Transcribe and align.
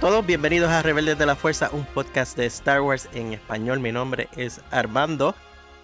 Todos, 0.00 0.24
bienvenidos 0.24 0.70
a 0.70 0.80
Rebeldes 0.80 1.18
de 1.18 1.26
la 1.26 1.36
Fuerza, 1.36 1.68
un 1.74 1.84
podcast 1.84 2.34
de 2.34 2.46
Star 2.46 2.80
Wars 2.80 3.06
en 3.12 3.34
español. 3.34 3.80
Mi 3.80 3.92
nombre 3.92 4.30
es 4.34 4.62
Armando. 4.70 5.34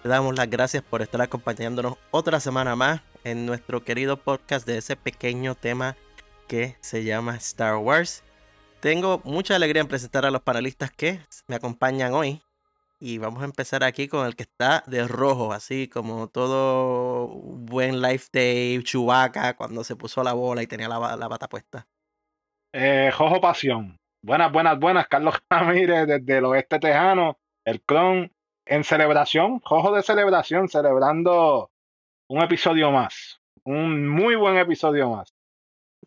Le 0.03 0.09
damos 0.09 0.35
las 0.35 0.49
gracias 0.49 0.81
por 0.81 1.03
estar 1.03 1.21
acompañándonos 1.21 1.97
otra 2.09 2.39
semana 2.39 2.75
más 2.75 3.01
en 3.23 3.45
nuestro 3.45 3.83
querido 3.83 4.17
podcast 4.17 4.65
de 4.65 4.79
ese 4.79 4.95
pequeño 4.95 5.53
tema 5.53 5.95
que 6.47 6.77
se 6.81 7.03
llama 7.03 7.35
Star 7.35 7.75
Wars. 7.75 8.23
Tengo 8.79 9.21
mucha 9.23 9.55
alegría 9.55 9.83
en 9.83 9.87
presentar 9.87 10.25
a 10.25 10.31
los 10.31 10.41
panelistas 10.41 10.89
que 10.89 11.19
me 11.45 11.55
acompañan 11.55 12.15
hoy. 12.15 12.41
Y 12.99 13.19
vamos 13.19 13.43
a 13.43 13.45
empezar 13.45 13.83
aquí 13.83 14.07
con 14.07 14.25
el 14.25 14.35
que 14.35 14.43
está 14.43 14.83
de 14.87 15.07
rojo, 15.07 15.53
así 15.53 15.87
como 15.87 16.27
todo 16.27 17.27
buen 17.27 18.01
Life 18.01 18.29
Day, 18.33 18.81
Chewbacca, 18.83 19.55
cuando 19.55 19.83
se 19.83 19.95
puso 19.95 20.23
la 20.23 20.33
bola 20.33 20.63
y 20.63 20.67
tenía 20.67 20.89
la, 20.89 21.15
la 21.15 21.27
bata 21.27 21.47
puesta. 21.47 21.87
Eh, 22.73 23.11
Jojo 23.13 23.39
Pasión. 23.39 23.99
Buenas, 24.21 24.51
buenas, 24.51 24.79
buenas. 24.79 25.07
Carlos 25.07 25.35
Ramírez 25.49 26.07
desde 26.07 26.37
el 26.37 26.45
oeste 26.45 26.79
tejano, 26.79 27.37
el 27.65 27.81
clon 27.81 28.31
en 28.65 28.83
celebración, 28.83 29.59
Jojo 29.59 29.95
de 29.95 30.03
celebración, 30.03 30.67
celebrando 30.67 31.71
un 32.29 32.41
episodio 32.41 32.91
más. 32.91 33.39
Un 33.63 34.07
muy 34.07 34.35
buen 34.35 34.57
episodio 34.57 35.09
más. 35.09 35.33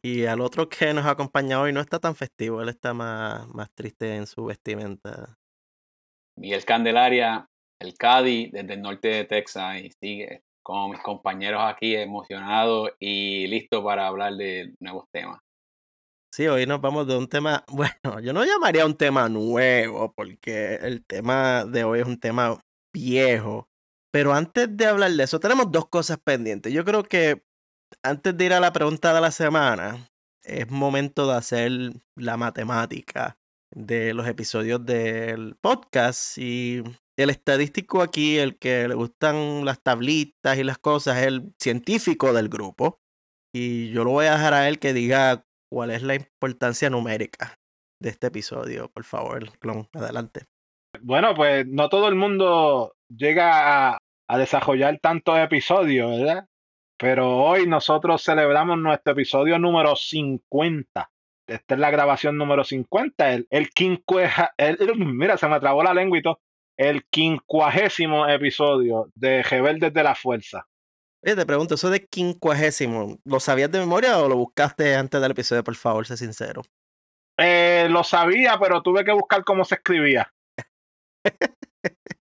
Y 0.02 0.24
al 0.24 0.40
otro 0.40 0.68
que 0.68 0.94
nos 0.94 1.06
acompaña 1.06 1.60
hoy 1.60 1.72
no 1.72 1.80
está 1.80 1.98
tan 1.98 2.14
festivo, 2.14 2.62
él 2.62 2.70
está 2.70 2.94
más, 2.94 3.46
más 3.48 3.70
triste 3.74 4.16
en 4.16 4.26
su 4.26 4.46
vestimenta. 4.46 5.38
Miguel 6.36 6.64
Candelaria, 6.64 7.46
el 7.78 7.94
Cadi 7.94 8.50
desde 8.50 8.74
el 8.74 8.82
norte 8.82 9.08
de 9.08 9.24
Texas 9.24 9.80
y 9.82 9.90
sigue 9.90 10.42
con 10.62 10.90
mis 10.90 11.00
compañeros 11.00 11.62
aquí 11.64 11.96
emocionado 11.96 12.90
y 12.98 13.46
listo 13.48 13.82
para 13.84 14.06
hablar 14.06 14.34
de 14.34 14.74
nuevos 14.78 15.04
temas. 15.10 15.40
Sí, 16.32 16.46
hoy 16.46 16.64
nos 16.64 16.80
vamos 16.80 17.08
de 17.08 17.16
un 17.16 17.26
tema, 17.26 17.64
bueno, 17.72 18.20
yo 18.20 18.32
no 18.32 18.44
llamaría 18.44 18.86
un 18.86 18.94
tema 18.96 19.28
nuevo, 19.28 20.12
porque 20.14 20.76
el 20.76 21.04
tema 21.04 21.64
de 21.64 21.82
hoy 21.82 22.00
es 22.00 22.06
un 22.06 22.20
tema 22.20 22.56
viejo. 22.92 23.68
Pero 24.12 24.32
antes 24.32 24.76
de 24.76 24.86
hablar 24.86 25.10
de 25.12 25.24
eso, 25.24 25.40
tenemos 25.40 25.70
dos 25.72 25.88
cosas 25.88 26.18
pendientes. 26.22 26.72
Yo 26.72 26.84
creo 26.84 27.02
que 27.02 27.42
antes 28.02 28.36
de 28.36 28.44
ir 28.44 28.52
a 28.52 28.60
la 28.60 28.72
pregunta 28.72 29.12
de 29.12 29.20
la 29.20 29.32
semana, 29.32 30.08
es 30.44 30.70
momento 30.70 31.26
de 31.28 31.36
hacer 31.36 31.72
la 32.16 32.36
matemática 32.36 33.38
de 33.72 34.14
los 34.14 34.26
episodios 34.28 34.84
del 34.84 35.56
podcast. 35.60 36.38
Y 36.38 36.82
el 37.16 37.30
estadístico 37.30 38.02
aquí, 38.02 38.38
el 38.38 38.58
que 38.58 38.88
le 38.88 38.94
gustan 38.94 39.64
las 39.64 39.82
tablitas 39.82 40.58
y 40.58 40.64
las 40.64 40.78
cosas, 40.78 41.18
es 41.18 41.26
el 41.26 41.54
científico 41.58 42.32
del 42.32 42.48
grupo. 42.48 43.00
Y 43.52 43.90
yo 43.90 44.04
lo 44.04 44.10
voy 44.10 44.26
a 44.26 44.32
dejar 44.32 44.54
a 44.54 44.68
él 44.68 44.78
que 44.78 44.92
diga 44.92 45.44
cuál 45.70 45.90
es 45.90 46.02
la 46.02 46.14
importancia 46.14 46.90
numérica 46.90 47.58
de 48.00 48.10
este 48.10 48.26
episodio, 48.28 48.90
por 48.90 49.04
favor, 49.04 49.58
clon, 49.58 49.88
adelante. 49.92 50.46
Bueno, 51.00 51.34
pues 51.34 51.66
no 51.66 51.88
todo 51.88 52.08
el 52.08 52.16
mundo 52.16 52.94
llega 53.08 53.92
a, 53.92 53.98
a 54.28 54.38
desarrollar 54.38 54.98
tantos 55.00 55.38
episodios, 55.38 56.10
¿verdad? 56.18 56.46
Pero 56.98 57.38
hoy 57.38 57.66
nosotros 57.66 58.22
celebramos 58.22 58.78
nuestro 58.78 59.12
episodio 59.12 59.58
número 59.58 59.96
50. 59.96 61.10
Esta 61.46 61.74
es 61.74 61.80
la 61.80 61.90
grabación 61.90 62.36
número 62.36 62.62
50, 62.62 63.32
el, 63.32 63.46
el, 63.50 63.70
mira, 64.98 65.36
se 65.36 65.48
me 65.48 65.58
trabó 65.60 65.82
la 65.82 65.94
lengua 65.94 66.18
y 66.18 66.22
todo, 66.22 66.40
el 66.78 67.04
quincuagésimo 67.10 68.28
episodio 68.28 69.10
de 69.14 69.42
Rebeldes 69.42 69.92
de 69.92 70.02
la 70.02 70.14
Fuerza. 70.14 70.66
Oye, 71.22 71.36
te 71.36 71.44
pregunto, 71.44 71.74
eso 71.74 71.90
de 71.90 72.06
quincuagésimo, 72.06 73.18
¿lo 73.24 73.40
sabías 73.40 73.70
de 73.70 73.78
memoria 73.78 74.18
o 74.18 74.28
lo 74.28 74.36
buscaste 74.36 74.94
antes 74.94 75.20
del 75.20 75.32
episodio, 75.32 75.62
por 75.62 75.74
favor, 75.74 76.06
sé 76.06 76.16
sincero? 76.16 76.62
Eh, 77.38 77.88
lo 77.90 78.02
sabía, 78.04 78.58
pero 78.58 78.82
tuve 78.82 79.04
que 79.04 79.12
buscar 79.12 79.44
cómo 79.44 79.64
se 79.64 79.74
escribía. 79.74 80.32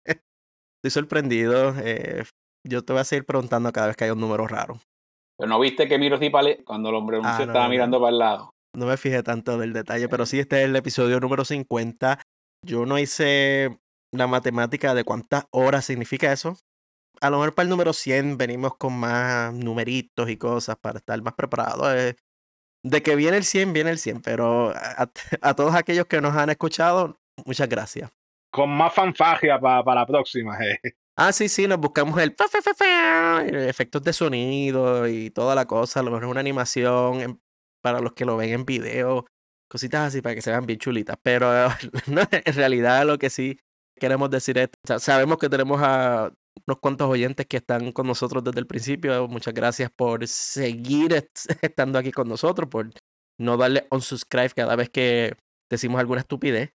Estoy 0.05 0.91
sorprendido. 0.91 1.75
Eh, 1.79 2.25
yo 2.67 2.85
te 2.85 2.93
voy 2.93 3.01
a 3.01 3.05
seguir 3.05 3.25
preguntando 3.25 3.71
cada 3.73 3.89
vez 3.89 3.97
que 3.97 4.05
hay 4.05 4.11
un 4.11 4.21
número 4.21 4.49
raro. 4.49 4.81
Pero 5.37 5.49
no 5.49 5.61
viste 5.61 5.87
que 5.87 5.99
Miro 5.99 6.19
Cipale, 6.19 6.65
cuando 6.65 6.89
el 6.89 6.97
hombre 6.97 7.21
ah, 7.23 7.37
no, 7.39 7.45
estaba 7.45 7.69
mirando 7.69 8.01
para 8.01 8.11
el 8.11 8.19
lado. 8.19 8.51
No 8.77 8.87
me 8.87 8.97
fijé 8.97 9.23
tanto 9.23 9.59
del 9.59 9.73
detalle, 9.73 10.09
pero 10.09 10.27
sí, 10.27 10.41
este 10.41 10.63
es 10.63 10.69
el 10.69 10.75
episodio 10.75 11.21
número 11.21 11.45
50. 11.45 12.21
Yo 12.67 12.85
no 12.85 12.99
hice 12.99 13.79
la 14.13 14.27
matemática 14.27 14.95
de 14.95 15.05
cuántas 15.05 15.47
horas 15.51 15.85
significa 15.85 16.33
eso 16.33 16.59
a 17.21 17.31
lo 17.31 17.39
mejor 17.39 17.55
para 17.55 17.65
el 17.65 17.71
número 17.71 17.93
100 17.93 18.39
venimos 18.39 18.77
con 18.77 18.99
más 18.99 19.53
numeritos 19.53 20.29
y 20.29 20.37
cosas 20.37 20.77
para 20.77 20.99
estar 20.99 21.21
más 21.23 21.35
preparados. 21.35 21.95
Eh, 21.95 22.17
de 22.85 23.03
que 23.03 23.17
viene 23.17 23.37
el 23.37 23.45
100, 23.45 23.73
viene 23.73 23.91
el 23.91 23.99
100, 23.99 24.23
pero 24.23 24.73
a, 25.43 25.55
todos 25.55 25.75
aquellos 25.75 26.07
que 26.07 26.21
nos 26.21 26.37
han 26.37 26.51
escuchado, 26.51 27.19
muchas 27.45 27.69
gracias. 27.69 28.11
Con 28.51 28.71
más 28.71 28.95
fanfagia 28.95 29.61
para 29.61 29.95
la 29.95 30.07
próxima. 30.07 30.59
Eh. 30.65 30.93
Ah, 31.21 31.33
sí, 31.33 31.49
sí, 31.49 31.67
nos 31.67 31.79
buscamos 31.79 32.17
el 32.21 32.37
efectos 33.69 34.05
de 34.05 34.13
sonido 34.13 35.09
y 35.09 35.31
toda 35.31 35.57
la 35.57 35.67
cosa, 35.67 35.99
a 35.99 36.03
lo 36.05 36.13
mejor 36.13 36.27
una 36.27 36.39
animación 36.39 37.43
para 37.83 38.01
los 38.01 38.13
que 38.13 38.25
lo 38.25 38.37
ven 38.37 38.51
en 38.51 38.65
video, 38.65 39.27
cositas 39.69 40.07
así 40.09 40.23
para 40.23 40.37
que 40.37 40.43
se 40.43 40.51
vean 40.51 40.65
bien 40.65 40.79
chulitas. 40.79 41.17
Pero 41.21 41.51
en 42.31 42.55
realidad 42.55 43.05
lo 43.05 43.19
que 43.19 43.31
sí 43.31 43.59
queremos 43.99 44.31
decir 44.31 44.59
es, 44.59 44.69
sabemos 45.03 45.39
que 45.39 45.49
tenemos 45.49 45.81
a 45.83 46.31
unos 46.67 46.79
cuantos 46.81 47.09
oyentes 47.09 47.47
que 47.47 47.59
están 47.59 47.93
con 47.93 48.07
nosotros 48.07 48.45
desde 48.45 48.61
el 48.61 48.67
principio. 48.67 49.29
Muchas 49.29 49.55
gracias 49.55 49.91
por 49.95 50.27
seguir 50.27 51.29
estando 51.63 51.99
aquí 51.99 52.13
con 52.13 52.29
nosotros, 52.29 52.69
por 52.69 52.91
no 53.39 53.57
darle 53.57 53.87
un 53.91 54.01
subscribe 54.01 54.51
cada 54.51 54.77
vez 54.77 54.91
que 54.91 55.35
decimos 55.71 56.01
alguna 56.01 56.21
estupidez. 56.21 56.73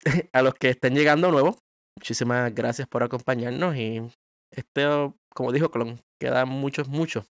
A 0.32 0.42
los 0.42 0.54
que 0.54 0.70
estén 0.70 0.94
llegando 0.94 1.30
nuevos, 1.30 1.56
muchísimas 1.98 2.54
gracias 2.54 2.88
por 2.88 3.02
acompañarnos 3.02 3.76
y 3.76 4.02
este, 4.50 4.86
como 5.34 5.52
dijo 5.52 5.70
Clon, 5.70 6.00
quedan 6.20 6.48
muchos, 6.48 6.88
muchos 6.88 7.26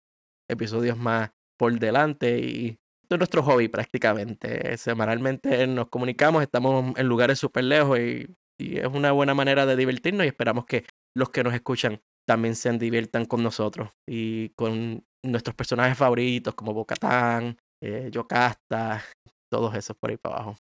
episodios 0.49 0.97
más 0.97 1.31
por 1.59 1.79
delante 1.79 2.39
y 2.39 2.79
es 3.11 3.19
nuestro 3.19 3.43
hobby 3.43 3.69
prácticamente. 3.69 4.77
Semanalmente 4.79 5.67
nos 5.67 5.89
comunicamos, 5.89 6.43
estamos 6.43 6.97
en 6.97 7.07
lugares 7.07 7.39
súper 7.39 7.65
lejos 7.65 7.99
y, 7.99 8.27
y 8.59 8.79
es 8.79 8.87
una 8.87 9.13
buena 9.13 9.35
manera 9.35 9.67
de 9.67 9.77
divertirnos 9.77 10.25
y 10.25 10.29
esperamos 10.29 10.65
que 10.67 10.85
los 11.17 11.31
que 11.31 11.45
nos 11.45 11.55
escuchan 11.55 12.01
también 12.27 12.55
se 12.55 12.71
diviertan 12.79 13.27
con 13.27 13.43
nosotros 13.43 13.91
y 14.09 14.51
con 14.51 15.05
nuestros 15.25 15.55
personajes 15.55 15.97
favoritos 15.97 16.55
como 16.55 16.73
Bocatán, 16.73 17.57
eh, 17.83 18.09
Yocasta, 18.11 19.03
todos 19.53 19.75
esos 19.75 19.97
por 19.97 20.11
ahí 20.11 20.17
para 20.17 20.37
abajo. 20.37 20.57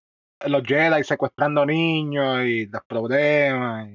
Los 0.47 0.63
Jedi 0.65 1.05
secuestrando 1.05 1.65
niños 1.65 2.45
y 2.45 2.67
los 2.67 2.83
problemas. 2.89 3.91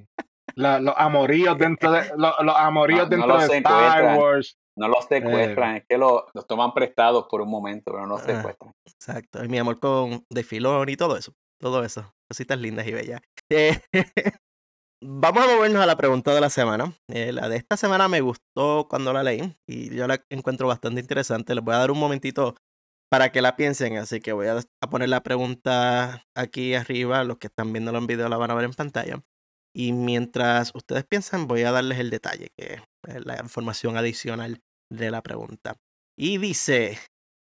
los 0.55 0.93
amoríos 0.95 1.57
dentro 1.57 1.91
de 1.91 2.09
los, 2.15 2.33
amoríos 2.55 3.09
dentro 3.09 3.37
de 3.37 3.57
Star 3.57 4.17
Wars. 4.17 4.57
No 4.77 4.87
los 4.87 5.05
secuestran, 5.05 5.75
eh, 5.75 5.77
es 5.79 5.85
que 5.89 5.97
los, 5.97 6.25
toman 6.47 6.71
prestados 6.71 7.25
por 7.29 7.41
un 7.41 7.49
momento, 7.49 7.91
pero 7.91 8.05
no 8.05 8.09
los 8.09 8.21
ah, 8.21 8.25
secuestran. 8.25 8.71
exacto. 8.85 9.43
Y 9.43 9.47
mi 9.47 9.57
amor 9.57 9.79
con 9.79 10.23
De 10.29 10.43
Filón 10.43 10.87
y 10.87 10.95
todo 10.95 11.17
eso. 11.17 11.33
Todo 11.59 11.83
eso. 11.83 12.13
Cositas 12.29 12.59
lindas 12.59 12.87
y 12.87 12.93
bellas. 12.93 13.21
Eh, 13.49 13.79
Vamos 14.99 15.43
a 15.43 15.55
movernos 15.55 15.83
a 15.83 15.85
la 15.85 15.95
pregunta 15.95 16.33
de 16.33 16.41
la 16.41 16.49
semana. 16.49 16.91
Eh, 17.07 17.31
la 17.31 17.49
de 17.49 17.57
esta 17.57 17.77
semana 17.77 18.07
me 18.07 18.21
gustó 18.21 18.87
cuando 18.89 19.13
la 19.13 19.21
leí 19.21 19.55
y 19.67 19.95
yo 19.95 20.07
la 20.07 20.25
encuentro 20.29 20.67
bastante 20.67 20.99
interesante. 20.99 21.53
Les 21.53 21.63
voy 21.63 21.75
a 21.75 21.77
dar 21.77 21.91
un 21.91 21.99
momentito 21.99 22.55
para 23.07 23.31
que 23.31 23.43
la 23.43 23.55
piensen, 23.55 23.97
así 23.97 24.19
que 24.19 24.33
voy 24.33 24.47
a, 24.47 24.59
poner 24.89 25.09
la 25.09 25.21
pregunta 25.21 26.23
aquí 26.35 26.73
arriba. 26.73 27.23
Los 27.23 27.37
que 27.37 27.45
están 27.45 27.71
viéndolo 27.73 27.99
en 27.99 28.07
video 28.07 28.27
la 28.27 28.37
van 28.37 28.49
a 28.49 28.55
ver 28.55 28.65
en 28.65 28.73
pantalla. 28.73 29.23
Y 29.71 29.93
mientras 29.93 30.71
ustedes 30.73 31.05
piensan, 31.05 31.47
voy 31.47 31.61
a 31.61 31.71
darles 31.71 31.99
el 31.99 32.09
detalle, 32.09 32.49
que 32.57 32.81
es 33.07 33.25
la 33.25 33.39
información 33.39 33.97
adicional 33.97 34.63
de 34.91 35.11
la 35.11 35.21
pregunta. 35.21 35.75
Y 36.17 36.39
dice, 36.39 36.97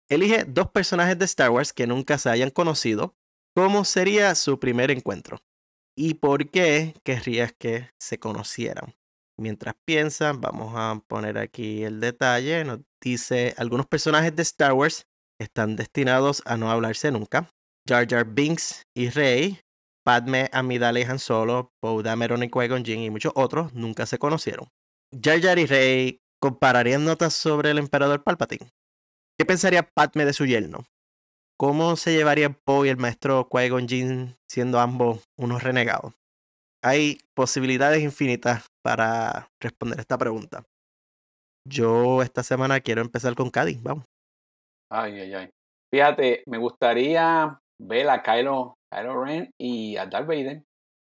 elige 0.10 0.44
dos 0.44 0.72
personajes 0.72 1.18
de 1.18 1.24
Star 1.24 1.52
Wars 1.52 1.72
que 1.72 1.88
nunca 1.88 2.18
se 2.18 2.30
hayan 2.30 2.50
conocido. 2.50 3.16
¿Cómo 3.56 3.86
sería 3.86 4.36
su 4.36 4.60
primer 4.60 4.92
encuentro? 4.92 5.40
Y 6.00 6.14
por 6.14 6.50
qué 6.50 6.96
querrías 7.04 7.52
que 7.52 7.90
se 8.00 8.20
conocieran. 8.20 8.96
Mientras 9.38 9.76
piensan, 9.84 10.40
vamos 10.40 10.72
a 10.78 11.04
poner 11.10 11.38
aquí 11.38 11.84
el 11.84 12.00
detalle. 12.00 12.64
Nos 12.64 12.80
dice, 13.02 13.54
algunos 13.58 13.86
personajes 13.86 14.34
de 14.34 14.44
Star 14.44 14.72
Wars 14.72 15.08
están 15.42 15.76
destinados 15.76 16.42
a 16.46 16.56
no 16.56 16.72
hablarse 16.72 17.12
nunca. 17.12 17.52
Jar 17.86 18.08
Jar 18.10 18.24
Binks 18.24 18.84
y 18.96 19.10
Rey, 19.10 19.60
Padme, 20.06 20.50
Amidala 20.54 21.02
y 21.02 21.04
Han 21.04 21.20
Solo, 21.20 21.74
Poe 21.82 22.02
Dameron 22.02 22.44
y 22.44 22.50
Qui-Gon 22.50 22.88
y 22.88 23.10
muchos 23.10 23.34
otros 23.36 23.74
nunca 23.74 24.06
se 24.06 24.20
conocieron. 24.20 24.70
Jar 25.12 25.42
Jar 25.42 25.60
y 25.60 25.66
Rey 25.66 26.22
compararían 26.40 27.04
notas 27.04 27.34
sobre 27.34 27.72
el 27.72 27.78
emperador 27.78 28.24
Palpatine. 28.24 28.72
¿Qué 29.38 29.44
pensaría 29.46 29.84
Padme 29.84 30.24
de 30.24 30.32
su 30.32 30.46
yerno? 30.46 30.86
¿Cómo 31.60 31.98
se 31.98 32.14
llevaría 32.14 32.50
Poe 32.50 32.88
y 32.88 32.90
el 32.92 32.98
maestro 32.98 33.50
Qui-Gon 33.50 33.88
Jinn 33.88 34.38
siendo 34.50 34.80
ambos 34.80 35.24
unos 35.38 35.62
renegados? 35.62 36.14
Hay 36.82 37.18
posibilidades 37.36 38.02
infinitas 38.02 38.66
para 38.82 39.50
responder 39.62 40.00
esta 40.00 40.18
pregunta. 40.18 40.64
Yo 41.68 42.22
esta 42.24 42.44
semana 42.44 42.80
quiero 42.80 43.02
empezar 43.02 43.36
con 43.36 43.50
Cádiz, 43.50 43.84
vamos. 43.84 44.06
Ay, 44.90 45.20
ay, 45.20 45.34
ay. 45.34 45.50
Fíjate, 45.94 46.44
me 46.48 46.58
gustaría 46.58 47.60
ver 47.82 48.10
a 48.10 48.24
Kylo 48.24 48.76
Kylo 48.90 49.24
Ren 49.26 49.52
y 49.60 49.98
a 49.98 50.06
Darth 50.06 50.28
Vader. 50.28 50.64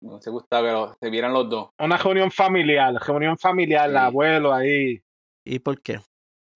Me 0.01 0.09
hubiese 0.13 0.31
gustado 0.31 0.91
que 0.91 0.97
se 1.05 1.11
vieran 1.11 1.33
los 1.33 1.47
dos. 1.49 1.69
Una 1.79 1.97
reunión 1.97 2.31
familiar, 2.31 2.95
reunión 2.95 3.37
familiar, 3.37 3.89
el 3.89 3.95
Sí. 3.95 4.01
abuelo 4.01 4.53
ahí. 4.53 5.01
¿Y 5.45 5.59
por 5.59 5.79
qué? 5.81 6.01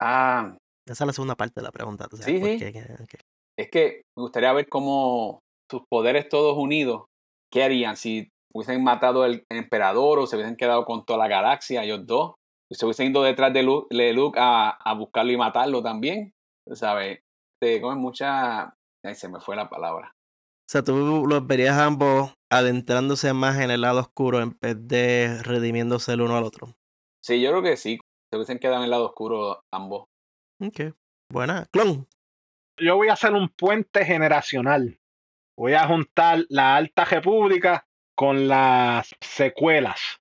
Ah, 0.00 0.56
Esa 0.88 1.04
es 1.04 1.06
la 1.06 1.12
segunda 1.12 1.36
parte 1.36 1.60
de 1.60 1.62
la 1.64 1.70
pregunta. 1.72 2.08
¿tú 2.08 2.16
sabes 2.16 2.34
Sí, 2.34 2.40
por 2.40 2.48
sí. 2.50 2.58
qué? 2.58 2.72
¿Qué- 2.72 3.06
qué? 3.08 3.18
Es 3.58 3.70
que 3.70 4.02
me 4.16 4.22
gustaría 4.22 4.52
ver 4.52 4.68
cómo 4.68 5.40
sus 5.70 5.82
poderes 5.90 6.28
todos 6.28 6.56
unidos, 6.56 7.06
¿qué 7.52 7.64
harían? 7.64 7.96
Si 7.96 8.28
hubiesen 8.54 8.82
matado 8.82 9.22
al 9.22 9.44
emperador 9.50 10.18
o 10.18 10.26
se 10.26 10.36
hubiesen 10.36 10.56
quedado 10.56 10.84
con 10.84 11.04
toda 11.04 11.18
la 11.18 11.28
galaxia, 11.28 11.84
ellos 11.84 12.06
dos. 12.06 12.34
Y 12.70 12.74
se 12.74 12.84
hubiesen 12.84 13.10
ido 13.10 13.22
detrás 13.22 13.52
de 13.52 13.62
Luke, 13.62 13.94
de 13.94 14.12
Luke 14.12 14.38
a, 14.40 14.70
a 14.70 14.94
buscarlo 14.94 15.32
y 15.32 15.36
matarlo 15.36 15.82
también. 15.82 16.32
¿Sabes? 16.72 17.20
Te 17.60 17.80
comen 17.80 17.98
mucha... 17.98 18.74
Ay, 19.04 19.14
se 19.14 19.28
me 19.28 19.40
fue 19.40 19.54
la 19.54 19.68
palabra. 19.68 20.12
O 20.68 20.68
sea, 20.68 20.82
tú 20.82 21.26
los 21.28 21.46
verías 21.46 21.78
ambos 21.78 22.34
adentrándose 22.50 23.32
más 23.32 23.60
en 23.60 23.70
el 23.70 23.82
lado 23.82 24.00
oscuro 24.00 24.40
en 24.40 24.56
vez 24.60 24.76
de 24.80 25.40
redimiéndose 25.44 26.12
el 26.12 26.22
uno 26.22 26.36
al 26.36 26.42
otro. 26.42 26.74
Sí, 27.24 27.40
yo 27.40 27.50
creo 27.50 27.62
que 27.62 27.76
sí. 27.76 28.00
Se 28.32 28.36
hubiesen 28.36 28.58
quedado 28.58 28.78
en 28.78 28.84
el 28.84 28.90
lado 28.90 29.06
oscuro 29.06 29.60
ambos. 29.72 30.06
Ok. 30.60 30.92
Buena. 31.32 31.66
Clon. 31.70 32.08
Yo 32.78 32.96
voy 32.96 33.08
a 33.08 33.14
hacer 33.14 33.32
un 33.32 33.48
puente 33.48 34.04
generacional. 34.04 34.98
Voy 35.56 35.72
a 35.72 35.86
juntar 35.86 36.44
la 36.50 36.76
Alta 36.76 37.04
República 37.04 37.86
con 38.14 38.48
las 38.48 39.14
secuelas. 39.20 40.20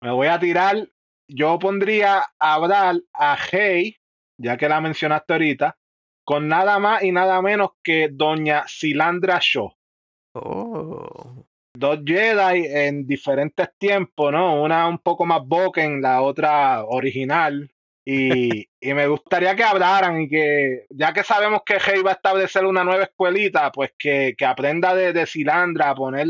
Me 0.00 0.12
voy 0.12 0.28
a 0.28 0.38
tirar. 0.38 0.88
Yo 1.28 1.58
pondría 1.58 2.18
a 2.38 2.54
hablar 2.54 2.96
a 3.12 3.36
Hey, 3.50 3.96
ya 4.38 4.56
que 4.56 4.68
la 4.68 4.80
mencionaste 4.80 5.32
ahorita, 5.32 5.78
con 6.24 6.46
nada 6.48 6.78
más 6.78 7.02
y 7.02 7.10
nada 7.10 7.40
menos 7.42 7.70
que 7.82 8.10
Doña 8.12 8.64
Silandra 8.66 9.38
Shaw. 9.40 9.72
Oh. 10.34 11.44
dos 11.74 12.00
Jedi 12.04 12.66
en 12.66 13.06
diferentes 13.06 13.68
tiempos, 13.78 14.32
¿no? 14.32 14.62
Una 14.62 14.86
un 14.86 14.98
poco 14.98 15.26
más 15.26 15.42
Boken, 15.44 16.00
la 16.00 16.22
otra 16.22 16.84
original. 16.84 17.70
Y, 18.04 18.68
y 18.80 18.94
me 18.94 19.06
gustaría 19.06 19.54
que 19.54 19.62
hablaran 19.62 20.22
y 20.22 20.28
que, 20.28 20.86
ya 20.90 21.12
que 21.12 21.22
sabemos 21.22 21.62
que 21.64 21.78
Rey 21.78 22.02
va 22.02 22.10
a 22.10 22.14
establecer 22.14 22.66
una 22.66 22.82
nueva 22.82 23.04
escuelita, 23.04 23.70
pues 23.70 23.92
que, 23.96 24.34
que 24.36 24.44
aprenda 24.44 24.94
de, 24.94 25.12
de 25.12 25.26
Silandra 25.26 25.90
a 25.90 25.94
poner 25.94 26.26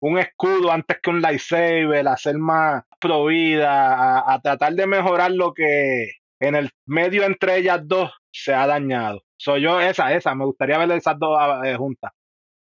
un 0.00 0.18
escudo 0.18 0.72
antes 0.72 0.98
que 1.02 1.10
un 1.10 1.20
lightsaber, 1.20 2.08
a 2.08 2.16
ser 2.16 2.38
más 2.38 2.84
provida, 2.98 3.94
a, 3.94 4.32
a 4.32 4.40
tratar 4.40 4.72
de 4.72 4.86
mejorar 4.86 5.30
lo 5.32 5.52
que 5.52 6.12
en 6.40 6.54
el 6.54 6.70
medio 6.86 7.24
entre 7.24 7.58
ellas 7.58 7.80
dos 7.84 8.10
se 8.32 8.54
ha 8.54 8.66
dañado. 8.66 9.22
Soy 9.36 9.62
yo, 9.62 9.80
esa, 9.80 10.14
esa, 10.14 10.34
me 10.34 10.46
gustaría 10.46 10.78
ver 10.78 10.90
esas 10.92 11.18
dos 11.18 11.38
eh, 11.64 11.76
juntas. 11.76 12.12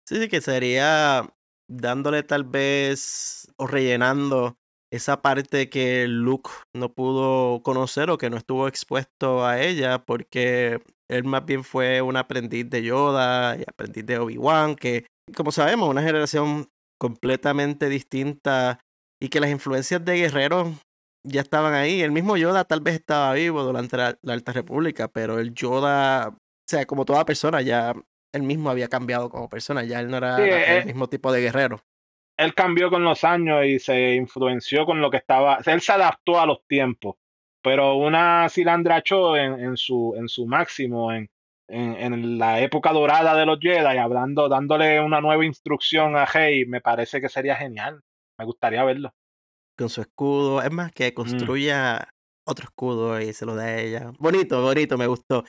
Sí, 0.06 0.20
sí, 0.20 0.28
que 0.28 0.40
sería 0.40 1.22
dándole 1.68 2.22
tal 2.22 2.44
vez 2.44 3.50
o 3.56 3.66
rellenando 3.66 4.58
esa 4.92 5.22
parte 5.22 5.70
que 5.70 6.06
Luke 6.06 6.50
no 6.74 6.92
pudo 6.92 7.62
conocer 7.62 8.10
o 8.10 8.18
que 8.18 8.28
no 8.28 8.36
estuvo 8.36 8.68
expuesto 8.68 9.44
a 9.44 9.60
ella 9.60 10.04
porque 10.04 10.82
él 11.10 11.24
más 11.24 11.46
bien 11.46 11.64
fue 11.64 12.02
un 12.02 12.16
aprendiz 12.16 12.68
de 12.68 12.82
Yoda 12.82 13.56
y 13.56 13.62
aprendiz 13.66 14.04
de 14.04 14.18
Obi-Wan, 14.18 14.76
que 14.76 15.06
como 15.34 15.50
sabemos, 15.50 15.88
una 15.88 16.02
generación 16.02 16.68
completamente 17.00 17.88
distinta 17.88 18.80
y 19.20 19.30
que 19.30 19.40
las 19.40 19.50
influencias 19.50 20.04
de 20.04 20.18
guerreros 20.18 20.68
ya 21.26 21.40
estaban 21.40 21.72
ahí. 21.72 22.02
El 22.02 22.12
mismo 22.12 22.36
Yoda 22.36 22.64
tal 22.64 22.80
vez 22.80 22.96
estaba 22.96 23.32
vivo 23.32 23.62
durante 23.62 23.96
la, 23.96 24.18
la 24.22 24.34
Alta 24.34 24.52
República, 24.52 25.08
pero 25.08 25.38
el 25.38 25.54
Yoda, 25.54 26.28
o 26.28 26.36
sea, 26.68 26.84
como 26.84 27.06
toda 27.06 27.24
persona, 27.24 27.62
ya 27.62 27.94
él 28.34 28.42
mismo 28.42 28.68
había 28.68 28.88
cambiado 28.88 29.30
como 29.30 29.48
persona, 29.48 29.84
ya 29.84 30.00
él 30.00 30.10
no 30.10 30.18
era 30.18 30.36
Sí, 30.36 30.42
el 30.42 30.52
eh, 30.52 30.84
mismo 30.84 31.08
tipo 31.08 31.32
de 31.32 31.40
guerrero. 31.40 31.82
Él 32.36 32.54
cambió 32.54 32.90
con 32.90 33.04
los 33.04 33.24
años 33.24 33.64
y 33.66 33.78
se 33.78 34.14
influenció 34.14 34.86
con 34.86 35.00
lo 35.00 35.10
que 35.10 35.18
estaba. 35.18 35.58
Él 35.64 35.80
se 35.80 35.92
adaptó 35.92 36.40
a 36.40 36.46
los 36.46 36.66
tiempos. 36.66 37.16
Pero 37.62 37.94
una 37.94 38.48
Silandra 38.48 39.02
Cho 39.02 39.36
en, 39.36 39.60
en 39.60 39.76
su, 39.76 40.14
en 40.16 40.28
su 40.28 40.46
máximo, 40.46 41.12
en, 41.12 41.30
en, 41.68 41.94
en 41.96 42.38
la 42.38 42.60
época 42.60 42.92
dorada 42.92 43.36
de 43.36 43.46
los 43.46 43.58
Jedi, 43.60 43.98
hablando, 43.98 44.48
dándole 44.48 45.00
una 45.00 45.20
nueva 45.20 45.44
instrucción 45.44 46.16
a 46.16 46.24
Rey, 46.26 46.66
me 46.66 46.80
parece 46.80 47.20
que 47.20 47.28
sería 47.28 47.54
genial. 47.54 48.00
Me 48.38 48.44
gustaría 48.44 48.82
verlo. 48.82 49.12
con 49.78 49.88
su 49.88 50.00
escudo. 50.00 50.62
Es 50.62 50.72
más, 50.72 50.90
que 50.92 51.14
construya 51.14 52.08
otro 52.44 52.64
escudo 52.64 53.20
y 53.20 53.32
se 53.32 53.46
lo 53.46 53.54
da 53.54 53.64
a 53.64 53.78
ella. 53.78 54.12
Bonito, 54.18 54.60
bonito, 54.60 54.98
me 54.98 55.06
gustó. 55.06 55.44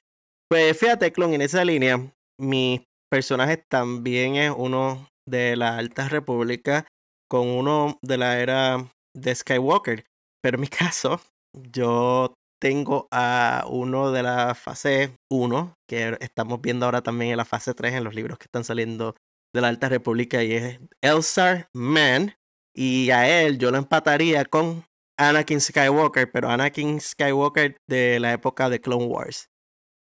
Pues 0.49 0.77
fíjate, 0.77 1.11
Clon, 1.11 1.33
en 1.33 1.41
esa 1.41 1.65
línea, 1.65 1.97
mi 2.39 2.85
personaje 3.09 3.57
también 3.57 4.35
es 4.35 4.51
uno 4.55 5.07
de 5.27 5.55
la 5.55 5.77
Alta 5.77 6.09
República 6.09 6.87
con 7.29 7.47
uno 7.47 7.97
de 8.01 8.17
la 8.17 8.39
era 8.39 8.91
de 9.15 9.35
Skywalker. 9.35 10.05
Pero 10.41 10.57
en 10.57 10.61
mi 10.61 10.67
caso, 10.69 11.21
yo 11.53 12.33
tengo 12.61 13.07
a 13.11 13.65
uno 13.69 14.11
de 14.11 14.23
la 14.23 14.55
fase 14.55 15.15
1, 15.31 15.73
que 15.89 16.17
estamos 16.21 16.61
viendo 16.61 16.85
ahora 16.85 17.01
también 17.01 17.31
en 17.31 17.37
la 17.37 17.45
fase 17.45 17.73
3 17.73 17.95
en 17.95 18.03
los 18.03 18.15
libros 18.15 18.37
que 18.37 18.45
están 18.45 18.63
saliendo 18.63 19.15
de 19.53 19.61
la 19.61 19.67
Alta 19.67 19.89
República, 19.89 20.43
y 20.43 20.53
es 20.53 20.79
Elsar 21.01 21.67
Man. 21.73 22.35
Y 22.75 23.11
a 23.11 23.41
él 23.41 23.59
yo 23.59 23.69
lo 23.69 23.77
empataría 23.77 24.45
con 24.45 24.85
Anakin 25.19 25.61
Skywalker, 25.61 26.31
pero 26.31 26.49
Anakin 26.49 26.99
Skywalker 26.99 27.77
de 27.87 28.19
la 28.19 28.33
época 28.33 28.69
de 28.69 28.81
Clone 28.81 29.05
Wars. 29.05 29.49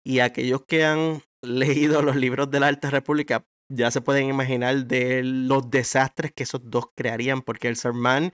Y 0.06 0.20
aquellos 0.20 0.64
que 0.68 0.86
han 0.86 1.22
leído 1.44 2.02
los 2.02 2.16
libros 2.16 2.50
de 2.52 2.60
la 2.60 2.68
Alta 2.68 2.90
República 2.90 3.44
ya 3.74 3.90
se 3.90 4.02
pueden 4.02 4.28
imaginar 4.28 4.86
de 4.86 5.24
los 5.24 5.70
desastres 5.70 6.32
que 6.34 6.44
esos 6.44 6.62
dos 6.70 6.88
crearían, 6.96 7.42
porque 7.42 7.68
el 7.68 7.78
Sermán, 7.78 8.34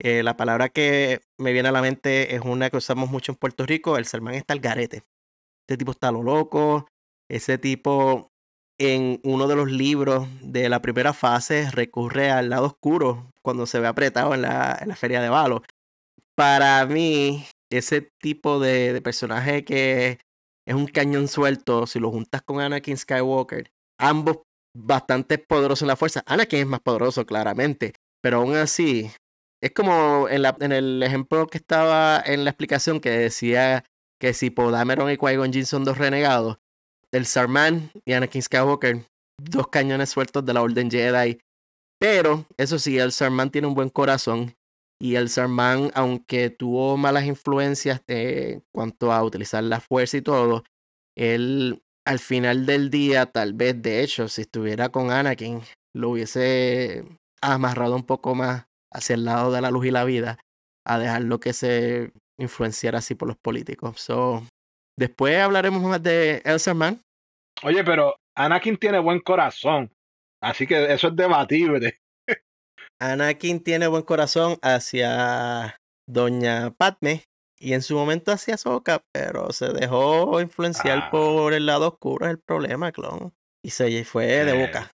eh, 0.00 0.22
la 0.22 0.36
palabra 0.36 0.68
que 0.68 1.20
me 1.36 1.52
viene 1.52 1.68
a 1.68 1.72
la 1.72 1.82
mente 1.82 2.34
es 2.34 2.42
una 2.42 2.70
que 2.70 2.76
usamos 2.76 3.10
mucho 3.10 3.32
en 3.32 3.36
Puerto 3.36 3.66
Rico, 3.66 3.96
el 3.96 4.06
Sermán 4.06 4.34
está 4.34 4.54
al 4.54 4.60
garete. 4.60 5.02
Este 5.62 5.76
tipo 5.76 5.90
está 5.90 6.08
a 6.08 6.12
lo 6.12 6.22
loco, 6.22 6.86
ese 7.28 7.58
tipo 7.58 8.30
en 8.80 9.20
uno 9.24 9.48
de 9.48 9.56
los 9.56 9.70
libros 9.70 10.28
de 10.40 10.68
la 10.68 10.80
primera 10.80 11.12
fase 11.12 11.68
recurre 11.72 12.30
al 12.30 12.48
lado 12.50 12.66
oscuro 12.66 13.32
cuando 13.42 13.66
se 13.66 13.80
ve 13.80 13.88
apretado 13.88 14.34
en 14.34 14.42
la, 14.42 14.78
en 14.80 14.88
la 14.88 14.96
feria 14.96 15.20
de 15.20 15.28
Valo. 15.28 15.62
Para 16.36 16.86
mí, 16.86 17.44
ese 17.70 18.12
tipo 18.20 18.60
de, 18.60 18.92
de 18.92 19.02
personaje 19.02 19.64
que 19.64 20.20
es 20.64 20.74
un 20.74 20.86
cañón 20.86 21.26
suelto, 21.26 21.88
si 21.88 21.98
lo 21.98 22.12
juntas 22.12 22.42
con 22.42 22.60
Anakin 22.60 22.96
Skywalker, 22.96 23.72
ambos 23.98 24.38
bastante 24.76 25.38
poderosos 25.38 25.82
en 25.82 25.88
la 25.88 25.96
fuerza. 25.96 26.22
Anakin 26.26 26.60
es 26.60 26.66
más 26.66 26.80
poderoso, 26.80 27.26
claramente, 27.26 27.94
pero 28.22 28.38
aún 28.38 28.56
así, 28.56 29.10
es 29.62 29.72
como 29.72 30.28
en, 30.28 30.42
la, 30.42 30.56
en 30.60 30.72
el 30.72 31.02
ejemplo 31.02 31.46
que 31.46 31.58
estaba 31.58 32.22
en 32.24 32.44
la 32.44 32.50
explicación 32.50 33.00
que 33.00 33.10
decía 33.10 33.84
que 34.20 34.34
si 34.34 34.50
Podameron 34.50 35.10
y 35.10 35.16
Qui-Gon 35.16 35.64
son 35.64 35.84
dos 35.84 35.98
renegados, 35.98 36.58
el 37.12 37.26
Sarman 37.26 37.90
y 38.04 38.12
Anakin 38.12 38.42
Skywalker, 38.42 39.04
dos 39.38 39.68
cañones 39.68 40.10
sueltos 40.10 40.44
de 40.44 40.54
la 40.54 40.62
Orden 40.62 40.90
Jedi. 40.90 41.40
Pero, 42.00 42.46
eso 42.56 42.78
sí, 42.78 42.98
el 42.98 43.12
Sarman 43.12 43.50
tiene 43.50 43.66
un 43.66 43.74
buen 43.74 43.88
corazón. 43.88 44.54
Y 45.00 45.14
el 45.14 45.28
Sarman, 45.28 45.90
aunque 45.94 46.50
tuvo 46.50 46.96
malas 46.96 47.24
influencias 47.24 48.02
en 48.08 48.64
cuanto 48.72 49.12
a 49.12 49.22
utilizar 49.22 49.62
la 49.62 49.80
fuerza 49.80 50.16
y 50.16 50.22
todo, 50.22 50.64
él 51.16 51.82
al 52.08 52.20
final 52.20 52.64
del 52.64 52.88
día, 52.88 53.26
tal 53.26 53.52
vez, 53.52 53.82
de 53.82 54.02
hecho, 54.02 54.28
si 54.28 54.40
estuviera 54.40 54.88
con 54.88 55.10
Anakin, 55.10 55.60
lo 55.94 56.08
hubiese 56.08 57.04
amarrado 57.42 57.94
un 57.96 58.06
poco 58.06 58.34
más 58.34 58.64
hacia 58.90 59.12
el 59.12 59.26
lado 59.26 59.52
de 59.52 59.60
la 59.60 59.70
luz 59.70 59.84
y 59.84 59.90
la 59.90 60.04
vida, 60.04 60.38
a 60.86 60.98
dejarlo 60.98 61.38
que 61.38 61.52
se 61.52 62.12
influenciara 62.38 63.00
así 63.00 63.14
por 63.14 63.28
los 63.28 63.36
políticos. 63.36 64.00
So, 64.00 64.42
después 64.98 65.36
hablaremos 65.36 65.82
más 65.82 66.02
de 66.02 66.40
Elsa 66.46 66.72
Man. 66.72 67.02
Oye, 67.62 67.84
pero 67.84 68.16
Anakin 68.34 68.78
tiene 68.78 69.00
buen 69.00 69.20
corazón. 69.20 69.92
Así 70.42 70.66
que 70.66 70.90
eso 70.90 71.08
es 71.08 71.16
debatible. 71.16 71.98
Anakin 73.02 73.62
tiene 73.62 73.86
buen 73.86 74.02
corazón 74.02 74.56
hacia 74.62 75.76
Doña 76.08 76.70
Padme 76.70 77.24
y 77.60 77.72
en 77.72 77.82
su 77.82 77.94
momento 77.94 78.32
hacia 78.32 78.56
Soka, 78.56 79.02
pero 79.12 79.52
se 79.52 79.68
dejó 79.72 80.40
influenciar 80.40 80.98
Ah. 80.98 81.10
por 81.10 81.52
el 81.52 81.66
lado 81.66 81.88
oscuro, 81.88 82.26
es 82.26 82.30
el 82.32 82.38
problema, 82.38 82.92
clon. 82.92 83.34
Y 83.62 83.70
se 83.70 84.04
fue 84.04 84.26
de 84.44 84.66
boca. 84.66 84.90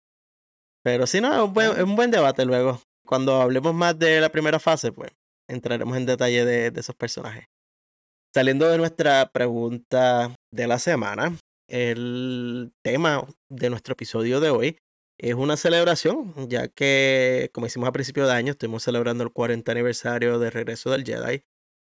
Pero 0.84 1.08
sí, 1.08 1.22
no, 1.22 1.34
es 1.34 1.41
un, 1.41 1.53
buen, 1.53 1.72
es 1.72 1.84
un 1.84 1.96
buen 1.96 2.12
debate 2.12 2.46
luego. 2.46 2.82
Cuando 3.05 3.41
hablemos 3.41 3.74
más 3.74 3.98
de 4.00 4.22
la 4.22 4.29
primera 4.29 4.60
fase, 4.60 4.91
pues 4.91 5.12
entraremos 5.50 5.96
en 5.98 6.05
detalle 6.05 6.46
de, 6.46 6.72
de 6.72 6.79
esos 6.79 6.96
personajes. 6.96 7.46
Saliendo 8.34 8.67
de 8.70 8.77
nuestra 8.77 9.29
pregunta 9.32 10.36
de 10.51 10.67
la 10.67 10.79
semana, 10.79 11.38
el 11.70 12.72
tema 12.84 13.27
de 13.50 13.70
nuestro 13.70 13.93
episodio 13.93 14.39
de 14.39 14.50
hoy 14.50 14.77
es 15.20 15.36
una 15.36 15.55
celebración, 15.58 16.34
ya 16.50 16.67
que, 16.67 17.50
como 17.53 17.67
hicimos 17.67 17.88
a 17.88 17.93
principio 17.93 18.25
de 18.25 18.34
año, 18.34 18.51
estuvimos 18.51 18.84
celebrando 18.84 19.24
el 19.24 19.32
40 19.32 19.72
aniversario 19.72 20.39
de 20.39 20.50
regreso 20.50 20.89
del 20.89 21.05
Jedi. 21.05 21.43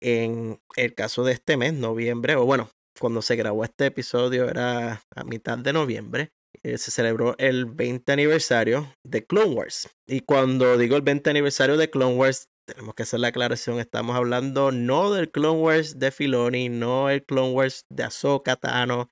En 0.04 0.60
el 0.76 0.94
caso 0.96 1.24
de 1.24 1.32
este 1.32 1.56
mes, 1.56 1.74
noviembre, 1.74 2.36
o 2.36 2.44
bueno, 2.46 2.70
cuando 3.00 3.22
se 3.22 3.38
grabó 3.38 3.64
este 3.64 3.86
episodio 3.86 4.50
era 4.50 5.02
a 5.16 5.24
mitad 5.24 5.58
de 5.58 5.72
noviembre. 5.72 6.34
eh, 6.62 6.78
se 6.78 6.92
celebró 6.92 7.36
el 7.40 7.66
20 7.66 8.12
aniversario 8.12 8.94
de 9.06 9.26
Clone 9.26 9.56
Wars. 9.56 9.90
Y 10.06 10.20
cuando 10.20 10.78
digo 10.78 10.98
el 10.98 11.04
20 11.04 11.30
aniversario 11.30 11.78
de 11.78 11.90
Clone 11.90 12.16
Wars, 12.16 12.50
tenemos 12.68 12.96
que 12.96 13.04
hacer 13.04 13.22
la 13.22 13.30
aclaración, 13.30 13.80
estamos 13.80 14.16
hablando 14.18 14.74
no 14.74 15.12
del 15.12 15.32
Clone 15.32 15.60
Wars 15.60 16.00
de 16.00 16.12
Filoni, 16.12 16.68
no 16.68 17.10
el 17.10 17.24
Clone 17.24 17.54
Wars 17.54 17.86
de 17.90 18.04
Ahsoka 18.04 18.58
Tano, 18.58 19.10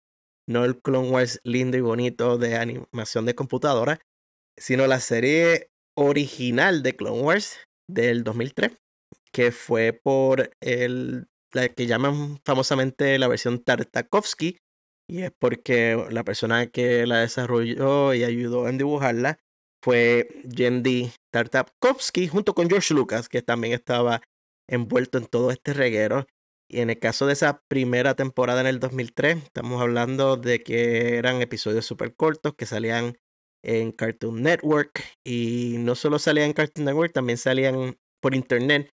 no 0.48 0.66
el 0.66 0.82
Clone 0.82 1.10
Wars 1.10 1.40
lindo 1.46 1.78
y 1.78 1.82
bonito 1.82 2.38
de 2.38 2.58
animación 2.58 3.26
de 3.26 3.36
computadora, 3.36 4.00
sino 4.58 4.88
la 4.88 5.00
serie 5.00 5.70
original 5.96 6.84
de 6.84 6.96
Clone 6.96 7.22
Wars 7.22 7.60
del 7.90 8.24
2003, 8.24 8.78
que 9.32 9.52
fue 9.52 9.94
por 9.94 10.52
el, 10.62 11.28
la 11.54 11.70
que 11.70 11.88
llaman 11.88 12.40
famosamente 12.46 13.18
la 13.20 13.28
versión 13.28 13.64
Tartakovsky, 13.64 14.58
y 15.08 15.24
es 15.24 15.32
porque 15.38 16.08
la 16.10 16.24
persona 16.24 16.68
que 16.68 17.06
la 17.06 17.20
desarrolló 17.20 18.14
y 18.14 18.24
ayudó 18.24 18.70
en 18.70 18.78
dibujarla 18.78 19.40
fue 19.84 20.30
Yendi 20.46 21.12
Tartakovsky 21.32 22.28
junto 22.28 22.54
con 22.54 22.70
George 22.70 22.94
Lucas, 22.94 23.28
que 23.28 23.42
también 23.42 23.74
estaba 23.74 24.22
envuelto 24.70 25.18
en 25.18 25.26
todo 25.26 25.52
este 25.52 25.74
reguero. 25.74 26.28
Y 26.70 26.80
en 26.80 26.90
el 26.90 27.00
caso 27.00 27.28
de 27.28 27.34
esa 27.34 27.62
primera 27.68 28.16
temporada 28.16 28.62
en 28.62 28.68
el 28.68 28.80
2003, 28.80 29.44
estamos 29.44 29.82
hablando 29.82 30.38
de 30.38 30.64
que 30.64 31.18
eran 31.18 31.42
episodios 31.42 31.86
súper 31.86 32.16
cortos 32.16 32.54
que 32.56 32.66
salían 32.66 33.18
en 33.64 33.92
Cartoon 33.92 34.42
Network. 34.42 35.04
Y 35.26 35.76
no 35.80 35.96
solo 35.96 36.20
salían 36.20 36.48
en 36.48 36.54
Cartoon 36.54 36.86
Network, 36.86 37.12
también 37.12 37.38
salían 37.38 37.98
por 38.22 38.36
internet. 38.36 38.90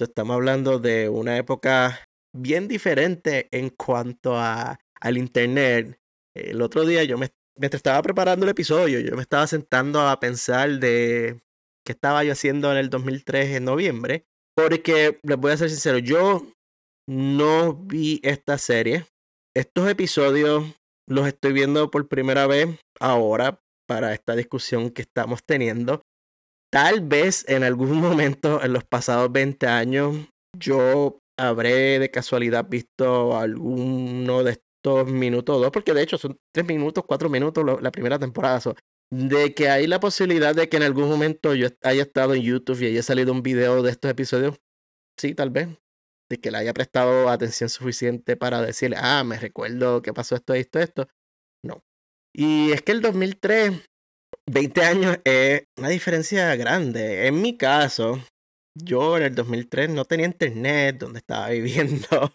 Estamos 0.00 0.34
hablando 0.34 0.78
de 0.78 1.08
una 1.08 1.36
época 1.36 2.00
bien 2.34 2.68
diferente 2.68 3.48
en 3.50 3.70
cuanto 3.70 4.36
a, 4.36 4.78
al 5.00 5.18
internet. 5.18 5.98
El 6.34 6.62
otro 6.62 6.84
día 6.84 7.04
yo 7.04 7.18
me, 7.18 7.30
mientras 7.56 7.80
estaba 7.80 8.00
preparando 8.02 8.44
el 8.44 8.50
episodio, 8.50 9.00
yo 9.00 9.14
me 9.16 9.22
estaba 9.22 9.46
sentando 9.46 10.00
a 10.00 10.18
pensar 10.18 10.78
de 10.78 11.40
qué 11.84 11.92
estaba 11.92 12.24
yo 12.24 12.32
haciendo 12.32 12.72
en 12.72 12.78
el 12.78 12.90
2003 12.90 13.56
en 13.56 13.64
noviembre. 13.64 14.24
Porque 14.54 15.18
les 15.22 15.38
voy 15.38 15.52
a 15.52 15.56
ser 15.56 15.70
sincero, 15.70 15.98
yo 15.98 16.46
no 17.08 17.74
vi 17.74 18.20
esta 18.22 18.58
serie. 18.58 19.06
Estos 19.54 19.88
episodios 19.88 20.64
los 21.08 21.26
estoy 21.26 21.52
viendo 21.52 21.90
por 21.90 22.08
primera 22.08 22.46
vez 22.46 22.68
ahora 23.00 23.60
para 23.86 24.14
esta 24.14 24.34
discusión 24.34 24.90
que 24.90 25.02
estamos 25.02 25.42
teniendo. 25.44 26.02
Tal 26.72 27.02
vez 27.02 27.44
en 27.48 27.64
algún 27.64 28.00
momento 28.00 28.62
en 28.62 28.72
los 28.72 28.84
pasados 28.84 29.30
20 29.30 29.66
años 29.66 30.16
yo 30.58 31.18
habré 31.38 31.98
de 31.98 32.10
casualidad 32.10 32.66
visto 32.68 33.36
alguno 33.36 34.42
de 34.42 34.52
estos 34.52 35.06
minutos 35.10 35.60
dos, 35.60 35.70
porque 35.70 35.94
de 35.94 36.02
hecho 36.02 36.18
son 36.18 36.38
tres 36.52 36.66
minutos, 36.66 37.04
cuatro 37.06 37.28
minutos 37.28 37.64
la 37.80 37.90
primera 37.90 38.18
temporada. 38.18 38.60
de 39.10 39.54
que 39.54 39.68
hay 39.68 39.86
la 39.86 40.00
posibilidad 40.00 40.54
de 40.54 40.68
que 40.68 40.76
en 40.76 40.82
algún 40.82 41.08
momento 41.08 41.54
yo 41.54 41.68
haya 41.82 42.02
estado 42.02 42.34
en 42.34 42.42
YouTube 42.42 42.80
y 42.82 42.86
haya 42.86 43.02
salido 43.02 43.32
un 43.32 43.42
video 43.42 43.82
de 43.82 43.90
estos 43.90 44.10
episodios, 44.10 44.58
sí, 45.18 45.34
tal 45.34 45.50
vez, 45.50 45.68
de 46.30 46.38
que 46.38 46.50
le 46.50 46.58
haya 46.58 46.72
prestado 46.72 47.28
atención 47.28 47.68
suficiente 47.68 48.36
para 48.36 48.62
decirle, 48.62 48.96
ah, 48.98 49.22
me 49.24 49.38
recuerdo 49.38 50.02
que 50.02 50.12
pasó 50.12 50.34
esto, 50.34 50.54
esto, 50.54 50.78
esto. 50.78 51.08
No. 51.64 51.82
Y 52.34 52.72
es 52.72 52.82
que 52.82 52.92
el 52.92 53.02
2003, 53.02 53.72
20 54.46 54.82
años 54.82 55.18
es 55.24 55.64
una 55.78 55.88
diferencia 55.88 56.54
grande. 56.56 57.26
En 57.26 57.40
mi 57.40 57.56
caso, 57.56 58.20
yo 58.74 59.16
en 59.16 59.24
el 59.24 59.34
2003 59.34 59.90
no 59.90 60.04
tenía 60.04 60.26
internet 60.26 60.98
donde 60.98 61.18
estaba 61.18 61.48
viviendo, 61.50 62.32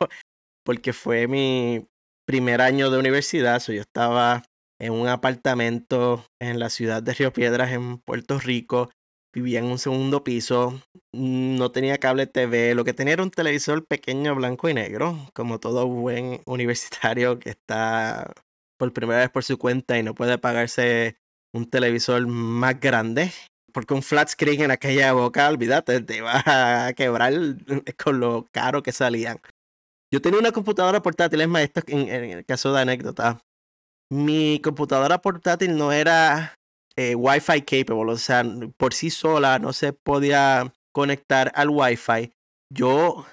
porque 0.66 0.94
fue 0.94 1.28
mi 1.28 1.88
primer 2.26 2.62
año 2.62 2.90
de 2.90 3.00
universidad. 3.00 3.62
yo 3.66 3.82
estaba 3.82 4.44
en 4.80 4.94
un 4.94 5.08
apartamento 5.08 6.26
en 6.40 6.60
la 6.60 6.70
ciudad 6.70 7.02
de 7.02 7.14
Río 7.14 7.34
Piedras, 7.34 7.72
en 7.72 7.98
Puerto 8.00 8.40
Rico 8.40 8.90
vivía 9.38 9.60
en 9.60 9.66
un 9.66 9.78
segundo 9.78 10.24
piso, 10.24 10.82
no 11.14 11.72
tenía 11.72 12.00
cable 12.00 12.26
TV, 12.26 12.74
lo 12.74 12.84
que 12.84 12.94
tenía 12.94 13.14
era 13.14 13.24
un 13.24 13.32
televisor 13.32 13.86
pequeño 13.86 14.34
blanco 14.36 14.68
y 14.68 14.74
negro, 14.74 15.30
como 15.34 15.60
todo 15.60 15.88
buen 15.88 16.42
universitario 16.46 17.40
que 17.40 17.52
está 17.52 18.34
por 18.80 18.94
primera 18.94 19.20
vez 19.20 19.30
por 19.30 19.44
su 19.44 19.58
cuenta 19.58 19.98
y 19.98 20.04
no 20.04 20.16
puede 20.16 20.38
pagarse 20.38 21.18
un 21.58 21.70
televisor 21.70 22.26
más 22.28 22.80
grande. 22.80 23.32
Porque 23.74 23.94
un 23.94 24.02
flat 24.02 24.30
screen 24.30 24.62
en 24.62 24.72
aquella 24.72 25.10
época, 25.10 25.50
olvídate, 25.50 26.02
te 26.02 26.18
iba 26.18 26.42
a 26.46 26.94
quebrar 26.94 27.34
con 28.04 28.20
lo 28.20 28.48
caro 28.52 28.82
que 28.82 28.92
salían. 28.92 29.40
Yo 30.12 30.22
tenía 30.22 30.40
una 30.40 30.52
computadora 30.52 31.02
portátil, 31.02 31.42
es 31.42 31.48
más, 31.48 31.64
esto 31.64 31.82
en 31.88 32.10
el 32.10 32.46
caso 32.46 32.74
de 32.74 32.82
anécdota. 32.82 33.40
Mi 34.10 34.62
computadora 34.64 35.22
portátil 35.22 35.78
no 35.78 35.92
era 35.92 36.56
eh, 36.96 37.14
Wi-Fi 37.14 37.62
capable, 37.62 38.14
o 38.14 38.18
sea, 38.18 38.44
por 38.78 38.94
sí 38.94 39.10
sola 39.10 39.60
no 39.60 39.74
se 39.74 39.92
podía 39.92 40.74
conectar 40.94 41.52
al 41.54 41.70
Wi-Fi. 41.70 42.32
Yo 42.74 43.26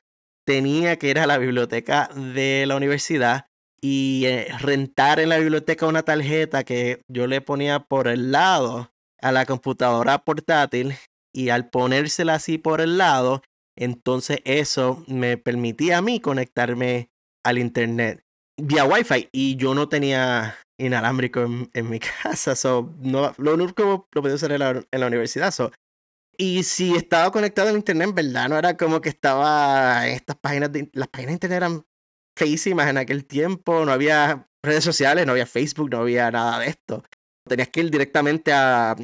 tenía 0.44 0.98
que 0.98 1.08
ir 1.08 1.18
a 1.20 1.26
la 1.26 1.38
biblioteca 1.38 2.08
de 2.14 2.64
la 2.66 2.76
universidad 2.76 3.46
y 3.86 4.24
eh, 4.24 4.48
rentar 4.60 5.20
en 5.20 5.28
la 5.28 5.36
biblioteca 5.36 5.86
una 5.86 6.02
tarjeta 6.02 6.64
que 6.64 7.02
yo 7.06 7.26
le 7.26 7.42
ponía 7.42 7.80
por 7.80 8.08
el 8.08 8.32
lado 8.32 8.90
a 9.20 9.30
la 9.30 9.44
computadora 9.44 10.24
portátil 10.24 10.94
y 11.34 11.50
al 11.50 11.68
ponérsela 11.68 12.36
así 12.36 12.56
por 12.56 12.80
el 12.80 12.96
lado, 12.96 13.42
entonces 13.76 14.38
eso 14.46 15.04
me 15.06 15.36
permitía 15.36 15.98
a 15.98 16.00
mí 16.00 16.18
conectarme 16.18 17.10
al 17.44 17.58
internet 17.58 18.24
vía 18.56 18.86
Wi-Fi 18.86 19.28
y 19.32 19.56
yo 19.56 19.74
no 19.74 19.86
tenía 19.90 20.56
inalámbrico 20.80 21.42
en, 21.42 21.90
mi 21.90 22.00
casa. 22.22 22.56
So, 22.56 22.90
no, 23.00 23.34
lo 23.36 23.52
único 23.52 23.74
que 23.74 24.16
lo 24.16 24.22
podía 24.22 24.36
usar 24.36 24.52
en 24.52 24.60
la, 24.60 24.82
en 24.90 25.00
la 25.00 25.06
universidad. 25.06 25.50
So. 25.50 25.72
Y 26.38 26.62
si 26.62 26.94
estaba 26.94 27.30
conectado 27.30 27.68
al 27.68 27.76
internet, 27.76 28.08
en 28.08 28.14
verdad 28.14 28.48
no 28.48 28.56
era 28.56 28.78
como 28.78 29.02
que 29.02 29.10
estaba 29.10 30.08
en 30.08 30.14
estas 30.14 30.36
páginas. 30.36 30.72
De, 30.72 30.88
las 30.94 31.08
páginas 31.08 31.28
de 31.28 31.34
internet 31.34 31.56
eran 31.58 31.84
feísimas 32.36 32.88
en 32.88 32.98
aquel 32.98 33.26
tiempo. 33.26 33.84
No 33.84 33.92
había 33.92 34.48
redes 34.62 34.84
sociales, 34.84 35.26
no 35.26 35.32
había 35.32 35.46
Facebook, 35.46 35.90
no 35.90 35.98
había 35.98 36.30
nada 36.30 36.58
de 36.58 36.68
esto. 36.68 37.02
Tenías 37.46 37.68
que 37.68 37.80
ir 37.80 37.90
directamente 37.90 38.52
a 38.52 38.96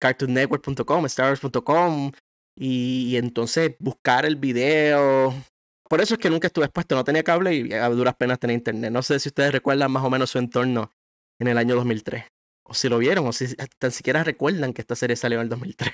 cartoonnetwork.com, 0.00 1.08
starwars.com 1.08 2.12
y, 2.54 3.08
y 3.08 3.16
entonces 3.16 3.76
buscar 3.78 4.26
el 4.26 4.36
video. 4.36 5.34
Por 5.88 6.00
eso 6.00 6.14
es 6.14 6.20
que 6.20 6.30
nunca 6.30 6.48
estuve 6.48 6.64
expuesto, 6.64 6.96
no 6.96 7.04
tenía 7.04 7.22
cable 7.22 7.54
y 7.54 7.72
a 7.72 7.88
duras 7.88 8.16
penas 8.16 8.38
tenía 8.38 8.56
internet. 8.56 8.90
No 8.90 9.02
sé 9.02 9.18
si 9.20 9.28
ustedes 9.28 9.52
recuerdan 9.52 9.92
más 9.92 10.04
o 10.04 10.10
menos 10.10 10.30
su 10.30 10.38
entorno 10.38 10.90
en 11.38 11.48
el 11.48 11.58
año 11.58 11.76
2003. 11.76 12.24
O 12.68 12.74
si 12.74 12.88
lo 12.88 12.98
vieron, 12.98 13.26
o 13.26 13.32
si 13.32 13.54
tan 13.78 13.92
siquiera 13.92 14.24
recuerdan 14.24 14.72
que 14.72 14.82
esta 14.82 14.96
serie 14.96 15.14
salió 15.14 15.38
en 15.38 15.44
el 15.44 15.48
2003. 15.48 15.92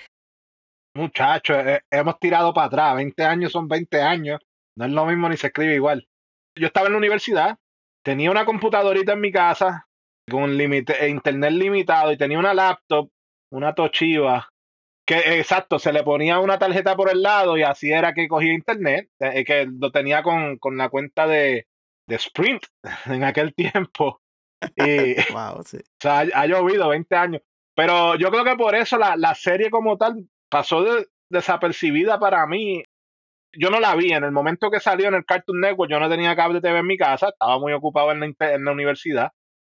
Muchachos, 0.94 1.56
eh, 1.66 1.80
hemos 1.90 2.18
tirado 2.18 2.52
para 2.54 2.66
atrás. 2.66 2.96
20 2.96 3.25
años 3.25 3.52
son 3.52 3.68
20 3.68 4.00
años. 4.00 4.40
No 4.76 4.87
es 4.87 4.92
lo 4.92 5.04
mismo 5.04 5.28
ni 5.28 5.37
se 5.37 5.49
escribe 5.49 5.75
igual. 5.75 6.08
Yo 6.54 6.66
estaba 6.66 6.87
en 6.87 6.92
la 6.92 6.99
universidad, 6.99 7.59
tenía 8.04 8.30
una 8.30 8.44
computadorita 8.44 9.12
en 9.12 9.21
mi 9.21 9.32
casa 9.32 9.88
con 10.30 10.61
eh, 10.61 11.09
internet 11.09 11.52
limitado 11.52 12.12
y 12.12 12.16
tenía 12.16 12.38
una 12.38 12.54
laptop, 12.54 13.11
una 13.50 13.75
Toshiba, 13.75 14.49
que 15.06 15.38
exacto, 15.38 15.78
se 15.78 15.92
le 15.92 16.02
ponía 16.02 16.38
una 16.38 16.59
tarjeta 16.59 16.97
por 16.97 17.11
el 17.11 17.23
lado 17.23 17.56
y 17.56 17.62
así 17.62 17.90
era 17.90 18.14
que 18.14 18.28
cogía 18.28 18.52
internet, 18.52 19.11
eh, 19.18 19.44
que 19.44 19.66
lo 19.66 19.90
tenía 19.90 20.23
con, 20.23 20.59
con 20.59 20.76
la 20.76 20.88
cuenta 20.88 21.26
de, 21.26 21.66
de 22.06 22.16
Sprint 22.16 22.64
en 23.06 23.25
aquel 23.25 23.54
tiempo. 23.54 24.21
Y, 24.76 25.14
wow, 25.32 25.62
sí. 25.64 25.78
O 25.78 26.00
sea, 26.00 26.21
ha, 26.21 26.47
llovido 26.47 26.88
20 26.88 27.16
años. 27.16 27.42
Pero 27.75 28.16
yo 28.16 28.30
creo 28.30 28.44
que 28.44 28.56
por 28.56 28.75
eso 28.75 28.99
la, 28.99 29.16
la 29.16 29.35
serie 29.35 29.71
como 29.71 29.97
tal 29.97 30.28
pasó 30.50 30.85
desapercibida 31.30 32.21
para 32.21 32.47
mí. 32.47 32.85
Yo 33.54 33.71
no 33.71 33.80
la 33.80 33.94
vi 33.94 34.12
en 34.12 34.25
el 34.25 34.32
momento 34.32 34.71
que 34.71 34.80
salió 34.80 35.09
en 35.09 35.14
el 35.14 35.25
Cartoon 35.25 35.61
Network. 35.61 35.90
Yo 35.90 36.00
no 36.00 36.09
tenía 36.09 36.35
cable 36.35 36.61
TV 36.61 36.78
en 36.78 36.87
mi 36.87 36.97
casa, 36.97 37.28
estaba 37.28 37.59
muy 37.59 37.73
ocupado 37.73 38.12
en 38.12 38.35
la, 38.38 38.73
universidad. 38.73 39.32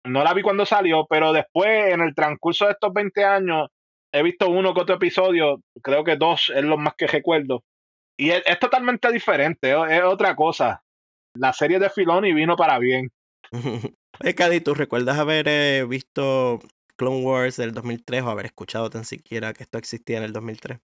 No 0.06 0.24
la 0.24 0.34
vi 0.34 0.42
cuando 0.42 0.66
salió, 0.66 1.08
pero 1.10 1.34
después, 1.34 1.94
en 1.94 2.02
el 2.02 2.14
transcurso 2.14 2.66
de 2.66 2.74
estos 2.74 2.94
20 2.94 3.24
años, 3.24 3.70
he 4.12 4.22
visto 4.22 4.50
uno 4.50 4.74
que 4.74 4.82
otro 4.82 4.96
episodio. 4.96 5.62
Creo 5.82 6.04
que 6.04 6.18
dos 6.18 6.52
es 6.56 6.64
lo 6.64 6.78
más 6.78 6.94
que 6.96 7.08
recuerdo. 7.08 7.64
Y 8.18 8.30
es, 8.30 8.60
totalmente 8.60 9.12
diferente, 9.12 9.72
es, 9.72 10.04
otra 10.04 10.36
cosa. 10.36 10.84
La 11.36 11.52
serie 11.52 11.80
de 11.80 11.90
Filoni 11.90 12.32
vino 12.34 12.56
para 12.56 12.78
bien. 12.78 13.10
Cady, 14.38 14.62
¿tú 14.62 14.76
recuerdas 14.76 15.18
haber 15.18 15.48
eh, 15.48 15.86
visto 15.88 16.60
Clone 16.96 17.24
Wars 17.24 17.58
del 17.58 17.74
2003 17.74 18.22
o 18.22 18.30
haber 18.30 18.46
escuchado 18.46 18.92
tan 18.92 19.04
siquiera 19.04 19.54
que 19.54 19.64
esto 19.64 19.80
existía 19.80 20.18
en 20.18 20.24
el 20.26 20.34
2003? 20.34 20.80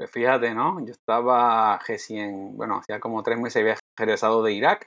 Pues 0.00 0.12
fíjate, 0.12 0.54
¿no? 0.54 0.82
Yo 0.82 0.92
estaba 0.92 1.78
recién, 1.86 2.56
bueno, 2.56 2.78
hacía 2.78 2.98
como 2.98 3.22
tres 3.22 3.38
meses 3.38 3.60
había 3.60 3.76
regresado 3.98 4.42
de 4.42 4.54
Irak. 4.54 4.86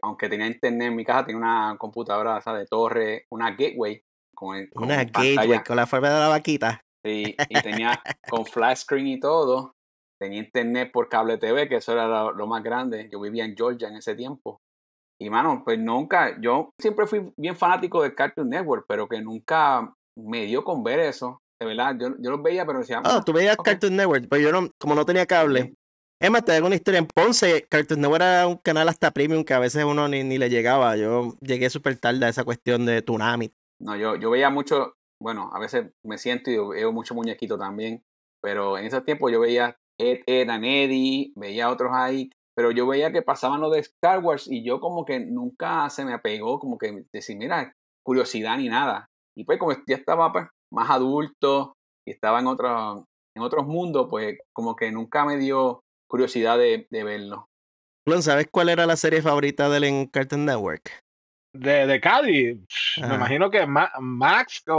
Aunque 0.00 0.30
tenía 0.30 0.46
internet 0.46 0.88
en 0.88 0.96
mi 0.96 1.04
casa, 1.04 1.26
tenía 1.26 1.42
una 1.42 1.76
computadora 1.78 2.40
de 2.40 2.64
torre, 2.64 3.26
una 3.30 3.50
gateway. 3.50 4.00
Con, 4.34 4.66
una 4.76 5.04
gateway 5.04 5.62
con 5.62 5.76
la 5.76 5.86
forma 5.86 6.08
de 6.08 6.20
la 6.20 6.28
vaquita. 6.28 6.80
Sí, 7.04 7.36
y 7.50 7.60
tenía 7.60 8.00
con 8.30 8.46
flash 8.46 8.78
screen 8.78 9.08
y 9.08 9.20
todo. 9.20 9.74
Tenía 10.18 10.38
internet 10.38 10.90
por 10.90 11.10
cable 11.10 11.36
TV, 11.36 11.68
que 11.68 11.76
eso 11.76 11.92
era 11.92 12.32
lo 12.32 12.46
más 12.46 12.62
grande. 12.62 13.10
Yo 13.12 13.20
vivía 13.20 13.44
en 13.44 13.54
Georgia 13.54 13.88
en 13.88 13.96
ese 13.96 14.14
tiempo. 14.14 14.62
Y 15.20 15.28
mano, 15.28 15.64
pues 15.66 15.78
nunca, 15.78 16.40
yo 16.40 16.70
siempre 16.80 17.06
fui 17.06 17.30
bien 17.36 17.56
fanático 17.56 18.02
de 18.02 18.14
Cartoon 18.14 18.48
Network, 18.48 18.86
pero 18.88 19.06
que 19.06 19.20
nunca 19.20 19.92
me 20.18 20.46
dio 20.46 20.64
con 20.64 20.82
ver 20.82 21.00
eso. 21.00 21.42
De 21.60 21.66
verdad, 21.66 21.96
yo, 21.98 22.08
yo 22.18 22.30
los 22.30 22.42
veía, 22.42 22.66
pero 22.66 22.80
decía. 22.80 23.00
Ah, 23.04 23.22
tú 23.24 23.32
veías. 23.32 23.56
Cartoon 23.56 23.96
Network, 23.96 24.26
pero 24.28 24.42
yo 24.42 24.52
no, 24.52 24.70
como 24.78 24.94
no 24.94 25.06
tenía 25.06 25.26
cable. 25.26 25.74
Es 26.18 26.30
más, 26.30 26.44
te 26.44 26.52
hago 26.52 26.66
una 26.66 26.76
historia. 26.76 26.98
En 26.98 27.06
Ponce, 27.06 27.66
Cartoon 27.68 28.00
Network 28.00 28.22
era 28.22 28.46
un 28.46 28.56
canal 28.56 28.88
hasta 28.88 29.10
premium 29.10 29.44
que 29.44 29.54
a 29.54 29.58
veces 29.58 29.84
uno 29.84 30.08
ni, 30.08 30.24
ni 30.24 30.38
le 30.38 30.48
llegaba. 30.48 30.96
Yo 30.96 31.34
llegué 31.40 31.68
súper 31.68 31.98
tarde 31.98 32.24
a 32.24 32.28
esa 32.28 32.44
cuestión 32.44 32.86
de 32.86 33.02
Tsunami. 33.02 33.52
No, 33.80 33.96
yo, 33.96 34.16
yo 34.16 34.30
veía 34.30 34.48
mucho, 34.48 34.94
bueno, 35.20 35.50
a 35.52 35.58
veces 35.58 35.92
me 36.02 36.16
siento 36.16 36.50
y 36.50 36.56
veo 36.56 36.92
mucho 36.92 37.14
muñequito 37.14 37.58
también, 37.58 38.02
pero 38.42 38.78
en 38.78 38.86
ese 38.86 39.02
tiempo 39.02 39.28
yo 39.28 39.40
veía 39.40 39.76
Ed, 39.98 40.20
Ed 40.26 40.48
and 40.48 40.64
Eddie, 40.64 41.32
veía 41.36 41.70
otros 41.70 41.90
ahí, 41.92 42.30
pero 42.56 42.70
yo 42.70 42.86
veía 42.86 43.12
que 43.12 43.20
pasaban 43.20 43.60
lo 43.60 43.68
de 43.68 43.80
Star 43.80 44.20
Wars 44.20 44.50
y 44.50 44.64
yo 44.64 44.80
como 44.80 45.04
que 45.04 45.20
nunca 45.20 45.90
se 45.90 46.06
me 46.06 46.14
apegó, 46.14 46.58
como 46.58 46.78
que 46.78 47.04
decir, 47.12 47.36
mira, 47.36 47.74
curiosidad 48.02 48.56
ni 48.56 48.68
nada. 48.70 49.10
Y 49.36 49.44
pues 49.44 49.58
como 49.58 49.72
ya 49.86 49.96
estaba 49.96 50.32
pues, 50.32 50.46
más 50.76 50.90
adulto 50.90 51.72
y 52.06 52.12
estaba 52.12 52.38
en, 52.40 52.46
otro, 52.46 53.04
en 53.34 53.42
otros 53.42 53.66
mundos, 53.66 54.06
pues 54.10 54.38
como 54.52 54.76
que 54.76 54.92
nunca 54.92 55.24
me 55.24 55.36
dio 55.38 55.80
curiosidad 56.08 56.58
de, 56.58 56.86
de 56.90 57.04
verlo. 57.04 57.46
Clon, 58.06 58.22
¿sabes 58.22 58.46
cuál 58.52 58.68
era 58.68 58.86
la 58.86 58.96
serie 58.96 59.22
favorita 59.22 59.68
de 59.68 59.78
él 59.78 59.84
en 59.84 60.06
Cartoon 60.06 60.44
Network? 60.44 61.00
De, 61.52 61.86
de 61.86 62.00
Cádiz, 62.00 62.58
me 63.00 63.14
imagino 63.14 63.50
que 63.50 63.66
Ma- 63.66 63.90
Max 63.98 64.62
o, 64.68 64.74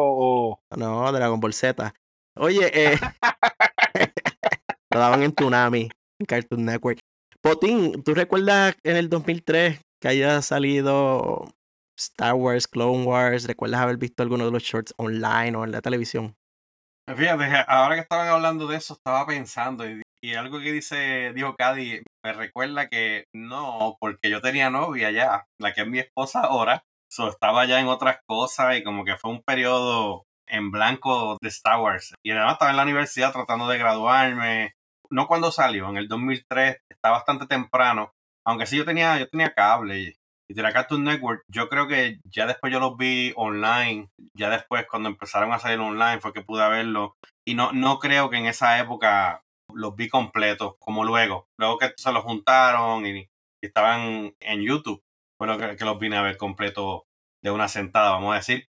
o- 0.69 0.77
No, 0.77 1.11
Dragon 1.11 1.39
Ball 1.39 1.53
Z. 1.53 1.93
Oye, 2.37 2.69
eh, 2.73 2.97
lo 4.91 4.99
daban 4.99 5.23
en 5.23 5.33
Tsunami, 5.33 5.89
en 6.19 6.25
Cartoon 6.25 6.65
Network. 6.65 6.99
Potín, 7.41 8.03
¿tú 8.03 8.13
recuerdas 8.13 8.75
en 8.83 8.95
el 8.95 9.09
2003 9.09 9.81
que 9.99 10.07
haya 10.07 10.41
salido 10.41 11.45
Star 11.97 12.33
Wars, 12.33 12.67
Clone 12.67 13.03
Wars? 13.05 13.45
¿Recuerdas 13.45 13.81
haber 13.81 13.97
visto 13.97 14.23
alguno 14.23 14.45
de 14.45 14.51
los 14.51 14.63
shorts 14.63 14.93
online 14.97 15.55
o 15.57 15.63
en 15.63 15.71
la 15.71 15.81
televisión? 15.81 16.35
Fíjate, 17.15 17.65
ahora 17.67 17.95
que 17.95 18.01
estaban 18.01 18.27
hablando 18.27 18.67
de 18.67 18.77
eso, 18.77 18.93
estaba 18.93 19.25
pensando 19.25 19.89
y, 19.89 20.01
y 20.21 20.33
algo 20.35 20.59
que 20.59 20.73
dice, 20.73 21.31
dijo 21.33 21.55
Cady, 21.55 22.01
me 22.23 22.33
recuerda 22.33 22.89
que 22.89 23.25
no, 23.33 23.97
porque 23.99 24.29
yo 24.29 24.41
tenía 24.41 24.69
novia 24.69 25.11
ya, 25.11 25.45
la 25.59 25.73
que 25.73 25.81
es 25.81 25.87
mi 25.87 25.99
esposa 25.99 26.41
ahora, 26.41 26.83
so, 27.09 27.29
estaba 27.29 27.65
ya 27.65 27.79
en 27.79 27.87
otras 27.87 28.19
cosas 28.27 28.77
y 28.77 28.83
como 28.83 29.05
que 29.05 29.15
fue 29.15 29.31
un 29.31 29.41
periodo 29.41 30.25
en 30.47 30.69
blanco 30.71 31.37
de 31.41 31.47
Star 31.47 31.79
Wars. 31.79 32.13
Y 32.25 32.31
además 32.31 32.53
estaba 32.53 32.71
en 32.71 32.77
la 32.77 32.83
universidad 32.83 33.31
tratando 33.31 33.69
de 33.69 33.77
graduarme, 33.77 34.73
no 35.09 35.27
cuando 35.27 35.51
salió, 35.51 35.89
en 35.89 35.97
el 35.97 36.09
2003, 36.09 36.77
está 36.89 37.11
bastante 37.11 37.47
temprano, 37.47 38.11
aunque 38.45 38.65
sí 38.65 38.77
yo 38.77 38.85
tenía, 38.85 39.17
yo 39.17 39.29
tenía 39.29 39.53
cable 39.53 40.16
y, 40.47 40.53
y 40.53 40.55
tenía 40.55 40.73
Cartoon 40.73 41.03
Network, 41.03 41.43
yo 41.47 41.69
creo 41.69 41.87
que 41.87 42.19
ya 42.25 42.45
después 42.45 42.71
yo 42.71 42.79
los 42.79 42.97
vi 42.97 43.33
online, 43.35 44.09
ya 44.33 44.49
después 44.49 44.85
cuando 44.89 45.09
empezaron 45.09 45.51
a 45.51 45.59
salir 45.59 45.79
online 45.79 46.19
fue 46.19 46.33
que 46.33 46.41
pude 46.41 46.67
verlo 46.69 47.15
y 47.45 47.55
no, 47.55 47.71
no 47.71 47.99
creo 47.99 48.29
que 48.29 48.37
en 48.37 48.47
esa 48.47 48.79
época 48.79 49.43
los 49.73 49.95
vi 49.95 50.09
completos 50.09 50.75
como 50.79 51.03
luego, 51.03 51.47
luego 51.59 51.77
que 51.77 51.93
se 51.97 52.11
los 52.11 52.23
juntaron 52.23 53.05
y, 53.05 53.27
estaban 53.59 54.35
en 54.39 54.61
YouTube, 54.61 55.01
bueno 55.39 55.57
que, 55.57 55.75
que 55.75 55.83
los 55.83 55.99
vine 55.99 56.15
a 56.15 56.21
ver 56.21 56.37
completo 56.37 57.05
de 57.43 57.51
una 57.51 57.67
sentada, 57.67 58.11
vamos 58.11 58.33
a 58.33 58.37
decir, 58.37 58.67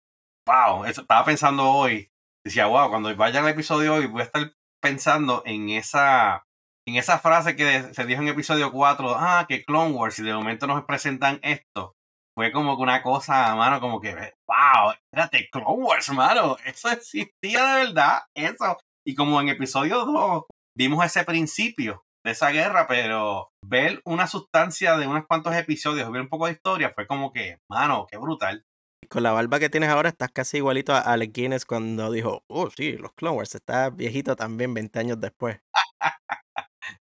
wow, 0.46 0.84
eso, 0.84 1.02
estaba 1.02 1.24
pensando 1.24 1.70
hoy, 1.70 2.08
decía, 2.44 2.66
wow, 2.66 2.88
cuando 2.88 3.14
vaya 3.16 3.40
al 3.40 3.48
episodio 3.48 3.94
hoy 3.94 4.06
voy 4.06 4.22
a 4.22 4.24
estar 4.24 4.52
pensando 4.80 5.42
en 5.44 5.70
esa 5.70 6.45
en 6.88 6.96
esa 6.96 7.18
frase 7.18 7.56
que 7.56 7.92
se 7.92 8.04
dijo 8.04 8.22
en 8.22 8.28
episodio 8.28 8.70
4, 8.70 9.14
ah, 9.16 9.46
que 9.48 9.64
Clone 9.64 9.92
Wars, 9.92 10.18
y 10.18 10.22
de 10.22 10.32
momento 10.32 10.66
nos 10.66 10.84
presentan 10.84 11.40
esto, 11.42 11.96
fue 12.36 12.52
como 12.52 12.76
que 12.76 12.82
una 12.82 13.02
cosa, 13.02 13.54
mano, 13.56 13.80
como 13.80 14.00
que, 14.00 14.14
wow, 14.46 14.92
espérate, 14.92 15.48
Clone 15.50 15.82
Wars, 15.82 16.08
mano, 16.10 16.56
eso 16.64 16.90
existía 16.90 17.64
de 17.64 17.84
verdad, 17.86 18.20
eso. 18.34 18.76
Y 19.04 19.14
como 19.14 19.40
en 19.40 19.48
episodio 19.48 20.04
2 20.04 20.44
vimos 20.76 21.04
ese 21.04 21.24
principio 21.24 22.04
de 22.24 22.32
esa 22.32 22.50
guerra, 22.50 22.86
pero 22.86 23.50
ver 23.64 24.00
una 24.04 24.26
sustancia 24.26 24.96
de 24.96 25.06
unos 25.06 25.26
cuantos 25.26 25.54
episodios, 25.56 26.10
ver 26.12 26.22
un 26.22 26.28
poco 26.28 26.46
de 26.46 26.52
historia, 26.52 26.92
fue 26.94 27.06
como 27.06 27.32
que, 27.32 27.58
mano, 27.70 28.06
qué 28.10 28.18
brutal. 28.18 28.64
Con 29.08 29.22
la 29.22 29.32
barba 29.32 29.60
que 29.60 29.70
tienes 29.70 29.88
ahora 29.88 30.08
estás 30.08 30.30
casi 30.32 30.56
igualito 30.58 30.92
a 30.92 31.00
Alec 31.00 31.32
Guinness 31.32 31.64
cuando 31.64 32.10
dijo, 32.10 32.42
oh 32.48 32.68
sí, 32.70 32.92
los 32.92 33.12
Clone 33.12 33.36
Wars, 33.36 33.54
está 33.54 33.90
viejito 33.90 34.36
también 34.36 34.74
20 34.74 34.98
años 34.98 35.20
después. 35.20 35.60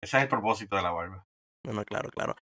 Ese 0.08 0.16
es 0.20 0.24
el 0.24 0.30
propósito 0.30 0.78
de 0.78 0.84
la 0.84 0.92
barba. 0.92 1.28
No, 1.66 1.74
no, 1.74 1.84
claro, 1.84 2.10
claro. 2.10 2.38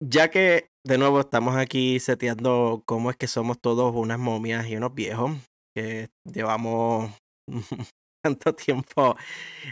Ya 0.00 0.30
que 0.30 0.68
de 0.86 0.96
nuevo 0.96 1.18
estamos 1.18 1.56
aquí 1.56 1.98
seteando 1.98 2.84
cómo 2.86 3.10
es 3.10 3.16
que 3.16 3.26
somos 3.26 3.60
todos 3.60 3.92
unas 3.96 4.20
momias 4.20 4.68
y 4.68 4.76
unos 4.76 4.94
viejos, 4.94 5.32
que 5.74 6.08
llevamos 6.24 7.12
tanto 8.24 8.54
tiempo 8.54 9.16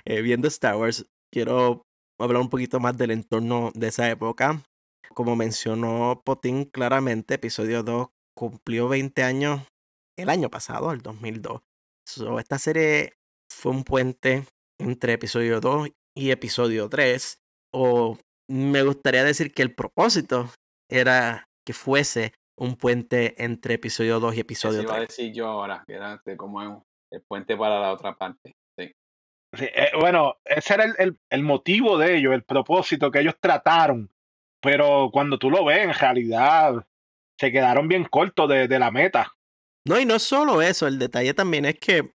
eh, 0.05 0.21
viendo 0.21 0.49
Star 0.49 0.75
Wars, 0.75 1.07
quiero 1.33 1.83
hablar 2.21 2.43
un 2.43 2.51
poquito 2.51 2.81
más 2.81 2.99
del 2.99 3.13
entorno 3.13 3.71
de 3.73 3.87
esa 3.87 4.11
época. 4.11 4.61
Como 5.15 5.37
mencionó 5.37 6.21
Potín 6.25 6.65
claramente, 6.65 7.35
episodio 7.35 7.85
2 7.85 8.09
cumplió 8.37 8.89
20 8.89 9.23
años 9.23 9.63
el 10.19 10.29
año 10.29 10.51
pasado, 10.51 10.91
el 10.91 11.03
2002. 11.03 11.61
So, 12.05 12.41
esta 12.41 12.59
serie 12.59 13.13
fue 13.49 13.71
un 13.71 13.85
puente 13.85 14.45
entre 14.81 15.13
episodio 15.13 15.61
2 15.61 15.91
y 16.19 16.31
episodio 16.31 16.89
3, 16.89 17.39
o 17.73 18.19
me 18.51 18.83
gustaría 18.83 19.25
decir 19.25 19.53
que 19.53 19.63
el 19.63 19.75
propósito 19.75 20.51
era 20.91 21.45
que 21.67 21.73
fuese 21.73 22.33
un 22.59 22.75
puente 22.77 23.43
entre 23.43 23.75
episodio 23.75 24.19
2 24.21 24.33
y 24.35 24.37
Eso 24.39 24.43
episodio 24.43 24.83
iba 24.83 24.93
a 24.95 24.97
3. 24.97 25.09
decir 25.09 25.33
yo 25.33 25.47
ahora, 25.47 25.85
que 25.87 25.95
era 25.95 26.21
como 26.37 26.85
el 27.13 27.23
puente 27.29 27.57
para 27.57 27.79
la 27.81 27.93
otra 27.93 28.17
parte. 28.17 28.57
Sí. 28.79 28.93
sí, 29.55 29.65
eh, 29.67 29.91
bueno, 30.01 30.37
ese 30.45 30.75
era 30.75 30.85
el, 30.85 30.95
el- 30.99 31.19
el 31.31 31.43
motivo 31.43 31.99
de 31.99 32.17
ellos, 32.17 32.35
el 32.35 32.43
propósito 32.43 33.11
que 33.11 33.21
ellos 33.21 33.35
trataron. 33.41 34.11
Pero 34.61 35.11
cuando 35.13 35.39
tú 35.39 35.51
lo 35.51 35.65
ves, 35.65 35.79
en 35.85 35.95
realidad 35.95 36.85
se 37.39 37.53
quedaron 37.53 37.87
bien 37.87 38.05
cortos 38.05 38.49
de, 38.49 38.67
de 38.67 38.79
la 38.81 38.91
meta. 38.91 39.37
No, 39.87 40.01
y 40.01 40.05
no 40.05 40.19
solo 40.19 40.61
eso, 40.63 40.89
el 40.89 40.99
detalle 40.99 41.33
también 41.35 41.65
es 41.65 41.79
que 41.79 42.13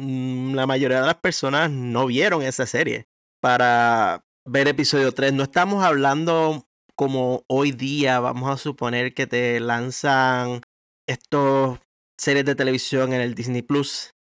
mm, 0.00 0.54
la 0.54 0.66
mayoría 0.66 1.00
de 1.00 1.06
las 1.06 1.18
personas 1.20 1.70
no 1.70 2.06
vieron 2.06 2.42
esa 2.42 2.66
serie 2.66 3.06
para 3.44 4.24
ver 4.46 4.68
episodio 4.68 5.12
3. 5.12 5.34
No 5.34 5.42
estamos 5.42 5.84
hablando 5.84 6.64
como 6.96 7.44
hoy 7.46 7.72
día, 7.72 8.18
vamos 8.18 8.50
a 8.50 8.56
suponer 8.56 9.12
que 9.12 9.26
te 9.26 9.60
lanzan 9.60 10.62
estos 11.06 11.78
series 12.18 12.46
de 12.46 12.54
televisión 12.54 13.12
en 13.12 13.20
el 13.20 13.34
Disney 13.34 13.60
Plus. 13.60 14.14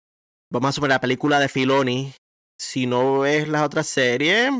Vamos 0.52 0.68
a 0.68 0.72
suponer 0.74 0.96
la 0.96 1.00
película 1.00 1.40
de 1.40 1.48
Filoni. 1.48 2.14
Si 2.60 2.86
no 2.86 3.20
ves 3.20 3.48
las 3.48 3.62
otras 3.62 3.88
series, 3.88 4.52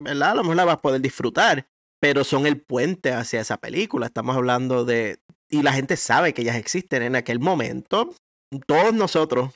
¿verdad? 0.00 0.30
A 0.30 0.34
lo 0.36 0.42
mejor 0.44 0.56
la 0.56 0.66
vas 0.66 0.76
a 0.76 0.82
poder 0.82 1.00
disfrutar. 1.00 1.66
Pero 2.00 2.22
son 2.22 2.46
el 2.46 2.60
puente 2.60 3.10
hacia 3.10 3.40
esa 3.40 3.56
película. 3.56 4.06
Estamos 4.06 4.36
hablando 4.36 4.84
de. 4.84 5.18
Y 5.50 5.62
la 5.62 5.72
gente 5.72 5.96
sabe 5.96 6.32
que 6.32 6.42
ellas 6.42 6.54
existen. 6.54 7.02
En 7.02 7.16
aquel 7.16 7.40
momento, 7.40 8.14
todos 8.68 8.94
nosotros 8.94 9.50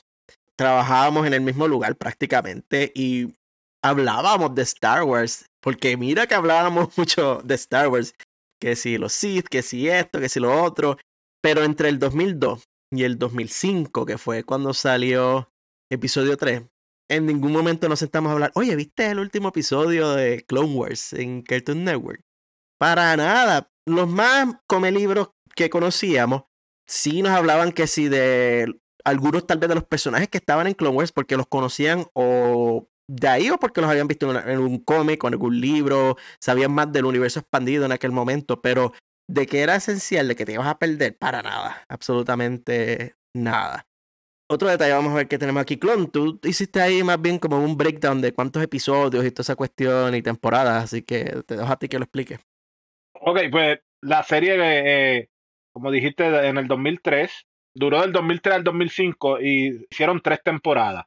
trabajábamos 0.57 1.25
en 1.25 1.33
el 1.33 1.41
mismo 1.41 1.69
lugar 1.69 1.95
prácticamente 1.95 2.91
y 2.93 3.36
hablábamos 3.83 4.55
de 4.55 4.63
Star 4.63 5.03
Wars. 5.03 5.45
Porque 5.61 5.97
mira 5.97 6.27
que 6.27 6.35
hablábamos 6.35 6.89
mucho 6.97 7.41
de 7.43 7.55
Star 7.55 7.87
Wars. 7.89 8.13
Que 8.59 8.75
si 8.75 8.97
los 8.97 9.13
Sith, 9.13 9.47
que 9.47 9.61
si 9.61 9.87
esto, 9.87 10.19
que 10.19 10.29
si 10.29 10.39
lo 10.39 10.63
otro. 10.63 10.97
Pero 11.41 11.63
entre 11.63 11.89
el 11.89 11.99
2002 11.99 12.63
y 12.91 13.03
el 13.03 13.19
2005, 13.19 14.05
que 14.05 14.17
fue 14.17 14.43
cuando 14.43 14.73
salió 14.73 15.51
episodio 15.89 16.37
3, 16.37 16.63
en 17.09 17.25
ningún 17.25 17.51
momento 17.51 17.87
nos 17.87 17.99
sentamos 17.99 18.29
a 18.29 18.33
hablar, 18.33 18.51
oye, 18.55 18.75
¿viste 18.75 19.09
el 19.09 19.19
último 19.19 19.49
episodio 19.49 20.11
de 20.11 20.43
Clone 20.45 20.73
Wars 20.73 21.13
en 21.13 21.41
Cartoon 21.41 21.83
Network? 21.83 22.21
Para 22.79 23.15
nada. 23.15 23.71
Los 23.85 24.09
más 24.09 24.55
come 24.67 24.91
libros 24.91 25.29
que 25.55 25.69
conocíamos, 25.69 26.43
sí 26.85 27.21
nos 27.21 27.31
hablaban 27.31 27.71
que 27.71 27.87
sí 27.87 28.09
de 28.09 28.79
algunos 29.03 29.47
tal 29.47 29.59
vez 29.59 29.69
de 29.69 29.75
los 29.75 29.85
personajes 29.85 30.27
que 30.27 30.37
estaban 30.37 30.67
en 30.67 30.73
Clone 30.73 30.97
Wars 30.97 31.11
porque 31.11 31.37
los 31.37 31.47
conocían 31.47 32.05
o 32.13 32.87
de 33.09 33.27
ahí 33.27 33.49
o 33.49 33.57
porque 33.57 33.81
los 33.81 33.89
habían 33.89 34.07
visto 34.07 34.29
en, 34.29 34.37
una- 34.37 34.59
un 34.59 34.79
cómic 34.83 35.23
o 35.23 35.27
en 35.27 35.33
algún 35.33 35.59
libro, 35.59 36.17
sabían 36.41 36.71
más 36.71 36.91
del 36.91 37.05
universo 37.05 37.39
expandido 37.39 37.85
en 37.85 37.91
aquel 37.91 38.11
momento, 38.11 38.61
pero 38.61 38.93
de 39.29 39.45
que 39.45 39.61
era 39.61 39.75
esencial, 39.75 40.27
de 40.27 40.35
que 40.35 40.45
te 40.45 40.53
ibas 40.53 40.67
a 40.67 40.77
perder, 40.79 41.17
para 41.17 41.41
nada, 41.41 41.83
absolutamente 41.89 43.15
nada. 43.35 43.85
Otro 44.49 44.69
detalle, 44.69 44.93
vamos 44.93 45.11
a 45.11 45.17
ver 45.17 45.27
qué 45.27 45.37
tenemos 45.37 45.61
aquí. 45.61 45.77
Clon, 45.77 46.09
tú 46.09 46.39
hiciste 46.43 46.79
ahí 46.81 47.03
más 47.03 47.21
bien 47.21 47.37
como 47.37 47.59
un 47.59 47.75
breakdown 47.75 48.21
de 48.21 48.33
cuántos 48.33 48.63
episodios 48.63 49.25
y 49.25 49.31
toda 49.31 49.41
esa 49.43 49.55
cuestión 49.57 50.15
y 50.15 50.21
temporadas, 50.21 50.85
así 50.85 51.01
que 51.01 51.43
te 51.45 51.57
dejo 51.57 51.69
a 51.71 51.77
ti 51.77 51.89
que 51.89 51.97
lo 51.99 52.05
expliques. 52.05 52.39
Ok, 53.19 53.39
pues 53.51 53.79
la 54.01 54.23
serie, 54.23 54.55
eh, 55.19 55.29
como 55.73 55.91
dijiste, 55.91 56.25
en 56.47 56.57
el 56.57 56.67
2003, 56.67 57.45
duró 57.75 58.01
del 58.01 58.13
2003 58.13 58.55
al 58.55 58.63
2005 58.63 59.41
y 59.41 59.85
hicieron 59.89 60.21
tres 60.21 60.39
temporadas. 60.43 61.06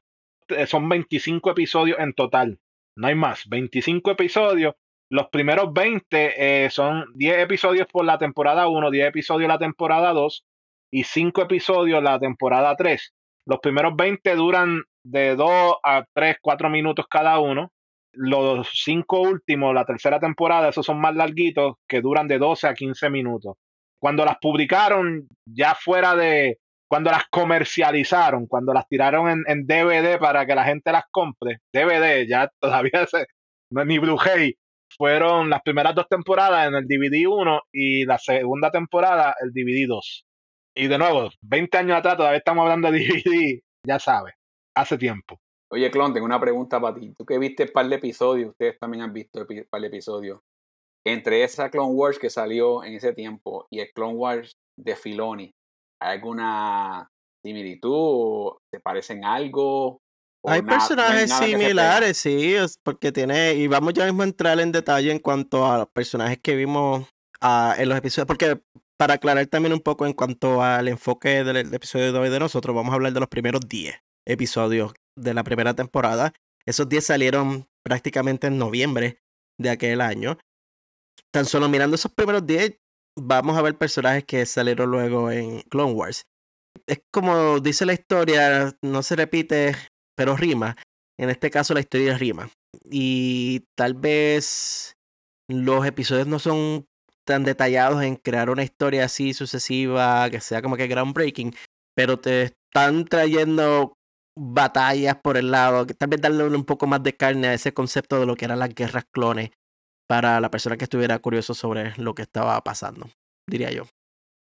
Eh, 0.56 0.66
Son 0.66 0.88
25 0.88 1.50
episodios 1.50 1.98
en 1.98 2.12
total, 2.12 2.58
no 2.96 3.08
hay 3.08 3.14
más, 3.14 3.48
25 3.48 4.10
episodios. 4.12 4.74
Los 5.10 5.28
primeros 5.28 5.72
20 5.72 6.64
eh, 6.64 6.70
son 6.70 7.04
10 7.14 7.38
episodios 7.38 7.88
por 7.88 8.04
la 8.04 8.18
temporada 8.18 8.68
1, 8.68 8.90
10 8.90 9.08
episodios 9.08 9.48
la 9.48 9.58
temporada 9.58 10.12
2 10.12 10.44
y 10.92 11.04
5 11.04 11.42
episodios 11.42 12.02
la 12.02 12.18
temporada 12.18 12.76
3. 12.76 13.12
Los 13.46 13.58
primeros 13.60 13.96
20 13.96 14.34
duran 14.36 14.82
de 15.04 15.34
2 15.34 15.76
a 15.82 16.04
3, 16.14 16.36
4 16.40 16.70
minutos 16.70 17.06
cada 17.08 17.38
uno. 17.40 17.72
Los 18.12 18.68
cinco 18.72 19.20
últimos, 19.20 19.72
la 19.74 19.84
tercera 19.84 20.18
temporada, 20.18 20.68
esos 20.68 20.84
son 20.84 21.00
más 21.00 21.14
larguitos, 21.14 21.74
que 21.88 22.00
duran 22.00 22.28
de 22.28 22.38
12 22.38 22.68
a 22.68 22.74
15 22.74 23.08
minutos. 23.08 23.56
Cuando 24.00 24.24
las 24.24 24.36
publicaron, 24.40 25.28
ya 25.46 25.74
fuera 25.74 26.16
de, 26.16 26.58
cuando 26.90 27.12
las 27.12 27.22
comercializaron, 27.30 28.48
cuando 28.48 28.74
las 28.74 28.88
tiraron 28.88 29.44
en, 29.46 29.64
DVD 29.64 30.18
para 30.18 30.44
que 30.44 30.56
la 30.56 30.64
gente 30.64 30.90
las 30.90 31.04
compre, 31.12 31.60
DVD, 31.72 32.26
ya 32.28 32.50
todavía 32.60 33.06
se, 33.06 33.26
ni 33.70 34.00
Blu-ray, 34.00 34.56
fueron 34.98 35.50
las 35.50 35.62
primeras 35.62 35.94
dos 35.94 36.08
temporadas 36.08 36.66
en 36.66 36.74
el 36.74 36.88
DVD 36.88 37.28
1 37.28 37.62
y 37.72 38.04
la 38.06 38.18
segunda 38.18 38.72
temporada 38.72 39.36
el 39.40 39.52
DVD 39.52 39.86
2. 39.86 40.26
Y 40.74 40.88
de 40.88 40.98
nuevo, 40.98 41.30
20 41.42 41.78
años 41.78 41.96
atrás 41.96 42.16
todavía 42.16 42.38
estamos 42.38 42.62
hablando 42.62 42.90
de 42.90 42.98
DVD, 43.24 43.60
ya 43.86 44.00
sabes, 44.00 44.34
hace 44.74 44.98
tiempo. 44.98 45.40
Oye, 45.70 45.92
Clon, 45.92 46.12
tengo 46.12 46.26
una 46.26 46.40
pregunta 46.40 46.80
para 46.80 46.96
ti. 46.96 47.14
Tú 47.16 47.24
que 47.24 47.38
viste 47.38 47.62
un 47.62 47.70
par 47.70 47.88
de 47.88 47.94
episodios, 47.94 48.50
ustedes 48.50 48.76
también 48.80 49.04
han 49.04 49.12
visto 49.12 49.46
un 49.48 49.66
par 49.70 49.80
de 49.80 49.86
episodios. 49.86 50.40
Entre 51.06 51.44
esa 51.44 51.70
Clone 51.70 51.94
Wars 51.94 52.18
que 52.18 52.30
salió 52.30 52.82
en 52.82 52.94
ese 52.94 53.12
tiempo 53.12 53.68
y 53.70 53.78
el 53.78 53.92
Clone 53.92 54.14
Wars 54.14 54.56
de 54.76 54.96
Filoni, 54.96 55.54
¿hay 56.00 56.16
alguna 56.16 57.10
similitud? 57.42 57.90
¿O 57.92 58.62
¿Se 58.72 58.80
parecen 58.80 59.24
algo? 59.24 60.02
Hay 60.44 60.62
personajes 60.62 61.30
similares, 61.32 62.16
sí, 62.16 62.56
porque 62.82 63.12
tiene, 63.12 63.54
y 63.54 63.66
vamos 63.66 63.92
ya 63.92 64.06
mismo 64.06 64.22
a 64.22 64.24
entrar 64.24 64.58
en 64.58 64.72
detalle 64.72 65.10
en 65.12 65.18
cuanto 65.18 65.70
a 65.70 65.78
los 65.78 65.88
personajes 65.88 66.38
que 66.42 66.56
vimos 66.56 67.06
uh, 67.42 67.72
en 67.76 67.88
los 67.88 67.98
episodios, 67.98 68.26
porque 68.26 68.58
para 68.96 69.14
aclarar 69.14 69.46
también 69.48 69.74
un 69.74 69.80
poco 69.80 70.06
en 70.06 70.14
cuanto 70.14 70.62
al 70.62 70.88
enfoque 70.88 71.44
del, 71.44 71.56
del 71.64 71.74
episodio 71.74 72.12
de 72.12 72.18
hoy 72.18 72.30
de 72.30 72.38
nosotros, 72.38 72.74
vamos 72.74 72.92
a 72.92 72.94
hablar 72.94 73.12
de 73.12 73.20
los 73.20 73.28
primeros 73.28 73.60
10 73.68 74.02
episodios 74.26 74.92
de 75.14 75.34
la 75.34 75.44
primera 75.44 75.74
temporada. 75.74 76.32
Esos 76.64 76.88
10 76.88 77.04
salieron 77.04 77.68
prácticamente 77.82 78.46
en 78.46 78.58
noviembre 78.58 79.22
de 79.58 79.70
aquel 79.70 80.00
año. 80.00 80.38
Tan 81.30 81.44
solo 81.44 81.68
mirando 81.68 81.96
esos 81.96 82.12
primeros 82.12 82.46
10, 82.46 82.78
vamos 83.20 83.56
a 83.56 83.62
ver 83.62 83.76
personajes 83.76 84.24
que 84.24 84.46
salieron 84.46 84.90
luego 84.90 85.30
en 85.30 85.62
Clone 85.62 85.92
Wars. 85.92 86.26
Es 86.86 87.02
como 87.12 87.60
dice 87.60 87.86
la 87.86 87.92
historia, 87.92 88.76
no 88.82 89.02
se 89.02 89.16
repite, 89.16 89.74
pero 90.16 90.36
rima. 90.36 90.76
En 91.18 91.30
este 91.30 91.50
caso 91.50 91.74
la 91.74 91.80
historia 91.80 92.16
rima. 92.16 92.50
Y 92.90 93.64
tal 93.76 93.94
vez 93.94 94.94
los 95.48 95.84
episodios 95.86 96.26
no 96.26 96.38
son 96.38 96.86
tan 97.26 97.44
detallados 97.44 98.02
en 98.02 98.16
crear 98.16 98.50
una 98.50 98.62
historia 98.62 99.04
así 99.04 99.34
sucesiva, 99.34 100.30
que 100.30 100.40
sea 100.40 100.62
como 100.62 100.76
que 100.76 100.88
groundbreaking, 100.88 101.54
pero 101.94 102.18
te 102.18 102.42
están 102.42 103.04
trayendo 103.04 103.94
batallas 104.38 105.16
por 105.22 105.36
el 105.36 105.50
lado, 105.50 105.86
que 105.86 105.94
tal 105.94 106.08
vez 106.08 106.20
darle 106.20 106.44
un 106.44 106.64
poco 106.64 106.86
más 106.86 107.02
de 107.02 107.16
carne 107.16 107.48
a 107.48 107.54
ese 107.54 107.74
concepto 107.74 108.18
de 108.18 108.26
lo 108.26 108.36
que 108.36 108.46
eran 108.46 108.58
las 108.58 108.74
guerras 108.74 109.04
clones 109.12 109.50
para 110.10 110.40
la 110.40 110.50
persona 110.50 110.76
que 110.76 110.82
estuviera 110.82 111.20
curioso 111.20 111.54
sobre 111.54 111.92
lo 111.96 112.16
que 112.16 112.22
estaba 112.22 112.60
pasando, 112.64 113.08
diría 113.48 113.70
yo. 113.70 113.84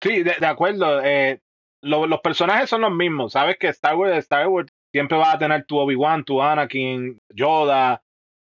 Sí, 0.01 0.23
de, 0.23 0.37
de 0.39 0.47
acuerdo. 0.47 1.03
Eh, 1.03 1.41
lo, 1.83 2.07
los 2.07 2.21
personajes 2.21 2.71
son 2.71 2.83
los 2.83 2.93
mismos. 2.93 3.33
Sabes 3.33 3.57
que 3.59 3.67
Star 3.67 3.97
Wars, 3.97 4.17
Star 4.19 4.47
Wars 4.47 4.71
siempre 4.95 5.19
va 5.19 5.33
a 5.33 5.39
tener 5.41 5.65
tu 5.67 5.77
Obi-Wan, 5.77 6.23
tu 6.23 6.41
Anakin, 6.41 7.19
Yoda. 7.35 8.01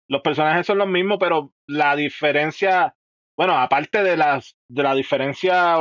Los 0.10 0.24
personajes 0.24 0.66
son 0.66 0.80
los 0.80 0.88
mismos, 0.88 1.20
pero 1.20 1.52
la 1.70 1.96
diferencia, 1.96 2.96
bueno, 3.38 3.56
aparte 3.56 4.02
de, 4.02 4.18
las, 4.18 4.56
de 4.68 4.82
la 4.82 4.96
diferencia 4.96 5.76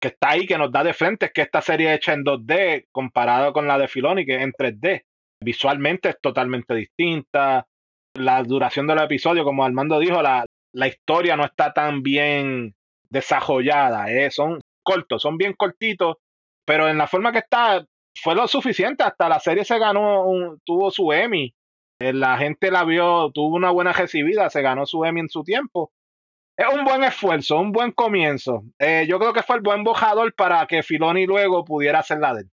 que 0.00 0.08
está 0.08 0.30
ahí, 0.30 0.46
que 0.46 0.56
nos 0.56 0.72
da 0.72 0.84
de 0.84 0.94
frente, 0.94 1.26
es 1.26 1.32
que 1.34 1.42
esta 1.42 1.60
serie 1.60 1.92
hecha 1.92 2.14
en 2.14 2.24
2D 2.24 2.86
comparado 2.90 3.52
con 3.52 3.66
la 3.66 3.76
de 3.76 3.88
Filoni, 3.88 4.24
que 4.24 4.36
es 4.36 4.42
en 4.42 4.52
3D. 4.52 5.02
Visualmente 5.44 6.08
es 6.08 6.16
totalmente 6.18 6.74
distinta. 6.74 7.66
La 8.14 8.42
duración 8.42 8.86
del 8.86 9.00
episodio, 9.00 9.44
como 9.44 9.66
Armando 9.66 9.98
dijo, 9.98 10.22
la, 10.22 10.46
la 10.72 10.88
historia 10.88 11.36
no 11.36 11.44
está 11.44 11.72
tan 11.72 12.02
bien 12.02 12.74
desarrollada. 13.10 14.10
¿eh? 14.10 14.30
Son 14.30 14.60
cortos, 14.82 15.22
son 15.22 15.36
bien 15.36 15.52
cortitos, 15.54 16.16
pero 16.64 16.88
en 16.88 16.98
la 16.98 17.06
forma 17.06 17.32
que 17.32 17.38
está, 17.38 17.84
fue 18.20 18.34
lo 18.34 18.48
suficiente. 18.48 19.04
Hasta 19.04 19.28
la 19.28 19.40
serie 19.40 19.64
se 19.64 19.78
ganó, 19.78 20.26
un, 20.26 20.60
tuvo 20.64 20.90
su 20.90 21.12
Emmy. 21.12 21.54
Eh, 22.00 22.12
la 22.12 22.36
gente 22.38 22.70
la 22.70 22.84
vio, 22.84 23.30
tuvo 23.32 23.56
una 23.56 23.70
buena 23.70 23.92
recibida, 23.92 24.50
se 24.50 24.62
ganó 24.62 24.86
su 24.86 25.04
Emmy 25.04 25.20
en 25.20 25.28
su 25.28 25.44
tiempo. 25.44 25.92
Es 26.56 26.66
un 26.72 26.84
buen 26.84 27.02
esfuerzo, 27.04 27.58
un 27.58 27.72
buen 27.72 27.92
comienzo. 27.92 28.64
Eh, 28.78 29.06
yo 29.08 29.18
creo 29.18 29.32
que 29.32 29.42
fue 29.42 29.56
el 29.56 29.62
buen 29.62 29.84
bojador 29.84 30.34
para 30.34 30.66
que 30.66 30.82
Filoni 30.82 31.26
luego 31.26 31.64
pudiera 31.64 32.00
hacer 32.00 32.18
la 32.18 32.34
de 32.34 32.42
él. 32.42 32.50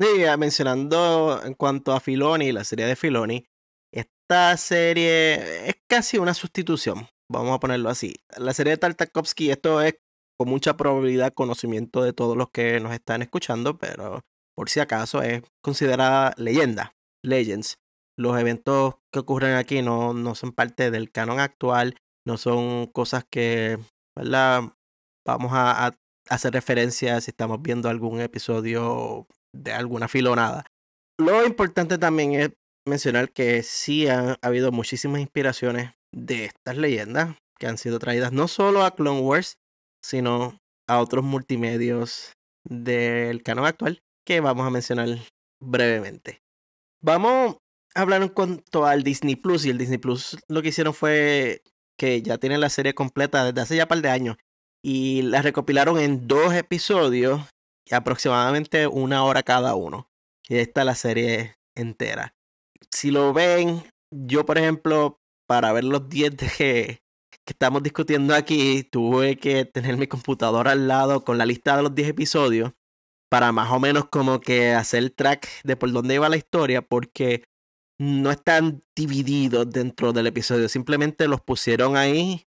Sí, 0.00 0.24
mencionando 0.38 1.40
en 1.44 1.54
cuanto 1.54 1.92
a 1.92 2.00
Filoni, 2.00 2.50
la 2.50 2.64
serie 2.64 2.86
de 2.86 2.96
Filoni, 2.96 3.44
esta 3.92 4.56
serie 4.56 5.68
es 5.68 5.76
casi 5.86 6.18
una 6.18 6.34
sustitución, 6.34 7.06
vamos 7.32 7.54
a 7.54 7.60
ponerlo 7.60 7.88
así. 7.88 8.14
La 8.36 8.54
serie 8.54 8.72
de 8.72 8.76
Tartakovsky, 8.78 9.50
esto 9.50 9.80
es 9.80 9.94
con 10.38 10.48
mucha 10.48 10.76
probabilidad 10.76 11.34
conocimiento 11.34 12.02
de 12.02 12.12
todos 12.12 12.36
los 12.36 12.50
que 12.50 12.78
nos 12.80 12.92
están 12.92 13.22
escuchando, 13.22 13.78
pero 13.78 14.20
por 14.56 14.68
si 14.68 14.80
acaso 14.80 15.22
es 15.22 15.42
considerada 15.62 16.34
leyenda, 16.36 16.94
legends. 17.24 17.78
Los 18.18 18.38
eventos 18.38 18.96
que 19.12 19.20
ocurren 19.20 19.56
aquí 19.56 19.82
no, 19.82 20.12
no 20.12 20.34
son 20.34 20.52
parte 20.52 20.90
del 20.90 21.10
canon 21.10 21.40
actual, 21.40 21.96
no 22.26 22.36
son 22.36 22.86
cosas 22.86 23.24
que, 23.28 23.78
¿verdad? 24.16 24.74
Vamos 25.26 25.52
a, 25.54 25.96
hacer 26.28 26.52
referencia 26.52 27.20
si 27.20 27.30
estamos 27.30 27.60
viendo 27.62 27.88
algún 27.88 28.20
episodio 28.20 29.26
de 29.52 29.72
alguna 29.72 30.08
filonada. 30.08 30.64
Lo 31.18 31.44
importante 31.44 31.98
también 31.98 32.32
es 32.34 32.50
mencionar 32.86 33.32
que 33.32 33.62
sí 33.62 34.06
han 34.08 34.36
habido 34.40 34.70
muchísimas 34.70 35.20
inspiraciones 35.20 35.92
de 36.12 36.44
estas 36.44 36.76
leyendas 36.76 37.36
que 37.58 37.66
han 37.66 37.78
sido 37.78 37.98
traídas 37.98 38.32
no 38.32 38.48
solo 38.48 38.84
a 38.84 38.94
Clone 38.94 39.20
Wars, 39.20 39.54
sino 40.04 40.58
a 40.88 40.98
otros 41.00 41.24
multimedios 41.24 42.32
del 42.64 43.42
canon 43.42 43.66
actual 43.66 44.00
que 44.26 44.40
vamos 44.40 44.66
a 44.66 44.70
mencionar 44.70 45.08
brevemente. 45.60 46.40
Vamos 47.02 47.56
a 47.94 48.00
hablar 48.00 48.22
en 48.22 48.28
cuanto 48.28 48.86
al 48.86 49.02
Disney 49.02 49.36
Plus 49.36 49.64
y 49.64 49.70
el 49.70 49.78
Disney 49.78 49.98
Plus 49.98 50.38
lo 50.48 50.62
que 50.62 50.68
hicieron 50.68 50.94
fue 50.94 51.62
que 51.98 52.22
ya 52.22 52.38
tienen 52.38 52.60
la 52.60 52.68
serie 52.68 52.94
completa 52.94 53.44
desde 53.44 53.60
hace 53.60 53.76
ya 53.76 53.84
un 53.84 53.88
par 53.88 54.02
de 54.02 54.10
años 54.10 54.36
y 54.82 55.22
la 55.22 55.42
recopilaron 55.42 55.98
en 55.98 56.26
dos 56.26 56.54
episodios 56.54 57.40
y 57.88 57.94
aproximadamente 57.94 58.86
una 58.86 59.24
hora 59.24 59.42
cada 59.42 59.74
uno. 59.74 60.08
Y 60.48 60.56
esta 60.56 60.80
es 60.80 60.86
la 60.86 60.94
serie 60.94 61.54
entera. 61.76 62.34
Si 62.90 63.10
lo 63.10 63.32
ven, 63.32 63.84
yo 64.10 64.44
por 64.44 64.58
ejemplo, 64.58 65.18
para 65.46 65.72
ver 65.72 65.84
los 65.84 66.08
10 66.08 66.36
de 66.36 66.46
que, 66.48 67.02
que 67.44 67.52
estamos 67.52 67.82
discutiendo 67.82 68.34
aquí, 68.34 68.84
tuve 68.84 69.36
que 69.36 69.64
tener 69.64 69.96
mi 69.96 70.06
computadora 70.06 70.72
al 70.72 70.88
lado 70.88 71.24
con 71.24 71.38
la 71.38 71.46
lista 71.46 71.76
de 71.76 71.82
los 71.82 71.94
10 71.94 72.08
episodios 72.08 72.72
para 73.32 73.50
más 73.50 73.70
o 73.72 73.80
menos 73.80 74.10
como 74.10 74.40
que 74.42 74.72
hacer 74.72 74.98
el 74.98 75.14
track 75.14 75.48
de 75.64 75.74
por 75.74 75.90
dónde 75.90 76.16
iba 76.16 76.28
la 76.28 76.36
historia, 76.36 76.82
porque 76.82 77.44
no 77.98 78.30
están 78.30 78.82
divididos 78.94 79.70
dentro 79.70 80.12
del 80.12 80.26
episodio, 80.26 80.68
simplemente 80.68 81.26
los 81.28 81.40
pusieron 81.40 81.96
ahí 81.96 82.46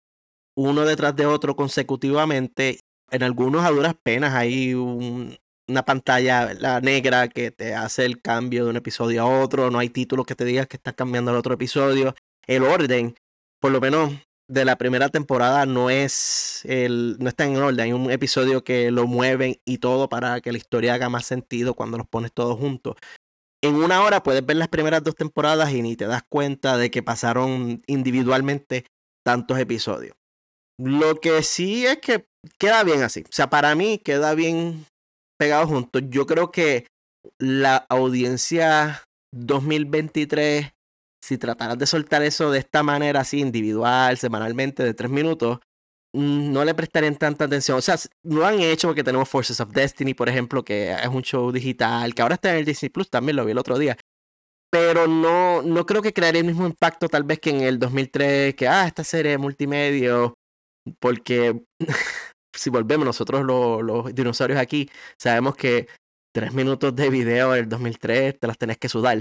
uno 0.55 0.85
detrás 0.85 1.15
de 1.15 1.25
otro 1.25 1.55
consecutivamente. 1.55 2.81
En 3.09 3.23
algunos 3.23 3.65
a 3.65 3.71
duras 3.71 3.95
penas 4.03 4.35
hay 4.35 4.75
un, 4.75 5.35
una 5.67 5.83
pantalla 5.83 6.53
la 6.53 6.79
negra 6.79 7.27
que 7.27 7.49
te 7.49 7.73
hace 7.73 8.05
el 8.05 8.21
cambio 8.21 8.65
de 8.65 8.69
un 8.69 8.77
episodio 8.77 9.23
a 9.23 9.41
otro, 9.41 9.71
no 9.71 9.79
hay 9.79 9.89
títulos 9.89 10.27
que 10.27 10.35
te 10.35 10.45
digas 10.45 10.67
que 10.67 10.77
estás 10.77 10.93
cambiando 10.93 11.31
al 11.31 11.37
otro 11.37 11.55
episodio. 11.55 12.13
El 12.47 12.63
orden, 12.63 13.15
por 13.59 13.71
lo 13.71 13.81
menos 13.81 14.13
de 14.49 14.63
la 14.63 14.77
primera 14.77 15.09
temporada 15.09 15.65
no 15.65 15.89
es 15.89 16.61
el 16.63 17.17
no 17.19 17.27
está 17.27 17.45
en 17.45 17.57
orden, 17.57 17.79
hay 17.81 17.91
un 17.91 18.09
episodio 18.09 18.63
que 18.63 18.91
lo 18.91 19.05
mueven 19.05 19.57
y 19.65 19.79
todo 19.79 20.07
para 20.07 20.39
que 20.39 20.53
la 20.53 20.57
historia 20.57 20.93
haga 20.93 21.09
más 21.09 21.25
sentido 21.25 21.73
cuando 21.73 21.97
los 21.97 22.07
pones 22.07 22.31
todos 22.33 22.57
juntos. 22.57 22.95
En 23.61 23.75
una 23.75 24.01
hora 24.03 24.23
puedes 24.23 24.45
ver 24.45 24.55
las 24.55 24.69
primeras 24.69 25.03
dos 25.03 25.15
temporadas 25.15 25.73
y 25.73 25.81
ni 25.81 25.95
te 25.95 26.05
das 26.05 26.23
cuenta 26.29 26.77
de 26.77 26.91
que 26.91 27.03
pasaron 27.03 27.81
individualmente 27.87 28.85
tantos 29.25 29.59
episodios. 29.59 30.15
Lo 30.79 31.19
que 31.19 31.41
sí 31.43 31.85
es 31.85 31.97
que 31.97 32.25
queda 32.59 32.83
bien 32.83 33.01
así. 33.01 33.21
O 33.21 33.31
sea, 33.31 33.49
para 33.49 33.73
mí 33.75 33.97
queda 33.97 34.35
bien 34.35 34.85
pegado 35.37 35.67
juntos. 35.67 36.03
Yo 36.09 36.27
creo 36.27 36.51
que 36.51 36.85
la 37.39 37.77
audiencia 37.89 39.03
2023 39.35 40.71
si 41.27 41.37
trataras 41.37 41.77
de 41.77 41.85
soltar 41.85 42.23
eso 42.23 42.51
de 42.51 42.59
esta 42.59 42.83
manera 42.83 43.19
así 43.19 43.39
individual, 43.41 44.17
semanalmente, 44.17 44.83
de 44.83 44.93
tres 44.93 45.11
minutos, 45.11 45.59
no 46.13 46.63
le 46.63 46.73
prestarían 46.73 47.17
tanta 47.17 47.45
atención. 47.45 47.77
O 47.77 47.81
sea, 47.81 47.97
lo 48.23 48.45
han 48.45 48.61
hecho 48.61 48.87
porque 48.87 49.03
tenemos 49.03 49.27
Forces 49.27 49.59
of 49.59 49.71
Destiny, 49.71 50.13
por 50.13 50.29
ejemplo, 50.29 50.63
que 50.63 50.93
es 50.93 51.07
un 51.07 51.21
show 51.23 51.51
digital, 51.51 52.15
que 52.15 52.21
ahora 52.21 52.35
está 52.35 52.51
en 52.51 52.59
el 52.59 52.65
Disney 52.65 52.89
Plus, 52.89 53.09
también 53.09 53.35
lo 53.35 53.43
vi 53.45 53.51
el 53.51 53.57
otro 53.57 53.77
día. 53.77 53.97
Pero 54.69 55.07
no, 55.07 55.61
no 55.61 55.85
creo 55.85 56.01
que 56.01 56.13
crearía 56.13 56.41
el 56.41 56.47
mismo 56.47 56.65
impacto 56.65 57.09
tal 57.09 57.23
vez 57.23 57.39
que 57.39 57.49
en 57.49 57.61
el 57.61 57.77
2003, 57.77 58.55
que, 58.55 58.67
ah, 58.67 58.87
esta 58.87 59.03
serie 59.03 59.37
multimedia, 59.37 60.33
porque 60.99 61.61
si 62.53 62.69
volvemos 62.69 63.05
nosotros 63.05 63.43
los, 63.45 64.15
dinosaurios 64.15 64.59
aquí, 64.59 64.89
sabemos 65.17 65.55
que 65.57 65.87
tres 66.33 66.53
minutos 66.53 66.95
de 66.95 67.09
video 67.09 67.51
del 67.51 67.67
2003 67.67 68.39
te 68.39 68.47
las 68.47 68.57
tenés 68.57 68.77
que 68.77 68.87
sudar. 68.89 69.19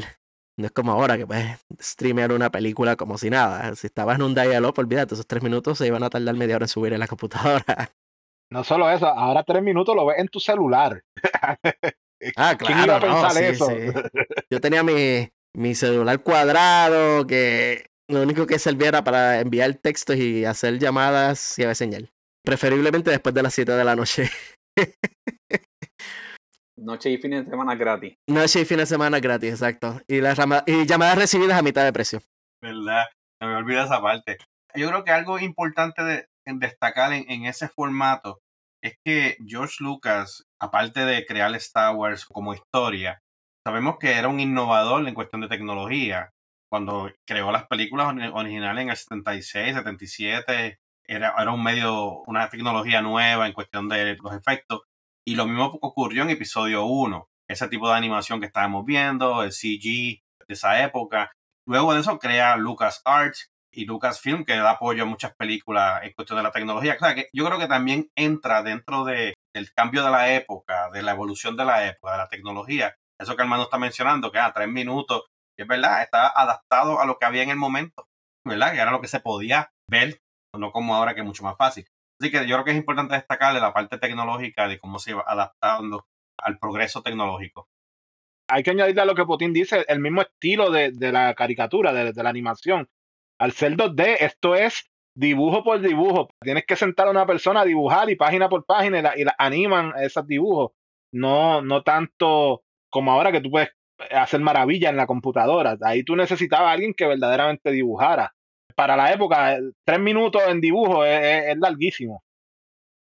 No 0.58 0.66
es 0.66 0.72
como 0.72 0.92
ahora 0.92 1.18
que 1.18 1.26
puedes 1.26 1.58
streamear 1.80 2.32
una 2.32 2.50
película 2.50 2.96
como 2.96 3.18
si 3.18 3.28
nada. 3.28 3.74
Si 3.74 3.86
estabas 3.86 4.16
en 4.16 4.22
un 4.22 4.34
dial-up, 4.34 4.78
olvídate, 4.78 5.14
esos 5.14 5.26
tres 5.26 5.42
minutos 5.42 5.76
se 5.78 5.86
iban 5.86 6.02
a 6.02 6.08
tardar 6.10 6.34
media 6.34 6.56
hora 6.56 6.64
en 6.64 6.68
subir 6.68 6.92
en 6.92 7.00
la 7.00 7.08
computadora. 7.08 7.64
No 8.48 8.62
solo 8.62 8.88
eso, 8.88 9.08
ahora 9.08 9.42
tres 9.42 9.60
minutos 9.60 9.96
lo 9.96 10.06
ves 10.06 10.20
en 10.20 10.28
tu 10.28 10.38
celular. 10.40 11.02
Ah, 12.34 12.56
¿Quién 12.56 12.78
iba 12.78 12.96
a 12.96 12.98
claro, 12.98 13.08
no, 13.08 13.22
pensar 13.22 13.32
sí, 13.32 13.44
eso? 13.44 13.68
sí. 13.68 13.76
Yo 14.50 14.60
tenía 14.60 14.82
mi, 14.82 15.28
mi 15.54 15.74
celular 15.74 16.22
cuadrado 16.22 17.26
que 17.26 17.90
lo 18.08 18.22
único 18.22 18.46
que 18.46 18.58
servía 18.58 18.88
era 18.88 19.04
para 19.04 19.40
enviar 19.40 19.74
textos 19.74 20.16
y 20.16 20.44
hacer 20.46 20.78
llamadas 20.78 21.58
y 21.58 21.64
a 21.64 21.74
señal. 21.74 22.10
Preferiblemente 22.42 23.10
después 23.10 23.34
de 23.34 23.42
las 23.42 23.52
7 23.52 23.72
de 23.72 23.84
la 23.84 23.96
noche. 23.96 24.30
Noche 26.86 27.10
y 27.10 27.18
fines 27.18 27.44
de 27.44 27.50
semana 27.50 27.74
gratis. 27.74 28.14
Noche 28.28 28.60
y 28.60 28.64
fin 28.64 28.78
de 28.78 28.86
semana 28.86 29.18
gratis, 29.18 29.50
exacto. 29.50 30.00
Y, 30.06 30.20
las 30.20 30.38
rama- 30.38 30.62
y 30.66 30.86
llamadas 30.86 31.18
recibidas 31.18 31.58
a 31.58 31.62
mitad 31.62 31.84
de 31.84 31.92
precio. 31.92 32.20
¿verdad? 32.62 33.04
No 33.42 33.48
me 33.48 33.56
olvida 33.56 33.84
esa 33.84 34.00
parte. 34.00 34.38
Yo 34.74 34.88
creo 34.88 35.04
que 35.04 35.10
algo 35.10 35.38
importante 35.38 36.02
de 36.04 36.26
en 36.46 36.60
destacar 36.60 37.12
en, 37.12 37.28
en 37.30 37.44
ese 37.46 37.68
formato 37.68 38.38
es 38.82 38.94
que 39.04 39.36
George 39.44 39.76
Lucas, 39.80 40.44
aparte 40.60 41.00
de 41.04 41.26
crear 41.26 41.52
Star 41.56 41.94
Wars 41.96 42.24
como 42.24 42.54
historia, 42.54 43.18
sabemos 43.66 43.96
que 43.98 44.12
era 44.12 44.28
un 44.28 44.38
innovador 44.38 45.06
en 45.08 45.14
cuestión 45.14 45.40
de 45.40 45.48
tecnología. 45.48 46.30
Cuando 46.70 47.10
creó 47.26 47.50
las 47.52 47.66
películas 47.66 48.06
ori- 48.08 48.30
originales 48.32 48.82
en 48.82 48.90
el 48.90 48.96
76, 48.96 49.74
77, 49.74 50.78
era, 51.08 51.34
era 51.38 51.50
un 51.52 51.62
medio, 51.64 52.22
una 52.26 52.48
tecnología 52.48 53.02
nueva 53.02 53.46
en 53.48 53.52
cuestión 53.54 53.88
de 53.88 54.16
los 54.22 54.34
efectos. 54.34 54.82
Y 55.28 55.34
lo 55.34 55.46
mismo 55.46 55.76
ocurrió 55.82 56.22
en 56.22 56.30
episodio 56.30 56.84
1. 56.84 57.28
Ese 57.48 57.66
tipo 57.66 57.88
de 57.88 57.96
animación 57.96 58.38
que 58.38 58.46
estábamos 58.46 58.84
viendo, 58.84 59.42
el 59.42 59.50
CG 59.50 60.22
de 60.46 60.54
esa 60.54 60.84
época. 60.84 61.32
Luego 61.66 61.94
de 61.94 62.00
eso 62.00 62.16
crea 62.20 62.56
LucasArts 62.56 63.50
y 63.72 63.86
Lucasfilm, 63.86 64.44
que 64.44 64.56
da 64.56 64.70
apoyo 64.70 65.02
a 65.02 65.06
muchas 65.06 65.34
películas 65.34 66.04
en 66.04 66.12
cuestión 66.12 66.36
de 66.36 66.44
la 66.44 66.52
tecnología. 66.52 66.96
O 67.00 67.14
que 67.14 67.28
yo 67.32 67.44
creo 67.44 67.58
que 67.58 67.66
también 67.66 68.08
entra 68.14 68.62
dentro 68.62 69.04
de, 69.04 69.34
del 69.52 69.72
cambio 69.72 70.04
de 70.04 70.12
la 70.12 70.32
época, 70.32 70.90
de 70.90 71.02
la 71.02 71.10
evolución 71.10 71.56
de 71.56 71.64
la 71.64 71.88
época, 71.88 72.12
de 72.12 72.18
la 72.18 72.28
tecnología. 72.28 72.94
Eso 73.20 73.34
que 73.34 73.42
Armando 73.42 73.64
está 73.64 73.78
mencionando, 73.78 74.30
que 74.30 74.38
a 74.38 74.52
tres 74.52 74.68
minutos, 74.68 75.24
que 75.56 75.64
es 75.64 75.68
verdad, 75.68 76.02
está 76.02 76.28
adaptado 76.28 77.00
a 77.00 77.04
lo 77.04 77.18
que 77.18 77.26
había 77.26 77.42
en 77.42 77.50
el 77.50 77.56
momento, 77.56 78.06
¿verdad? 78.46 78.72
Que 78.74 78.78
era 78.78 78.92
lo 78.92 79.00
que 79.00 79.08
se 79.08 79.18
podía 79.18 79.72
ver, 79.90 80.20
no 80.56 80.70
como 80.70 80.94
ahora 80.94 81.14
que 81.14 81.22
es 81.22 81.26
mucho 81.26 81.42
más 81.42 81.56
fácil. 81.56 81.84
Así 82.20 82.30
que 82.30 82.46
yo 82.46 82.56
creo 82.56 82.64
que 82.64 82.70
es 82.70 82.76
importante 82.76 83.14
destacarle 83.14 83.60
la 83.60 83.72
parte 83.72 83.98
tecnológica 83.98 84.68
de 84.68 84.78
cómo 84.78 84.98
se 84.98 85.14
va 85.14 85.24
adaptando 85.26 86.06
al 86.38 86.58
progreso 86.58 87.02
tecnológico. 87.02 87.68
Hay 88.48 88.62
que 88.62 88.70
añadirle 88.70 89.02
a 89.02 89.06
lo 89.06 89.14
que 89.14 89.24
Putin 89.24 89.52
dice, 89.52 89.84
el 89.88 90.00
mismo 90.00 90.22
estilo 90.22 90.70
de, 90.70 90.92
de 90.92 91.12
la 91.12 91.34
caricatura, 91.34 91.92
de, 91.92 92.12
de 92.12 92.22
la 92.22 92.30
animación. 92.30 92.88
Al 93.38 93.52
ser 93.52 93.76
2D, 93.76 94.16
esto 94.20 94.54
es 94.54 94.88
dibujo 95.16 95.64
por 95.64 95.80
dibujo. 95.80 96.28
Tienes 96.40 96.64
que 96.66 96.76
sentar 96.76 97.08
a 97.08 97.10
una 97.10 97.26
persona 97.26 97.62
a 97.62 97.64
dibujar 97.64 98.08
y 98.10 98.16
página 98.16 98.48
por 98.48 98.64
página 98.64 98.98
y 98.98 99.02
la, 99.02 99.18
y 99.18 99.24
la 99.24 99.34
animan 99.38 99.92
esos 100.00 100.26
dibujos. 100.26 100.72
No, 101.12 101.62
no 101.62 101.82
tanto 101.82 102.62
como 102.90 103.12
ahora 103.12 103.32
que 103.32 103.40
tú 103.40 103.50
puedes 103.50 103.70
hacer 104.10 104.40
maravillas 104.40 104.90
en 104.90 104.96
la 104.96 105.06
computadora. 105.06 105.76
Ahí 105.82 106.04
tú 106.04 106.14
necesitabas 106.16 106.68
a 106.68 106.72
alguien 106.72 106.94
que 106.94 107.06
verdaderamente 107.06 107.70
dibujara. 107.70 108.34
Para 108.76 108.96
la 108.96 109.12
época, 109.12 109.58
tres 109.84 110.00
minutos 110.00 110.42
en 110.46 110.60
dibujo 110.60 111.04
es, 111.04 111.20
es- 111.24 111.44
es 111.48 111.58
larguísimo. 111.58 112.22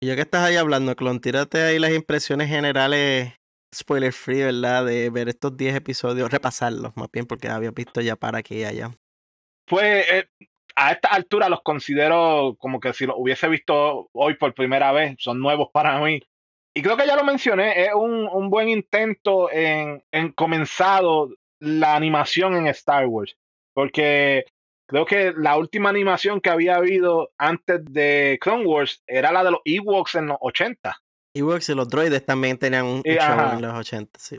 Y 0.00 0.06
ya 0.08 0.14
que 0.16 0.22
estás 0.22 0.44
ahí 0.44 0.56
hablando, 0.56 0.94
Clon, 0.96 1.20
tírate 1.20 1.62
ahí 1.62 1.78
las 1.78 1.92
impresiones 1.92 2.48
generales, 2.48 3.32
spoiler 3.74 4.12
free, 4.12 4.42
¿verdad? 4.42 4.84
De 4.84 5.10
ver 5.10 5.28
estos 5.28 5.56
10 5.56 5.74
episodios, 5.74 6.30
repasarlos 6.30 6.92
más 6.96 7.08
bien, 7.12 7.26
porque 7.26 7.48
había 7.48 7.70
visto 7.70 8.00
ya 8.00 8.16
para 8.16 8.38
aquí 8.38 8.56
y 8.60 8.64
allá. 8.64 8.90
Pues 9.66 10.06
eh, 10.12 10.28
a 10.76 10.92
esta 10.92 11.08
altura 11.08 11.48
los 11.48 11.62
considero 11.62 12.56
como 12.58 12.80
que 12.80 12.92
si 12.92 13.06
los 13.06 13.16
hubiese 13.18 13.48
visto 13.48 14.08
hoy 14.12 14.34
por 14.34 14.54
primera 14.54 14.92
vez, 14.92 15.16
son 15.18 15.40
nuevos 15.40 15.68
para 15.72 15.98
mí. 16.00 16.20
Y 16.76 16.82
creo 16.82 16.96
que 16.96 17.06
ya 17.06 17.16
lo 17.16 17.24
mencioné, 17.24 17.84
es 17.84 17.94
un, 17.94 18.28
un 18.30 18.50
buen 18.50 18.68
intento 18.68 19.50
en, 19.50 20.02
en 20.12 20.32
comenzado 20.32 21.30
la 21.60 21.94
animación 21.94 22.56
en 22.56 22.66
Star 22.66 23.06
Wars, 23.06 23.36
porque 23.72 24.44
creo 24.86 25.06
que 25.06 25.32
la 25.36 25.56
última 25.56 25.90
animación 25.90 26.40
que 26.40 26.50
había 26.50 26.76
habido 26.76 27.30
antes 27.38 27.80
de 27.84 28.38
Clone 28.40 28.66
Wars 28.66 29.02
era 29.06 29.32
la 29.32 29.44
de 29.44 29.52
los 29.52 29.60
Ewoks 29.64 30.14
en 30.16 30.26
los 30.26 30.38
80. 30.40 30.96
Ewoks 31.34 31.68
y 31.68 31.74
los 31.74 31.88
droides 31.88 32.24
también 32.24 32.58
tenían 32.58 32.86
un, 32.86 33.02
show 33.02 33.16
ajá. 33.20 33.54
en 33.54 33.62
los 33.62 33.74
80, 33.74 34.18
sí. 34.20 34.38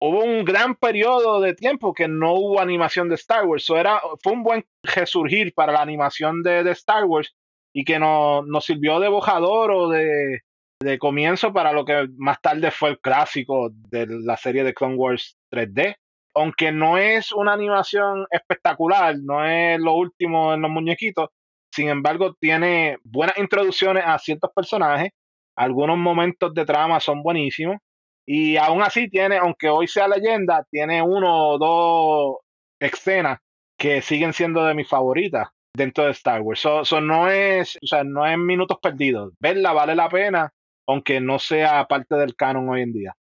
hubo 0.00 0.22
un 0.22 0.44
gran 0.44 0.76
periodo 0.76 1.40
de 1.40 1.54
tiempo 1.54 1.92
que 1.92 2.06
no 2.06 2.34
hubo 2.34 2.60
animación 2.60 3.08
de 3.08 3.16
Star 3.16 3.46
Wars. 3.46 3.64
So 3.64 3.76
era, 3.76 4.00
fue 4.22 4.32
un 4.32 4.42
buen 4.42 4.64
resurgir 4.82 5.52
para 5.54 5.72
la 5.72 5.82
animación 5.82 6.42
de, 6.42 6.62
de 6.62 6.70
Star 6.72 7.04
Wars 7.04 7.34
y 7.72 7.84
que 7.84 7.98
nos, 7.98 8.46
nos 8.46 8.64
sirvió 8.64 9.00
de 9.00 9.08
bojador 9.08 9.70
o 9.72 9.88
de, 9.88 10.42
de 10.80 10.98
comienzo 10.98 11.52
para 11.52 11.72
lo 11.72 11.84
que 11.84 12.08
más 12.16 12.40
tarde 12.40 12.70
fue 12.70 12.90
el 12.90 13.00
clásico 13.00 13.70
de 13.72 14.06
la 14.06 14.36
serie 14.36 14.64
de 14.64 14.74
Clone 14.74 14.96
Wars 14.96 15.36
3D. 15.52 15.96
Aunque 16.34 16.72
no 16.72 16.96
es 16.98 17.32
una 17.32 17.52
animación 17.52 18.26
espectacular, 18.30 19.16
no 19.20 19.44
es 19.44 19.80
lo 19.80 19.94
último 19.94 20.54
en 20.54 20.62
los 20.62 20.70
muñequitos, 20.70 21.30
sin 21.72 21.88
embargo 21.88 22.34
tiene 22.40 22.98
buenas 23.02 23.38
introducciones 23.38 24.04
a 24.06 24.18
ciertos 24.18 24.50
personajes, 24.54 25.10
algunos 25.56 25.98
momentos 25.98 26.54
de 26.54 26.64
trama 26.64 27.00
son 27.00 27.22
buenísimos 27.22 27.76
y 28.26 28.56
aún 28.56 28.82
así 28.82 29.08
tiene, 29.10 29.38
aunque 29.38 29.68
hoy 29.68 29.88
sea 29.88 30.08
leyenda, 30.08 30.64
tiene 30.70 31.02
uno 31.02 31.48
o 31.48 31.58
dos 31.58 32.36
escenas 32.80 33.38
que 33.76 34.02
siguen 34.02 34.32
siendo 34.32 34.64
de 34.64 34.74
mis 34.74 34.88
favoritas 34.88 35.48
dentro 35.74 36.04
de 36.04 36.10
Star 36.12 36.40
Wars. 36.42 36.60
So, 36.60 36.84
so 36.84 37.00
no 37.00 37.28
es, 37.28 37.76
o 37.82 37.86
sea, 37.86 38.04
no 38.04 38.26
es 38.26 38.38
minutos 38.38 38.78
perdidos. 38.80 39.32
Verla 39.40 39.72
vale 39.72 39.94
la 39.94 40.08
pena, 40.08 40.52
aunque 40.86 41.20
no 41.20 41.38
sea 41.38 41.86
parte 41.86 42.14
del 42.16 42.36
canon 42.36 42.68
hoy 42.68 42.82
en 42.82 42.92
día. 42.92 43.16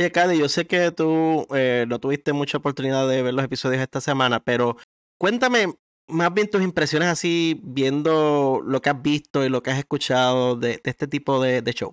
Oye, 0.00 0.10
Cady, 0.10 0.38
yo 0.38 0.48
sé 0.48 0.66
que 0.66 0.90
tú 0.92 1.46
eh, 1.54 1.84
no 1.86 1.98
tuviste 1.98 2.32
mucha 2.32 2.56
oportunidad 2.56 3.06
de 3.06 3.20
ver 3.22 3.34
los 3.34 3.44
episodios 3.44 3.82
esta 3.82 4.00
semana, 4.00 4.40
pero 4.40 4.76
cuéntame 5.20 5.74
más 6.08 6.32
bien 6.32 6.48
tus 6.48 6.62
impresiones 6.62 7.08
así, 7.10 7.60
viendo 7.62 8.62
lo 8.64 8.80
que 8.80 8.88
has 8.88 9.02
visto 9.02 9.44
y 9.44 9.50
lo 9.50 9.62
que 9.62 9.70
has 9.72 9.78
escuchado 9.78 10.56
de, 10.56 10.68
de 10.82 10.90
este 10.90 11.06
tipo 11.06 11.38
de, 11.42 11.60
de 11.60 11.72
show. 11.74 11.92